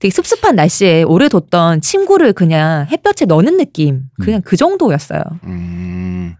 되게 0.00 0.12
습습한 0.12 0.54
날씨에 0.54 1.02
오래 1.02 1.28
뒀던 1.28 1.80
침구를 1.80 2.32
그냥 2.32 2.86
햇볕에 2.90 3.24
넣는 3.24 3.56
느낌. 3.56 4.02
그냥 4.20 4.42
그 4.44 4.56
정도였어요. 4.56 5.20
음. 5.44 6.36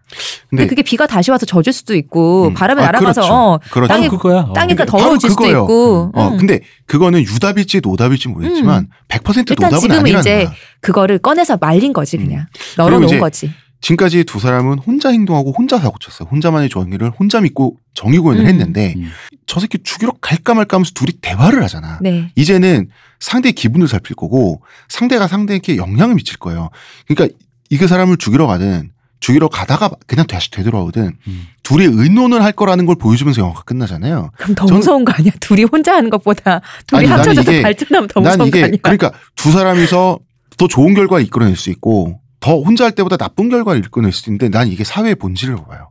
근데 0.49 0.63
근데 0.63 0.67
그게 0.69 0.83
비가 0.83 1.07
다시 1.07 1.31
와서 1.31 1.45
젖을 1.45 1.73
수도 1.73 1.95
있고 1.97 2.49
음. 2.49 2.55
바람에 2.55 2.83
아, 2.83 2.87
날아가서 2.87 3.21
그렇죠. 3.23 3.35
어, 3.35 3.59
그렇죠. 3.71 4.11
그거야. 4.11 4.41
어. 4.49 4.53
땅이가 4.53 4.85
바로 4.85 4.99
더러워질 4.99 5.31
수도. 5.31 5.47
있고. 5.47 6.13
어, 6.15 6.29
음. 6.29 6.37
근데 6.37 6.61
그거는 6.87 7.21
유답일지 7.21 7.81
노답일지 7.83 8.29
모르겠지만 8.29 8.89
100% 9.09 9.39
일단 9.51 9.57
노답은 9.57 9.81
지금은 9.81 10.01
아니라는 10.01 10.21
이제 10.21 10.45
거야. 10.45 10.55
그거를 10.81 11.19
꺼내서 11.19 11.57
말린 11.57 11.93
거지 11.93 12.17
그냥. 12.17 12.47
널어 12.77 12.99
놓은 12.99 13.09
이제 13.09 13.19
거지. 13.19 13.51
지금까지 13.81 14.25
두 14.25 14.41
사람은 14.41 14.79
혼자 14.79 15.11
행동하고 15.11 15.53
혼자 15.57 15.79
사고 15.79 15.99
쳤어요. 15.99 16.29
혼자만의 16.31 16.69
정의를 16.69 17.11
혼자 17.11 17.41
믿고 17.41 17.77
정의 17.95 18.19
구현을 18.19 18.43
음. 18.45 18.49
했는데 18.49 18.95
음. 18.97 19.11
저 19.47 19.61
새끼 19.61 19.79
죽이러 19.83 20.13
갈까 20.21 20.55
말까 20.55 20.77
하면서 20.77 20.91
둘이 20.95 21.13
대화를 21.21 21.63
하잖아. 21.63 21.99
네. 22.03 22.31
이제는 22.35 22.89
상대의 23.21 23.53
기분을 23.53 23.89
살필 23.89 24.17
거고 24.17 24.63
상대가 24.89 25.27
상대에게 25.29 25.77
영향을 25.77 26.15
미칠 26.17 26.39
거예요. 26.39 26.71
그러니까 27.07 27.35
이 27.71 27.77
그 27.79 27.87
사람을 27.87 28.17
죽이러 28.17 28.47
가든 28.47 28.91
죽이러 29.21 29.49
가다가 29.49 29.91
그냥 30.07 30.27
다시 30.27 30.51
되돌아오든 30.51 31.13
음. 31.27 31.47
둘이 31.63 31.85
의논을 31.85 32.43
할 32.43 32.53
거라는 32.53 32.87
걸 32.87 32.97
보여주면서 32.97 33.43
영화가 33.43 33.63
끝나잖아요. 33.63 34.31
그럼 34.39 34.55
더 34.55 34.67
전- 34.67 34.77
무서운 34.79 35.05
거 35.05 35.13
아니야? 35.13 35.33
둘이 35.41 35.65
혼자 35.65 35.95
하는 35.95 36.09
것보다 36.09 36.61
둘이 36.87 37.01
아니, 37.01 37.09
합쳐져서 37.09 37.63
발전하면 37.63 38.09
더난 38.09 38.33
무서운 38.33 38.51
거 38.51 38.57
이게 38.57 38.65
아니야? 38.65 38.79
그러니까 38.83 39.13
두 39.37 39.51
사람이서 39.53 40.19
더 40.57 40.67
좋은 40.69 40.95
결과를 40.95 41.25
이끌어낼 41.27 41.57
수 41.57 41.71
있고 41.71 42.21
더 42.41 42.61
혼자 42.61 42.85
할 42.85 42.93
때보다 42.95 43.17
나쁜 43.17 43.49
결과를 43.49 43.83
이끌어낼 43.85 44.13
수 44.13 44.29
있는데 44.31 44.49
난 44.49 44.69
이게 44.69 44.85
사회의 44.85 45.15
본질을 45.15 45.57
봐요. 45.57 45.91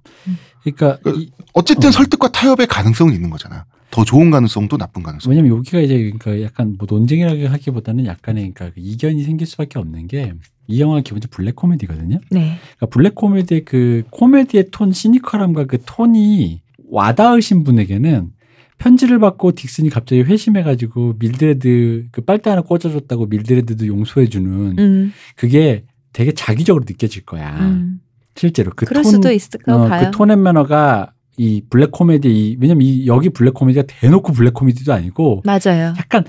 그러니까 0.63 0.97
그- 1.03 1.21
이- 1.21 1.31
어쨌든 1.53 1.89
어. 1.89 1.91
설득과 1.91 2.31
타협의 2.31 2.67
가능성은 2.67 3.13
있는 3.13 3.29
거잖아. 3.29 3.65
더 3.89 4.03
좋은 4.03 4.31
가능성도 4.31 4.77
나쁜 4.77 5.01
가능성. 5.03 5.29
왜냐면 5.31 5.57
여기가 5.57 5.79
이제 5.79 5.95
그러니까 6.17 6.41
약간 6.43 6.75
뭐 6.77 6.87
논쟁이라고 6.89 7.47
하기보다는 7.47 8.05
약간의 8.05 8.51
그러니까 8.53 8.75
그 8.75 8.81
이견이 8.81 9.23
생길 9.23 9.47
수밖에 9.47 9.79
없는 9.79 10.07
게 10.07 10.33
이 10.69 10.81
영화가 10.81 10.99
기본적으로 10.99 11.33
블랙 11.33 11.55
코미디거든요. 11.55 12.19
네. 12.29 12.57
그러니까 12.75 12.85
블랙 12.91 13.15
코미디의 13.15 13.63
그 13.63 14.03
코미디의 14.09 14.65
톤 14.71 14.91
시니컬함과 14.91 15.63
그 15.65 15.77
톤이 15.85 16.61
와닿으신 16.89 17.63
분에게는 17.63 18.31
편지를 18.77 19.17
받고 19.19 19.53
딕슨이 19.53 19.89
갑자기 19.89 20.23
회심해가지고 20.23 21.15
밀드레드 21.19 22.07
그 22.11 22.19
빨대 22.21 22.49
하나 22.49 22.61
꽂아줬다고 22.63 23.27
밀드레드도 23.27 23.87
용서해주는 23.87 24.75
음, 24.77 25.13
그게 25.37 25.85
되게 26.13 26.31
작위적으로 26.33 26.85
느껴질 26.87 27.25
거야. 27.25 27.55
음. 27.59 27.99
실제로 28.35 28.71
그 28.75 28.85
그럴 28.85 29.03
톤, 29.03 29.11
수도 29.13 29.31
있을 29.31 29.59
거 29.61 29.75
어, 29.75 29.87
봐요. 29.87 30.05
그 30.05 30.17
tone 30.17 30.31
and 30.31 30.41
manner가 30.43 31.11
이 31.37 31.61
블랙 31.69 31.91
코미디 31.91 32.29
이- 32.29 32.57
왜냐면 32.59 32.81
이 32.83 33.07
여기 33.07 33.29
블랙 33.29 33.53
코미디가 33.53 33.85
대놓고 33.87 34.33
블랙 34.33 34.53
코미디도 34.53 34.93
아니고 34.93 35.41
맞아요. 35.45 35.93
약간 35.97 36.23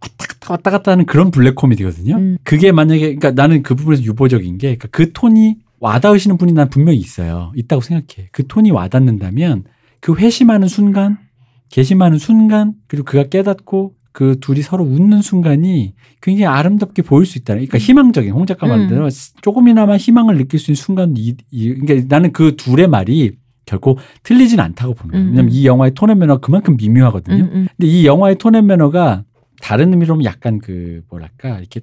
왔다 0.00 0.26
갔다 0.26 0.52
왔다 0.52 0.70
갔다 0.70 0.92
하는 0.92 1.06
그런 1.06 1.30
블랙 1.30 1.54
코미디거든요. 1.54 2.16
음. 2.16 2.38
그게 2.44 2.72
만약에 2.72 3.00
그러니까 3.00 3.30
나는 3.32 3.62
그 3.62 3.74
부분에서 3.74 4.02
유보적인 4.02 4.58
게 4.58 4.76
그러니까 4.76 4.88
그 4.90 5.12
톤이 5.12 5.56
와닿으시는 5.80 6.36
분이 6.36 6.52
난 6.52 6.68
분명히 6.68 6.98
있어요. 6.98 7.52
있다고 7.56 7.80
생각해. 7.82 8.28
그 8.32 8.46
톤이 8.46 8.70
와닿는다면 8.70 9.64
그 10.00 10.14
회심하는 10.16 10.68
순간, 10.68 11.18
개심하는 11.70 12.18
순간, 12.18 12.74
그리고 12.86 13.04
그가 13.04 13.24
깨닫고 13.28 13.94
그 14.12 14.38
둘이 14.40 14.62
서로 14.62 14.84
웃는 14.84 15.22
순간이 15.22 15.94
굉장히 16.20 16.46
아름답게 16.46 17.02
보일 17.02 17.26
수 17.26 17.38
있다. 17.38 17.54
그러니까 17.54 17.78
희망적인 17.78 18.32
홍 18.32 18.46
작가 18.46 18.66
말한 18.66 18.86
음. 18.86 18.88
대로 18.88 19.08
조금이나마 19.40 19.96
희망을 19.96 20.36
느낄 20.36 20.58
수 20.58 20.70
있는 20.70 20.76
순간 20.76 21.14
이, 21.16 21.36
이 21.50 21.74
그러니까 21.74 22.06
나는 22.08 22.32
그 22.32 22.56
둘의 22.56 22.88
말이 22.88 23.32
결코 23.66 23.98
틀리진 24.24 24.58
않다고 24.58 24.94
보는 24.94 25.12
거예요. 25.12 25.26
음. 25.26 25.30
왜냐면 25.30 25.52
이 25.52 25.64
영화의 25.64 25.94
톤앤 25.94 26.18
매너가 26.18 26.40
그만큼 26.40 26.76
미묘하거든요. 26.76 27.44
음, 27.44 27.50
음. 27.52 27.68
근데 27.76 27.90
이 27.90 28.04
영화의 28.04 28.36
톤앤 28.36 28.66
매너가 28.66 29.24
다른 29.60 29.92
의미로 29.92 30.14
보면 30.14 30.24
약간 30.24 30.58
그 30.58 31.02
뭐랄까 31.08 31.58
이렇게 31.58 31.80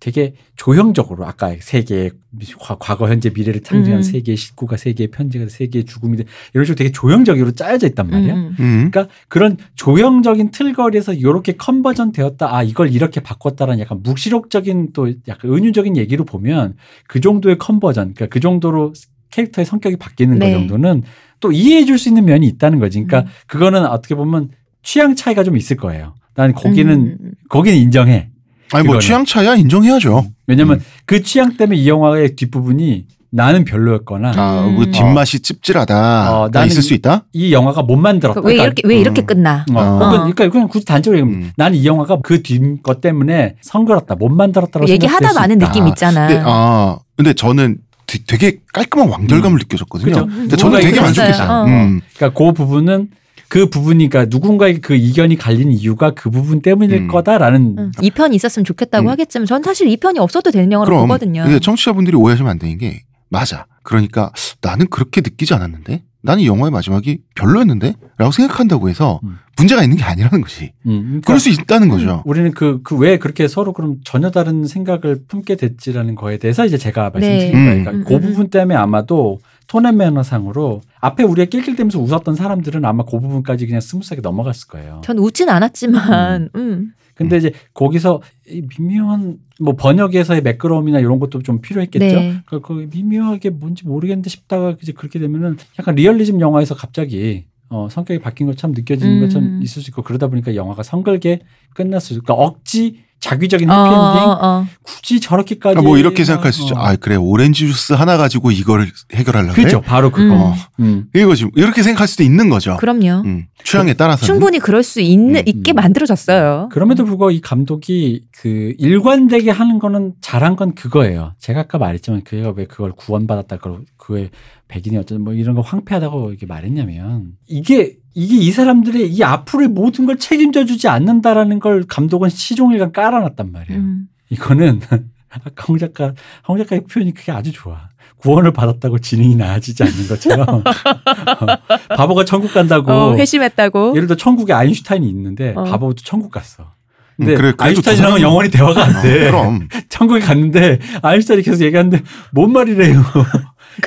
되게 0.00 0.32
조형적으로 0.56 1.26
아까 1.26 1.54
세 1.60 1.82
개의 1.82 2.10
과- 2.58 2.76
과거 2.80 3.08
현재 3.10 3.30
미래를 3.34 3.60
상징하는 3.62 3.98
음. 3.98 4.02
세 4.02 4.20
개의 4.20 4.36
식구가 4.36 4.78
세 4.78 4.94
개의 4.94 5.08
편지가 5.08 5.46
세 5.50 5.66
개의 5.66 5.84
죽음이 5.84 6.16
돼 6.16 6.24
이런 6.54 6.64
식으로 6.64 6.76
되게 6.76 6.90
조형적으로 6.90 7.50
짜여져 7.52 7.86
있단 7.88 8.08
말이야. 8.08 8.34
음, 8.34 8.38
음. 8.38 8.56
음. 8.58 8.90
그러니까 8.90 9.14
그런 9.28 9.58
조형적인 9.76 10.50
틀거리에서 10.52 11.12
이렇게 11.12 11.52
컨버전 11.52 12.12
되었다. 12.12 12.54
아 12.54 12.62
이걸 12.62 12.90
이렇게 12.90 13.20
바꿨다라는 13.20 13.78
약간 13.80 14.02
묵시록적인 14.02 14.92
또 14.94 15.12
약간 15.28 15.52
은유적인 15.52 15.98
얘기로 15.98 16.24
보면 16.24 16.74
그 17.06 17.20
정도의 17.20 17.58
컨버전, 17.58 18.14
그러니까 18.14 18.26
그 18.32 18.40
정도로 18.40 18.94
캐릭터의 19.30 19.66
성격이 19.66 19.96
바뀌는 19.96 20.38
네. 20.38 20.52
거 20.52 20.58
정도는 20.58 21.02
또 21.40 21.52
이해해 21.52 21.84
줄 21.84 21.98
수 21.98 22.08
있는 22.08 22.24
면이 22.24 22.46
있다는 22.46 22.78
거지. 22.80 23.02
그러니까 23.04 23.30
음. 23.30 23.34
그거는 23.46 23.84
어떻게 23.86 24.14
보면 24.14 24.48
취향 24.82 25.14
차이가 25.14 25.44
좀 25.44 25.58
있을 25.58 25.76
거예요. 25.76 26.14
난 26.34 26.54
거기는 26.54 26.90
음, 27.00 27.16
음. 27.20 27.32
거기는 27.50 27.76
인정해. 27.78 28.30
아니 28.72 28.84
뭐 28.84 28.92
그거는. 28.94 29.00
취향 29.00 29.24
차이야 29.24 29.56
인정해야죠. 29.56 30.26
왜냐면 30.46 30.78
음. 30.78 30.84
그 31.06 31.22
취향 31.22 31.56
때문에 31.56 31.78
이 31.78 31.88
영화의 31.88 32.36
뒷부분이 32.36 33.06
나는 33.32 33.64
별로였거나 33.64 34.32
아, 34.36 34.66
음. 34.66 34.76
그 34.78 34.90
뒷맛이 34.90 35.38
찝찝하다. 35.40 36.32
어, 36.34 36.40
가 36.42 36.48
나는 36.52 36.66
있을 36.68 36.82
수 36.82 36.94
있다. 36.94 37.24
이 37.32 37.52
영화가 37.52 37.82
못 37.82 37.96
만들었다. 37.96 38.40
왜 38.40 38.54
그러니까 38.54 38.64
이렇게 38.64 38.82
왜 38.86 38.98
이렇게 38.98 39.22
음. 39.22 39.26
끝나? 39.26 39.64
어, 39.72 39.78
어. 39.80 39.98
혹은 39.98 40.18
그러니까 40.18 40.48
그냥 40.48 40.66
굳이 40.68 40.84
단적으로 40.84 41.18
얘기하면 41.20 41.42
음. 41.46 41.52
나는 41.56 41.78
이 41.78 41.86
영화가 41.86 42.20
그 42.22 42.42
뒷 42.42 42.82
것 42.82 43.00
때문에 43.00 43.54
성걸었다, 43.60 44.16
못 44.16 44.28
만들었다고 44.30 44.88
얘기하다 44.88 45.28
생각될 45.28 45.28
수 45.34 45.38
마는 45.40 45.56
있다. 45.56 45.66
느낌 45.68 45.86
있잖아. 45.88 46.26
근데 46.26 46.42
아 46.44 46.98
근데 47.16 47.32
저는 47.34 47.78
되- 48.06 48.18
되게 48.26 48.58
깔끔한 48.72 49.08
완결감을 49.08 49.58
느껴졌거든요. 49.60 50.12
그죠. 50.12 50.26
근데 50.26 50.56
저는 50.56 50.70
뭔가 50.72 50.80
되게 50.80 50.96
이거 50.96 51.02
만족했어요. 51.06 51.48
어. 51.50 51.64
음. 51.66 52.00
그러니까 52.16 52.36
그 52.38 52.52
부분은 52.52 53.08
그 53.50 53.68
부분이니까 53.68 54.26
누군가의 54.30 54.80
그 54.80 54.94
이견이 54.94 55.36
갈린 55.36 55.72
이유가 55.72 56.12
그 56.12 56.30
부분 56.30 56.62
때문일 56.62 56.96
음. 57.02 57.08
거다라는 57.08 57.74
음, 57.78 57.92
이 58.00 58.10
편이 58.10 58.34
있었으면 58.36 58.64
좋겠다고 58.64 59.08
음. 59.08 59.10
하겠지만 59.10 59.44
전 59.44 59.60
사실 59.62 59.88
이 59.88 59.96
편이 59.96 60.20
없어도 60.20 60.52
되는 60.52 60.70
영화로 60.70 60.88
그럼 60.88 61.02
보거든요. 61.08 61.42
근데 61.42 61.58
청취자분들이 61.58 62.16
오해하시면 62.16 62.48
안 62.48 62.58
되는 62.60 62.78
게 62.78 63.02
맞아. 63.28 63.66
그러니까 63.82 64.30
나는 64.62 64.86
그렇게 64.88 65.20
느끼지 65.20 65.52
않았는데 65.52 66.04
나는 66.22 66.42
이 66.44 66.46
영화의 66.46 66.70
마지막이 66.70 67.18
별로였는데 67.34 67.94
라고 68.18 68.30
생각한다고 68.30 68.88
해서 68.88 69.18
음. 69.24 69.38
문제가 69.56 69.82
있는 69.82 69.96
게 69.96 70.04
아니라는 70.04 70.42
거지. 70.42 70.72
음, 70.86 71.00
그러니까 71.02 71.26
그럴 71.26 71.40
수 71.40 71.48
있다는 71.50 71.88
거죠. 71.88 72.22
우리는 72.26 72.52
그 72.52 72.80
그 72.84 72.96
왜 72.96 73.18
그렇게 73.18 73.48
서로 73.48 73.72
그럼 73.72 73.96
전혀 74.04 74.30
다른 74.30 74.64
생각을 74.64 75.22
품게 75.26 75.56
됐지라는 75.56 76.14
거에 76.14 76.38
대해서 76.38 76.64
이제 76.64 76.78
제가 76.78 77.10
네. 77.14 77.20
말씀드린 77.20 77.52
거예요. 77.52 77.72
음. 77.72 77.84
그러니까 77.84 77.90
음, 77.90 78.04
그 78.06 78.14
음, 78.14 78.20
부분 78.20 78.48
때문에 78.48 78.76
아마도 78.76 79.40
tone 79.70 79.85
and 79.85 79.96
manner상으로 79.96 80.80
앞에 81.00 81.22
우리가 81.22 81.48
낄낄대면서 81.48 82.00
웃었던 82.00 82.34
사람들은 82.34 82.84
아마 82.84 83.04
그 83.04 83.20
부분까지 83.20 83.66
그냥 83.66 83.80
스무스하게 83.80 84.20
넘어갔을 84.20 84.66
거예요. 84.66 85.00
전 85.04 85.18
웃진 85.18 85.48
않았지만 85.48 86.50
음. 86.56 86.92
근데 87.14 87.36
이제 87.36 87.52
거기서 87.72 88.20
이 88.48 88.62
미묘한 88.78 89.38
뭐 89.60 89.76
번역에서의 89.76 90.42
매끄러움이나 90.42 90.98
이런 90.98 91.20
것도 91.20 91.42
좀 91.42 91.60
필요했겠죠. 91.60 92.04
네. 92.04 92.42
그, 92.46 92.60
그 92.60 92.88
미묘하게 92.92 93.50
뭔지 93.50 93.86
모르겠는데 93.86 94.28
싶다가 94.28 94.74
이제 94.82 94.90
그렇게 94.90 95.20
되면은 95.20 95.56
약간 95.78 95.94
리얼리즘 95.94 96.40
영화에서 96.40 96.74
갑자기 96.74 97.44
어, 97.68 97.86
성격이 97.88 98.18
바뀐 98.18 98.48
것처럼 98.48 98.74
느껴지는 98.74 99.18
음. 99.18 99.20
것처럼 99.20 99.62
있을 99.62 99.82
수 99.82 99.90
있고 99.90 100.02
그러다 100.02 100.26
보니까 100.26 100.56
영화가 100.56 100.82
성글게 100.82 101.42
끝났을 101.74 102.06
수 102.08 102.14
있고 102.14 102.24
그러니까 102.24 102.44
억지 102.44 103.04
작위적인 103.20 103.70
어, 103.70 103.74
해피엔딩 103.74 104.22
어, 104.22 104.38
어. 104.40 104.66
굳이 104.82 105.20
저렇게까지 105.20 105.78
아, 105.78 105.82
뭐 105.82 105.98
이렇게 105.98 106.24
생각할 106.24 106.52
수 106.52 106.62
있죠. 106.62 106.74
어. 106.74 106.78
아 106.80 106.96
그래 106.96 107.16
오렌지 107.16 107.66
주스 107.66 107.92
하나 107.92 108.16
가지고 108.16 108.50
이거를 108.50 108.90
해결하려고 109.12 109.54
그렇죠. 109.54 109.80
바로 109.82 110.10
그거. 110.10 110.54
음. 110.80 110.84
음. 110.84 111.04
이거지. 111.14 111.46
이렇게 111.54 111.82
생각할 111.82 112.08
수도 112.08 112.22
있는 112.22 112.48
거죠. 112.48 112.76
그럼요. 112.78 113.22
음, 113.26 113.46
취향에 113.62 113.94
따라서는. 113.94 114.26
충분히 114.26 114.58
그럴 114.58 114.82
수 114.82 115.00
있는 115.00 115.40
음, 115.40 115.42
있게 115.46 115.72
음. 115.72 115.76
만들어졌어요. 115.76 116.70
그럼에도 116.72 117.04
불구하고 117.04 117.30
이 117.30 117.40
감독이 117.40 118.24
그 118.32 118.74
일관되게 118.78 119.50
하는 119.50 119.78
거는 119.78 120.14
잘한 120.22 120.56
건 120.56 120.74
그거예요. 120.74 121.34
제가 121.38 121.60
아까 121.60 121.78
말했지만 121.78 122.24
그가 122.24 122.54
왜 122.56 122.64
그걸 122.64 122.92
구원받았다 122.92 123.58
그걸 123.58 123.80
그의 123.98 124.30
백인이 124.68 124.96
어쩌든 124.96 125.22
뭐 125.22 125.34
이런 125.34 125.54
거 125.54 125.60
황폐하다고 125.60 126.30
이렇게 126.30 126.46
말했냐면 126.46 127.32
이게 127.46 127.96
이게 128.14 128.36
이 128.36 128.50
사람들의 128.50 129.12
이 129.12 129.22
앞으로의 129.22 129.68
모든 129.68 130.06
걸 130.06 130.18
책임져 130.18 130.64
주지 130.64 130.88
않는다라는 130.88 131.60
걸 131.60 131.84
감독은 131.86 132.28
시종일관 132.28 132.92
깔아놨단 132.92 133.52
말이에요. 133.52 133.80
음. 133.80 134.08
이거는 134.30 134.80
아까 135.30 135.64
홍 135.68 135.78
작가 135.78 136.12
홍 136.48 136.58
작가의 136.58 136.84
표현이 136.90 137.12
그게 137.14 137.32
아주 137.32 137.52
좋아. 137.52 137.88
구원을 138.16 138.52
받았다고 138.52 138.98
지능이 138.98 139.36
나아지지 139.36 139.82
않는 139.82 140.08
것처럼 140.08 140.46
어, 140.62 141.94
바보가 141.96 142.24
천국 142.24 142.52
간다고 142.52 142.90
어, 142.92 143.16
회심했다고. 143.16 143.94
예를 143.96 144.08
들어 144.08 144.16
천국에 144.16 144.52
아인슈타인이 144.52 145.08
있는데 145.08 145.54
어. 145.56 145.64
바보도 145.64 146.02
천국 146.02 146.30
갔어. 146.30 146.64
음, 146.64 147.24
근데 147.24 147.34
그래, 147.34 147.52
그래도 147.52 147.64
아인슈타인이랑은 147.64 148.20
영원히 148.20 148.50
대화가 148.50 148.84
안 148.84 148.96
어, 148.96 149.02
돼. 149.02 149.30
그럼. 149.30 149.68
천국에 149.88 150.20
갔는데 150.20 150.80
아인슈타인이 151.02 151.42
계속 151.44 151.64
얘기하는데 151.64 152.02
뭔 152.32 152.52
말이래요. 152.52 153.02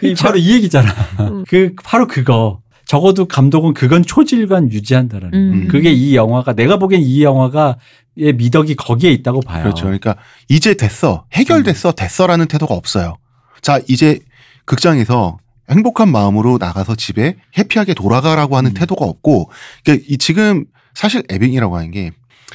이 0.02 0.16
바로 0.16 0.38
이 0.38 0.52
얘기잖아. 0.54 0.90
음. 1.20 1.44
그 1.48 1.74
바로 1.84 2.08
그거. 2.08 2.63
적어도 2.86 3.26
감독은 3.26 3.74
그건 3.74 4.04
초질관 4.04 4.72
유지한다라는. 4.72 5.34
음. 5.34 5.68
그게 5.68 5.92
이 5.92 6.16
영화가 6.16 6.54
내가 6.54 6.78
보기엔 6.78 7.02
이 7.02 7.24
영화가 7.24 7.78
의 8.16 8.34
미덕이 8.34 8.76
거기에 8.76 9.12
있다고 9.12 9.42
봐요. 9.42 9.64
그렇죠. 9.64 9.86
그러니까 9.86 10.16
이제 10.48 10.76
됐어. 10.76 11.26
해결됐어. 11.34 11.90
음. 11.90 11.94
됐어라는 11.96 12.46
태도가 12.48 12.76
없어요. 12.76 13.18
자, 13.62 13.80
이제 13.88 14.20
극장에서 14.66 15.40
행복한 15.70 16.12
마음으로 16.12 16.58
나가서 16.60 16.96
집에 16.96 17.38
해피하게 17.58 17.94
돌아가라고 17.94 18.58
하는 18.58 18.72
음. 18.72 18.74
태도가 18.74 19.06
없고 19.06 19.50
그러니까 19.84 20.06
이 20.08 20.18
지금 20.18 20.66
사실 20.94 21.24
에빙이라고 21.30 21.76
하는 21.76 21.92
게 21.92 22.12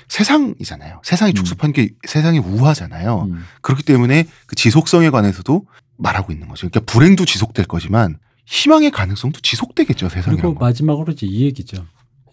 세상이잖아요. 0.06 1.00
세상이 1.02 1.32
음. 1.32 1.34
축소판 1.34 1.72
게 1.72 1.90
세상이 2.06 2.38
우하잖아요. 2.38 3.28
음. 3.28 3.44
그렇기 3.62 3.82
때문에 3.82 4.26
그 4.46 4.54
지속성에 4.54 5.10
관해서도 5.10 5.64
말하고 5.96 6.32
있는 6.32 6.48
거죠. 6.48 6.68
그러니까 6.68 6.92
불행도 6.92 7.24
지속될 7.24 7.66
거지만 7.66 8.18
희망의 8.50 8.90
가능성도 8.90 9.40
지속되겠죠. 9.40 10.08
그리고 10.08 10.22
세상이란 10.22 10.54
거. 10.54 10.64
마지막으로 10.64 11.12
이제 11.12 11.26
이 11.26 11.42
얘기죠. 11.42 11.84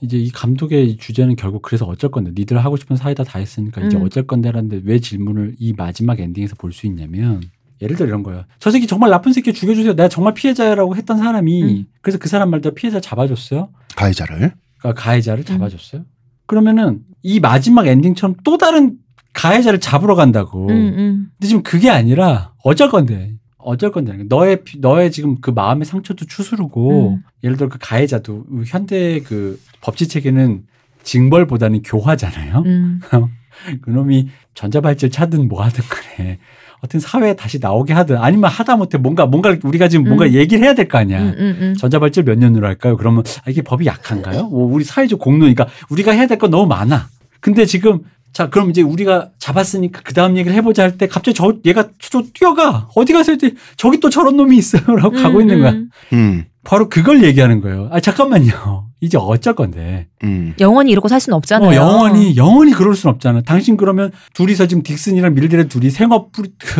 이제 0.01 0.17
이 0.17 0.29
감독의 0.29 0.97
주제는 0.97 1.35
결국 1.35 1.61
그래서 1.61 1.85
어쩔 1.85 2.09
건데 2.11 2.31
니들 2.35 2.57
하고 2.63 2.77
싶은 2.77 2.95
사이다 2.95 3.23
다 3.23 3.39
했으니까 3.39 3.81
이제 3.85 3.97
음. 3.97 4.03
어쩔 4.03 4.25
건데라는데 4.25 4.81
왜 4.85 4.99
질문을 4.99 5.55
이 5.59 5.73
마지막 5.73 6.19
엔딩에서 6.19 6.55
볼 6.55 6.71
수 6.71 6.85
있냐면 6.87 7.41
예를 7.81 7.97
들어 7.97 8.07
이런 8.07 8.23
거예요. 8.23 8.45
저 8.59 8.71
새끼 8.71 8.87
정말 8.87 9.09
나쁜 9.09 9.33
새끼 9.33 9.51
죽여주세요. 9.53 9.93
내가 9.95 10.07
정말 10.07 10.33
피해자라고 10.33 10.95
했던 10.95 11.17
사람이 11.17 11.63
음. 11.63 11.85
그래서 12.01 12.17
그 12.17 12.29
사람 12.29 12.49
말대로 12.49 12.73
피해자 12.75 13.01
잡아줬어요. 13.01 13.69
가해자를. 13.97 14.53
그러니까 14.79 15.01
가해자를 15.01 15.43
잡아줬어요. 15.43 16.05
그러면은 16.45 17.01
이 17.23 17.39
마지막 17.41 17.87
엔딩처럼 17.87 18.37
또 18.45 18.57
다른 18.57 18.97
가해자를 19.33 19.79
잡으러 19.81 20.15
간다고. 20.15 20.67
음, 20.69 20.71
음. 20.71 21.27
근데 21.37 21.47
지금 21.47 21.63
그게 21.63 21.89
아니라 21.89 22.53
어쩔 22.63 22.89
건데 22.89 23.33
어쩔 23.65 23.91
건데 23.91 24.15
너의 24.29 24.63
피- 24.63 24.79
너의 24.79 25.11
지금 25.11 25.37
그 25.41 25.49
마음의 25.51 25.85
상처도 25.85 26.25
추스르고 26.25 27.09
음. 27.15 27.23
예를 27.43 27.57
들어 27.57 27.67
그 27.69 27.77
가해자도 27.81 28.45
현대 28.65 29.19
그 29.21 29.59
법치 29.81 30.07
체계는 30.07 30.63
징벌보다는 31.03 31.81
교화잖아요. 31.83 32.63
음. 32.65 32.99
그놈이 33.81 34.29
전자발찌를 34.53 35.11
차든 35.11 35.47
뭐 35.47 35.63
하든 35.63 35.83
간에 35.87 36.39
어떤 36.81 36.99
사회에 37.01 37.35
다시 37.35 37.57
나오게 37.59 37.93
하든 37.93 38.17
아니면 38.17 38.49
하다 38.49 38.75
못해 38.75 38.97
뭔가 38.97 39.25
뭔가 39.25 39.55
우리가 39.63 39.87
지금 39.87 40.05
뭔가 40.05 40.25
음. 40.25 40.33
얘기를 40.33 40.63
해야 40.63 40.73
될 40.75 40.87
거 40.87 40.97
아니야. 40.97 41.21
음, 41.21 41.33
음, 41.37 41.57
음. 41.61 41.73
전자발찌를 41.75 42.25
몇 42.25 42.39
년으로 42.39 42.67
할까요? 42.67 42.95
그러면 42.97 43.23
아, 43.45 43.49
이게 43.49 43.61
법이 43.61 43.85
약한가요? 43.85 44.47
뭐 44.49 44.71
우리 44.71 44.83
사회적 44.83 45.19
공론이니까 45.19 45.67
우리가 45.89 46.11
해야 46.11 46.27
될 46.27 46.37
건 46.37 46.51
너무 46.51 46.67
많아. 46.67 47.07
근데 47.39 47.65
지금 47.65 47.99
자 48.35 48.49
그럼 48.49 48.69
이제 48.69 48.81
우리가 48.81 49.29
잡았으니까 49.39 50.01
그 50.03 50.13
다음 50.13 50.35
얘기를 50.35 50.57
해보자 50.57 50.83
할 50.83 50.97
때 50.97 51.07
갑자기 51.07 51.33
저 51.33 51.53
얘가 51.63 51.87
저 51.99 52.21
뛰어가 52.33 52.89
어디 52.93 53.13
가서 53.13 53.31
이제 53.31 53.53
저기 53.77 54.01
또 54.01 54.09
저런 54.09 54.35
놈이 54.35 54.57
있어요라고 54.57 55.11
가고 55.23 55.37
음, 55.37 55.41
있는 55.41 55.61
거야. 55.61 55.71
음. 55.71 55.89
음, 56.11 56.45
바로 56.65 56.89
그걸 56.89 57.23
얘기하는 57.23 57.61
거예요. 57.61 57.87
아 57.93 58.01
잠깐만요. 58.01 58.87
이제 59.05 59.17
어쩔 59.19 59.55
건데. 59.55 60.07
음. 60.23 60.53
영원히 60.59 60.91
이러고 60.91 61.07
살 61.07 61.19
수는 61.19 61.37
없잖아요. 61.37 61.69
어, 61.69 61.75
영원히 61.75 62.35
영원히 62.35 62.71
그럴 62.73 62.95
순 62.95 63.09
없잖아. 63.11 63.41
당신 63.41 63.77
그러면 63.77 64.11
둘이서 64.33 64.67
지금 64.67 64.83
딕슨이랑 64.83 65.33
밀드레 65.33 65.67
둘이 65.67 65.89
생업 65.89 66.31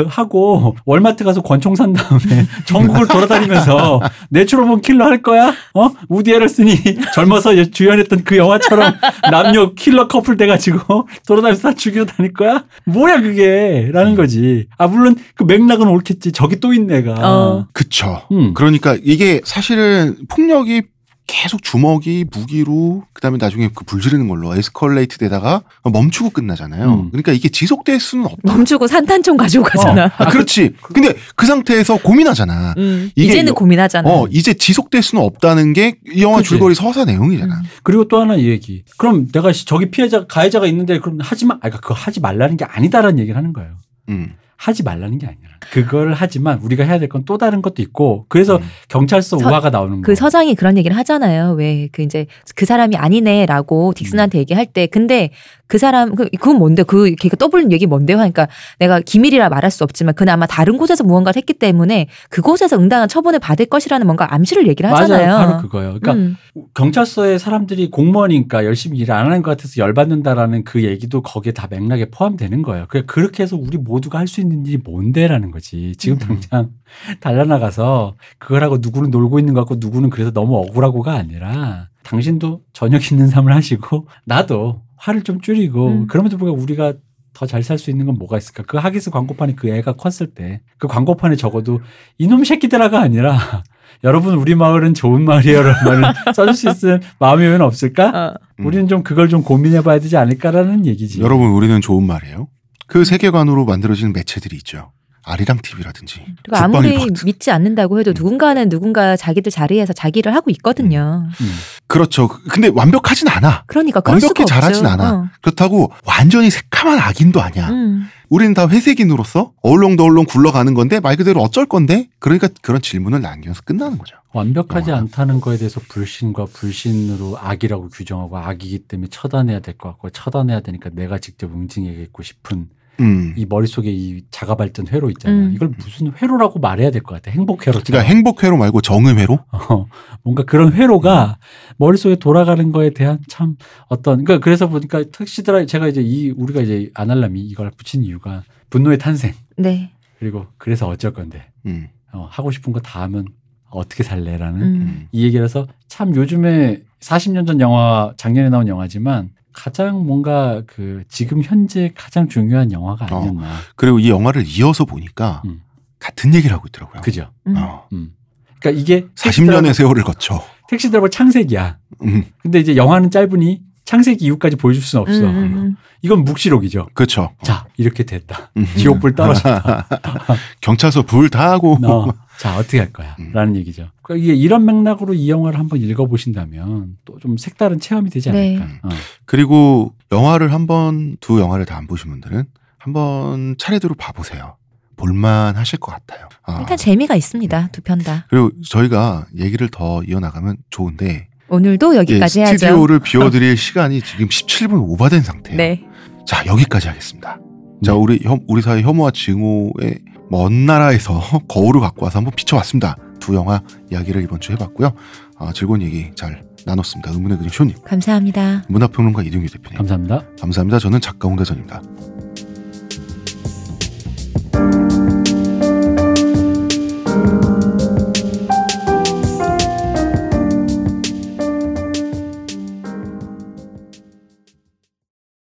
하고 0.07 0.75
월마트 0.85 1.23
가서 1.23 1.41
권총 1.41 1.75
산 1.75 1.93
다음에 1.93 2.45
전국을 2.65 3.07
돌아다니면서 3.07 4.01
내추럴본 4.29 4.81
킬러 4.81 5.05
할 5.05 5.21
거야? 5.21 5.53
어? 5.73 5.91
우디 6.09 6.31
해럴슨이 6.31 6.75
젊어서 7.13 7.53
주연했던 7.65 8.23
그 8.23 8.37
영화처럼 8.37 8.95
남녀 9.31 9.73
킬러 9.73 10.07
커플 10.07 10.37
돼가지고 10.37 11.07
돌아다니면서 11.27 11.69
다 11.69 11.75
죽이러 11.75 12.05
다닐 12.05 12.33
거야? 12.33 12.65
뭐야 12.85 13.21
그게? 13.21 13.89
라는 13.93 14.15
거지. 14.15 14.67
아 14.77 14.87
물론 14.87 15.15
그 15.35 15.43
맥락은 15.43 15.87
옳겠지. 15.87 16.31
저기 16.31 16.59
또 16.59 16.73
있네 16.73 17.03
가. 17.03 17.13
어. 17.13 17.67
그쵸. 17.73 18.21
음. 18.31 18.53
그러니까 18.53 18.97
이게 19.03 19.41
사실은 19.43 20.15
폭력이 20.29 20.83
계속 21.27 21.63
주먹이 21.63 22.25
무기로 22.31 23.03
그다음에 23.13 23.37
나중에 23.37 23.69
그 23.73 23.83
불 23.85 24.01
지르는 24.01 24.27
걸로 24.27 24.55
에스컬레이트 24.55 25.17
되다가 25.17 25.61
멈추고 25.83 26.29
끝나잖아요. 26.31 26.93
음. 26.93 27.09
그러니까 27.11 27.31
이게 27.31 27.49
지속될 27.49 27.99
수는 27.99 28.25
없다. 28.25 28.53
멈추고 28.53 28.87
산탄총 28.87 29.37
가지고 29.37 29.63
가잖아. 29.63 30.11
아, 30.17 30.29
그렇지. 30.29 30.73
근데 30.93 31.13
그 31.35 31.45
상태에서 31.45 31.97
고민하잖아. 31.97 32.73
음, 32.77 33.11
이게 33.15 33.29
이제는 33.33 33.49
여- 33.49 33.53
고민하잖아. 33.55 34.09
어, 34.09 34.27
이제 34.29 34.53
지속될 34.53 35.01
수는 35.01 35.23
없다는 35.23 35.73
게 35.73 35.95
이 36.13 36.21
영화 36.21 36.37
그치. 36.37 36.49
줄거리 36.49 36.75
서사 36.75 37.05
내용이잖아. 37.05 37.55
음. 37.55 37.63
그리고 37.83 38.07
또 38.07 38.19
하나 38.21 38.35
이 38.35 38.47
얘기. 38.47 38.83
그럼 38.97 39.27
내가 39.31 39.51
시- 39.51 39.65
저기 39.65 39.89
피해자 39.91 40.25
가해자가 40.27 40.67
있는데 40.67 40.99
그럼 40.99 41.17
하지 41.21 41.45
마. 41.45 41.55
아 41.55 41.59
그러니까 41.59 41.79
그거 41.81 41.93
하지 41.95 42.19
말라는 42.19 42.57
게 42.57 42.65
아니다라는 42.65 43.19
얘기를 43.19 43.35
하는 43.37 43.51
거예요. 43.53 43.71
음. 44.09 44.33
하지 44.57 44.83
말라는 44.83 45.17
게 45.17 45.25
아니라 45.27 45.41
그걸 45.71 46.13
하지만 46.13 46.59
우리가 46.59 46.83
해야 46.83 46.97
될 46.99 47.09
건 47.09 47.25
또 47.25 47.37
다른 47.37 47.61
것도 47.61 47.81
있고 47.81 48.25
그래서 48.29 48.57
음. 48.57 48.61
경찰서 48.89 49.37
서- 49.39 49.47
우화가 49.47 49.69
나오는 49.69 50.01
그 50.01 50.11
거. 50.13 50.15
서장이 50.15 50.55
그런 50.55 50.77
얘기를 50.77 50.95
하잖아요. 50.97 51.53
왜 51.53 51.89
그 51.91 52.01
이제 52.03 52.25
그 52.55 52.65
사람이 52.65 52.95
아니네라고 52.95 53.93
딕슨한테 53.95 54.35
얘기할 54.35 54.65
때 54.67 54.87
근데 54.87 55.31
그 55.67 55.77
사람 55.77 56.13
그 56.15 56.29
그건 56.29 56.57
뭔데 56.57 56.83
그 56.83 57.15
걔가 57.15 57.35
떠부른 57.37 57.71
얘기 57.71 57.85
뭔데요? 57.87 58.19
하니까 58.19 58.47
내가 58.79 58.99
기밀이라 58.99 59.49
말할 59.49 59.71
수 59.71 59.83
없지만 59.83 60.13
그는 60.13 60.31
아마 60.31 60.45
다른 60.45 60.77
곳에서 60.77 61.03
무언가를 61.03 61.37
했기 61.37 61.53
때문에 61.53 62.07
그곳에서 62.29 62.77
응당한 62.77 63.07
처분을 63.07 63.39
받을 63.39 63.65
것이라는 63.65 64.05
뭔가 64.05 64.33
암시를 64.33 64.67
얘기를 64.67 64.91
하잖아요. 64.91 65.27
맞아요. 65.27 65.47
바로 65.47 65.61
그거예요. 65.61 65.99
그러니까 65.99 66.13
음. 66.13 66.37
경찰서에 66.73 67.37
사람들이 67.37 67.89
공무원이니까 67.89 68.65
열심히 68.65 68.99
일 68.99 69.11
안 69.11 69.27
하는 69.27 69.41
것 69.43 69.51
같아서 69.51 69.81
열받는다라는 69.81 70.63
그 70.65 70.83
얘기도 70.83 71.21
거기에 71.21 71.53
다 71.53 71.67
맥락에 71.69 72.09
포함되는 72.09 72.61
거예요. 72.63 72.85
그 72.89 73.05
그렇게 73.05 73.43
해서 73.43 73.55
우리 73.55 73.77
모두가 73.77 74.19
할 74.19 74.27
수 74.27 74.41
있는 74.41 74.65
일이 74.65 74.77
뭔데라는 74.83 75.51
거지. 75.51 75.93
지금 75.97 76.17
음. 76.17 76.39
당장 76.41 76.69
달려나가서 77.21 78.15
그걸 78.39 78.63
하고 78.63 78.77
누구는 78.79 79.09
놀고 79.11 79.39
있는 79.39 79.53
것 79.53 79.61
같고 79.61 79.75
누구는 79.77 80.09
그래서 80.09 80.31
너무 80.31 80.57
억울하고가 80.57 81.13
아니라 81.13 81.87
당신도 82.03 82.61
저녁 82.73 83.11
있는 83.11 83.27
삶을 83.27 83.53
하시고 83.53 84.07
나도 84.25 84.81
화를 85.05 85.21
좀 85.23 85.39
줄이고 85.41 85.87
음. 85.87 86.07
그럼에도 86.07 86.37
불구하고 86.37 86.61
우리가 86.61 86.93
더 87.33 87.45
잘 87.47 87.61
살 87.63 87.77
수 87.77 87.89
있는 87.89 88.05
건 88.05 88.15
뭐가 88.17 88.37
있을까? 88.37 88.63
그 88.65 88.77
하기스 88.77 89.11
광고판이 89.11 89.55
그 89.57 89.67
애가 89.69 89.93
컸을 89.93 90.33
때 90.33 90.61
그 90.77 90.87
광고판에 90.87 91.35
적어도 91.35 91.81
이놈 92.17 92.43
새끼들아가 92.45 93.01
아니라 93.01 93.37
여러분 94.05 94.35
우리 94.35 94.55
마을은 94.55 94.93
좋은 94.93 95.23
마을이에요라는 95.25 96.01
말을 96.01 96.13
써줄 96.33 96.53
수 96.53 96.69
있는 96.87 97.01
마음이면 97.19 97.61
없을까? 97.61 98.09
어. 98.09 98.33
음. 98.59 98.65
우리는 98.65 98.87
좀 98.87 99.03
그걸 99.03 99.27
좀 99.29 99.43
고민해봐야 99.43 99.99
되지 99.99 100.15
않을까라는 100.17 100.85
얘기지. 100.85 101.21
여러분 101.21 101.49
우리는 101.51 101.81
좋은 101.81 102.05
말이에요. 102.07 102.47
그 102.87 103.03
세계관으로 103.03 103.65
만들어지는 103.65 104.13
매체들이 104.13 104.55
있죠. 104.57 104.91
아리랑 105.25 105.59
TV라든지 105.63 106.23
그리고 106.43 106.57
아무리 106.57 106.89
국방일보같은. 106.89 107.25
믿지 107.25 107.51
않는다고 107.51 107.99
해도 107.99 108.13
누군가는 108.15 108.69
누군가 108.69 109.15
자기들 109.17 109.51
자리에서 109.51 109.91
자기를 109.93 110.33
하고 110.35 110.51
있거든요. 110.51 111.27
음. 111.41 111.51
그렇죠. 111.87 112.27
근데 112.49 112.69
완벽하진 112.73 113.27
않아. 113.27 113.63
그러니까 113.67 113.99
그럴 114.01 114.15
완벽히 114.15 114.43
수가 114.43 114.45
잘하진 114.45 114.85
없죠. 114.85 114.93
않아. 115.03 115.13
어. 115.13 115.29
그렇다고 115.41 115.91
완전히 116.05 116.49
새카만 116.49 116.99
악인도 116.99 117.41
아니야. 117.41 117.69
음. 117.69 118.07
우리는 118.29 118.53
다 118.55 118.67
회색인으로서 118.67 119.51
어울렁더울렁 119.61 120.25
굴러가는 120.25 120.73
건데 120.73 120.99
말 120.99 121.15
그대로 121.15 121.41
어쩔 121.41 121.65
건데 121.67 122.09
그러니까 122.19 122.47
그런 122.61 122.81
질문을 122.81 123.21
남기면서 123.21 123.61
끝나는 123.63 123.97
거죠. 123.97 124.15
완벽하지 124.33 124.89
영화가. 124.89 125.03
않다는 125.05 125.41
거에 125.41 125.57
대해서 125.57 125.79
불신과 125.87 126.45
불신으로 126.51 127.37
악이라고 127.39 127.89
규정하고 127.89 128.37
악이기 128.37 128.79
때문에 128.79 129.07
처단해야 129.11 129.59
될 129.59 129.75
것 129.77 129.89
같고 129.89 130.09
처단해야 130.09 130.61
되니까 130.61 130.89
내가 130.91 131.19
직접 131.19 131.51
응징해야겠고 131.53 132.23
싶은 132.23 132.67
음. 132.99 133.33
이 133.35 133.45
머릿속에 133.45 133.91
이 133.91 134.23
자가 134.31 134.55
발전 134.55 134.87
회로 134.87 135.09
있잖아요. 135.11 135.47
음. 135.47 135.53
이걸 135.53 135.69
무슨 135.77 136.11
회로라고 136.13 136.59
말해야 136.59 136.91
될 136.91 137.01
것 137.03 137.15
같아. 137.15 137.31
행복 137.31 137.67
회로. 137.67 137.79
그러니까 137.85 138.07
행복 138.07 138.43
회로 138.43 138.57
말고 138.57 138.81
정음 138.81 139.17
회로? 139.19 139.39
어, 139.51 139.87
뭔가 140.23 140.43
그런 140.43 140.73
회로가 140.73 141.37
머릿속에 141.77 142.15
돌아가는 142.15 142.71
거에 142.71 142.91
대한 142.91 143.19
참 143.27 143.55
어떤 143.87 144.23
그러니까 144.23 144.43
그래서 144.43 144.69
보니까 144.69 145.03
택시드라 145.11 145.65
제가 145.65 145.87
이제 145.87 146.01
이 146.01 146.31
우리가 146.31 146.61
이제 146.61 146.89
아날람이 146.93 147.41
이걸 147.41 147.71
붙인 147.77 148.03
이유가 148.03 148.43
분노의 148.69 148.97
탄생 148.97 149.33
네. 149.57 149.91
그리고 150.19 150.45
그래서 150.57 150.87
어쩔 150.87 151.13
건데 151.13 151.51
음. 151.65 151.87
어, 152.13 152.27
하고 152.29 152.51
싶은 152.51 152.71
거 152.73 152.79
다 152.79 153.01
하면 153.03 153.25
어떻게 153.69 154.03
살래라는 154.03 154.61
음. 154.61 155.07
이 155.11 155.23
얘기라서 155.25 155.67
참 155.87 156.15
요즘에 156.15 156.81
40년 157.01 157.45
전 157.45 157.59
영화 157.59 158.13
작년에 158.15 158.49
나온 158.49 158.67
영화지만 158.69 159.29
가장 159.55 160.05
뭔가 160.05 160.61
그 160.67 161.03
지금 161.09 161.41
현재 161.41 161.91
가장 161.95 162.27
중요한 162.27 162.71
영화가 162.71 163.07
어. 163.09 163.19
아니었나 163.21 163.47
그리고 163.75 163.99
이 163.99 164.09
영화를 164.09 164.43
이어서 164.45 164.85
보니까 164.85 165.41
음. 165.45 165.61
같은 165.99 166.33
얘기를 166.35 166.55
하고 166.55 166.65
있더라고요. 166.67 167.01
그죠? 167.01 167.31
음. 167.47 167.55
어. 167.57 167.87
음. 167.93 168.11
그러니까 168.59 168.81
이게 168.81 169.07
40년의 169.15 169.73
세월을 169.73 170.03
거쳐. 170.03 170.43
택시 170.67 170.89
드라이버 170.89 171.07
창세기야. 171.07 171.77
음. 172.03 172.25
근데 172.41 172.59
이제 172.59 172.75
영화는 172.75 173.11
짧으니 173.11 173.61
창세기 173.85 174.25
이후까지 174.25 174.55
보여줄 174.55 174.81
수는 174.83 175.01
없어. 175.03 175.19
음, 175.19 175.25
음, 175.25 175.43
음. 175.57 175.75
이건 176.01 176.23
묵시록이죠. 176.25 176.87
그렇죠. 176.93 177.31
자 177.43 177.65
이렇게 177.77 178.03
됐다. 178.03 178.51
음. 178.57 178.67
지옥불 178.75 179.15
떨어졌다. 179.15 179.87
경찰서 180.61 181.03
불 181.03 181.29
다 181.29 181.51
하고. 181.51 181.77
너, 181.79 182.11
자 182.39 182.57
어떻게 182.57 182.79
할 182.79 182.91
거야? 182.91 183.15
음. 183.19 183.31
라는 183.33 183.55
얘기죠. 183.55 183.89
그러니까 184.01 184.23
이게 184.23 184.35
이런 184.35 184.65
맥락으로 184.65 185.13
이 185.13 185.29
영화를 185.29 185.57
한번 185.59 185.79
읽어보신다면 185.81 186.97
또 187.05 187.17
좀 187.19 187.37
색다른 187.37 187.79
체험이 187.79 188.09
되지 188.09 188.31
네. 188.31 188.57
않을까. 188.57 188.79
어. 188.83 188.89
그리고 189.25 189.93
영화를 190.11 190.53
한 190.53 190.67
번, 190.67 191.17
두 191.21 191.39
영화를 191.39 191.65
다 191.65 191.77
안 191.77 191.87
보신 191.87 192.11
분들은 192.11 192.45
한번 192.77 193.55
차례대로 193.57 193.95
봐보세요. 193.95 194.57
볼만 194.97 195.55
하실 195.57 195.79
것 195.79 195.91
같아요. 195.91 196.29
아, 196.43 196.59
일단 196.61 196.77
재미가 196.77 197.15
있습니다. 197.15 197.69
두편 197.73 197.99
다. 197.99 198.25
그리고 198.29 198.51
저희가 198.65 199.25
얘기를 199.37 199.67
더 199.69 200.01
이어나가면 200.03 200.57
좋은데 200.69 201.27
오늘도 201.49 201.95
예, 201.95 201.99
여기까지 201.99 202.39
해야죠. 202.39 202.57
스튜디오를 202.57 202.99
비워드릴 202.99 203.55
시간이 203.57 204.01
지금 204.01 204.27
17분 204.27 204.81
오바된 204.89 205.21
상태예요. 205.21 205.57
네. 205.57 205.83
자 206.25 206.45
여기까지 206.45 206.87
하겠습니다. 206.87 207.39
자 207.83 207.91
네. 207.91 207.97
우리 207.97 208.19
혐, 208.23 208.39
우리 208.47 208.61
사회 208.61 208.81
혐오와 208.81 209.11
증오의 209.11 209.99
먼 210.29 210.65
나라에서 210.65 211.21
거울을 211.47 211.81
갖고 211.81 212.05
와서 212.05 212.19
한번 212.19 212.33
비춰봤습니다. 212.35 212.97
두 213.19 213.35
영화 213.35 213.61
이야기를 213.91 214.21
이번 214.23 214.39
주 214.39 214.51
해봤고요. 214.53 214.93
아, 215.37 215.51
즐거운 215.53 215.81
얘기 215.81 216.11
잘 216.15 216.43
나눴습니다. 216.65 217.11
의문의 217.11 217.37
그림 217.37 217.49
쇼님. 217.49 217.75
감사합니다. 217.83 218.63
문화평론가 218.67 219.23
이동규 219.23 219.49
대표님. 219.51 219.77
감사합니다. 219.77 220.23
감사합니다. 220.39 220.79
저는 220.79 220.99
작가 221.01 221.27
홍대선입니다. 221.27 221.81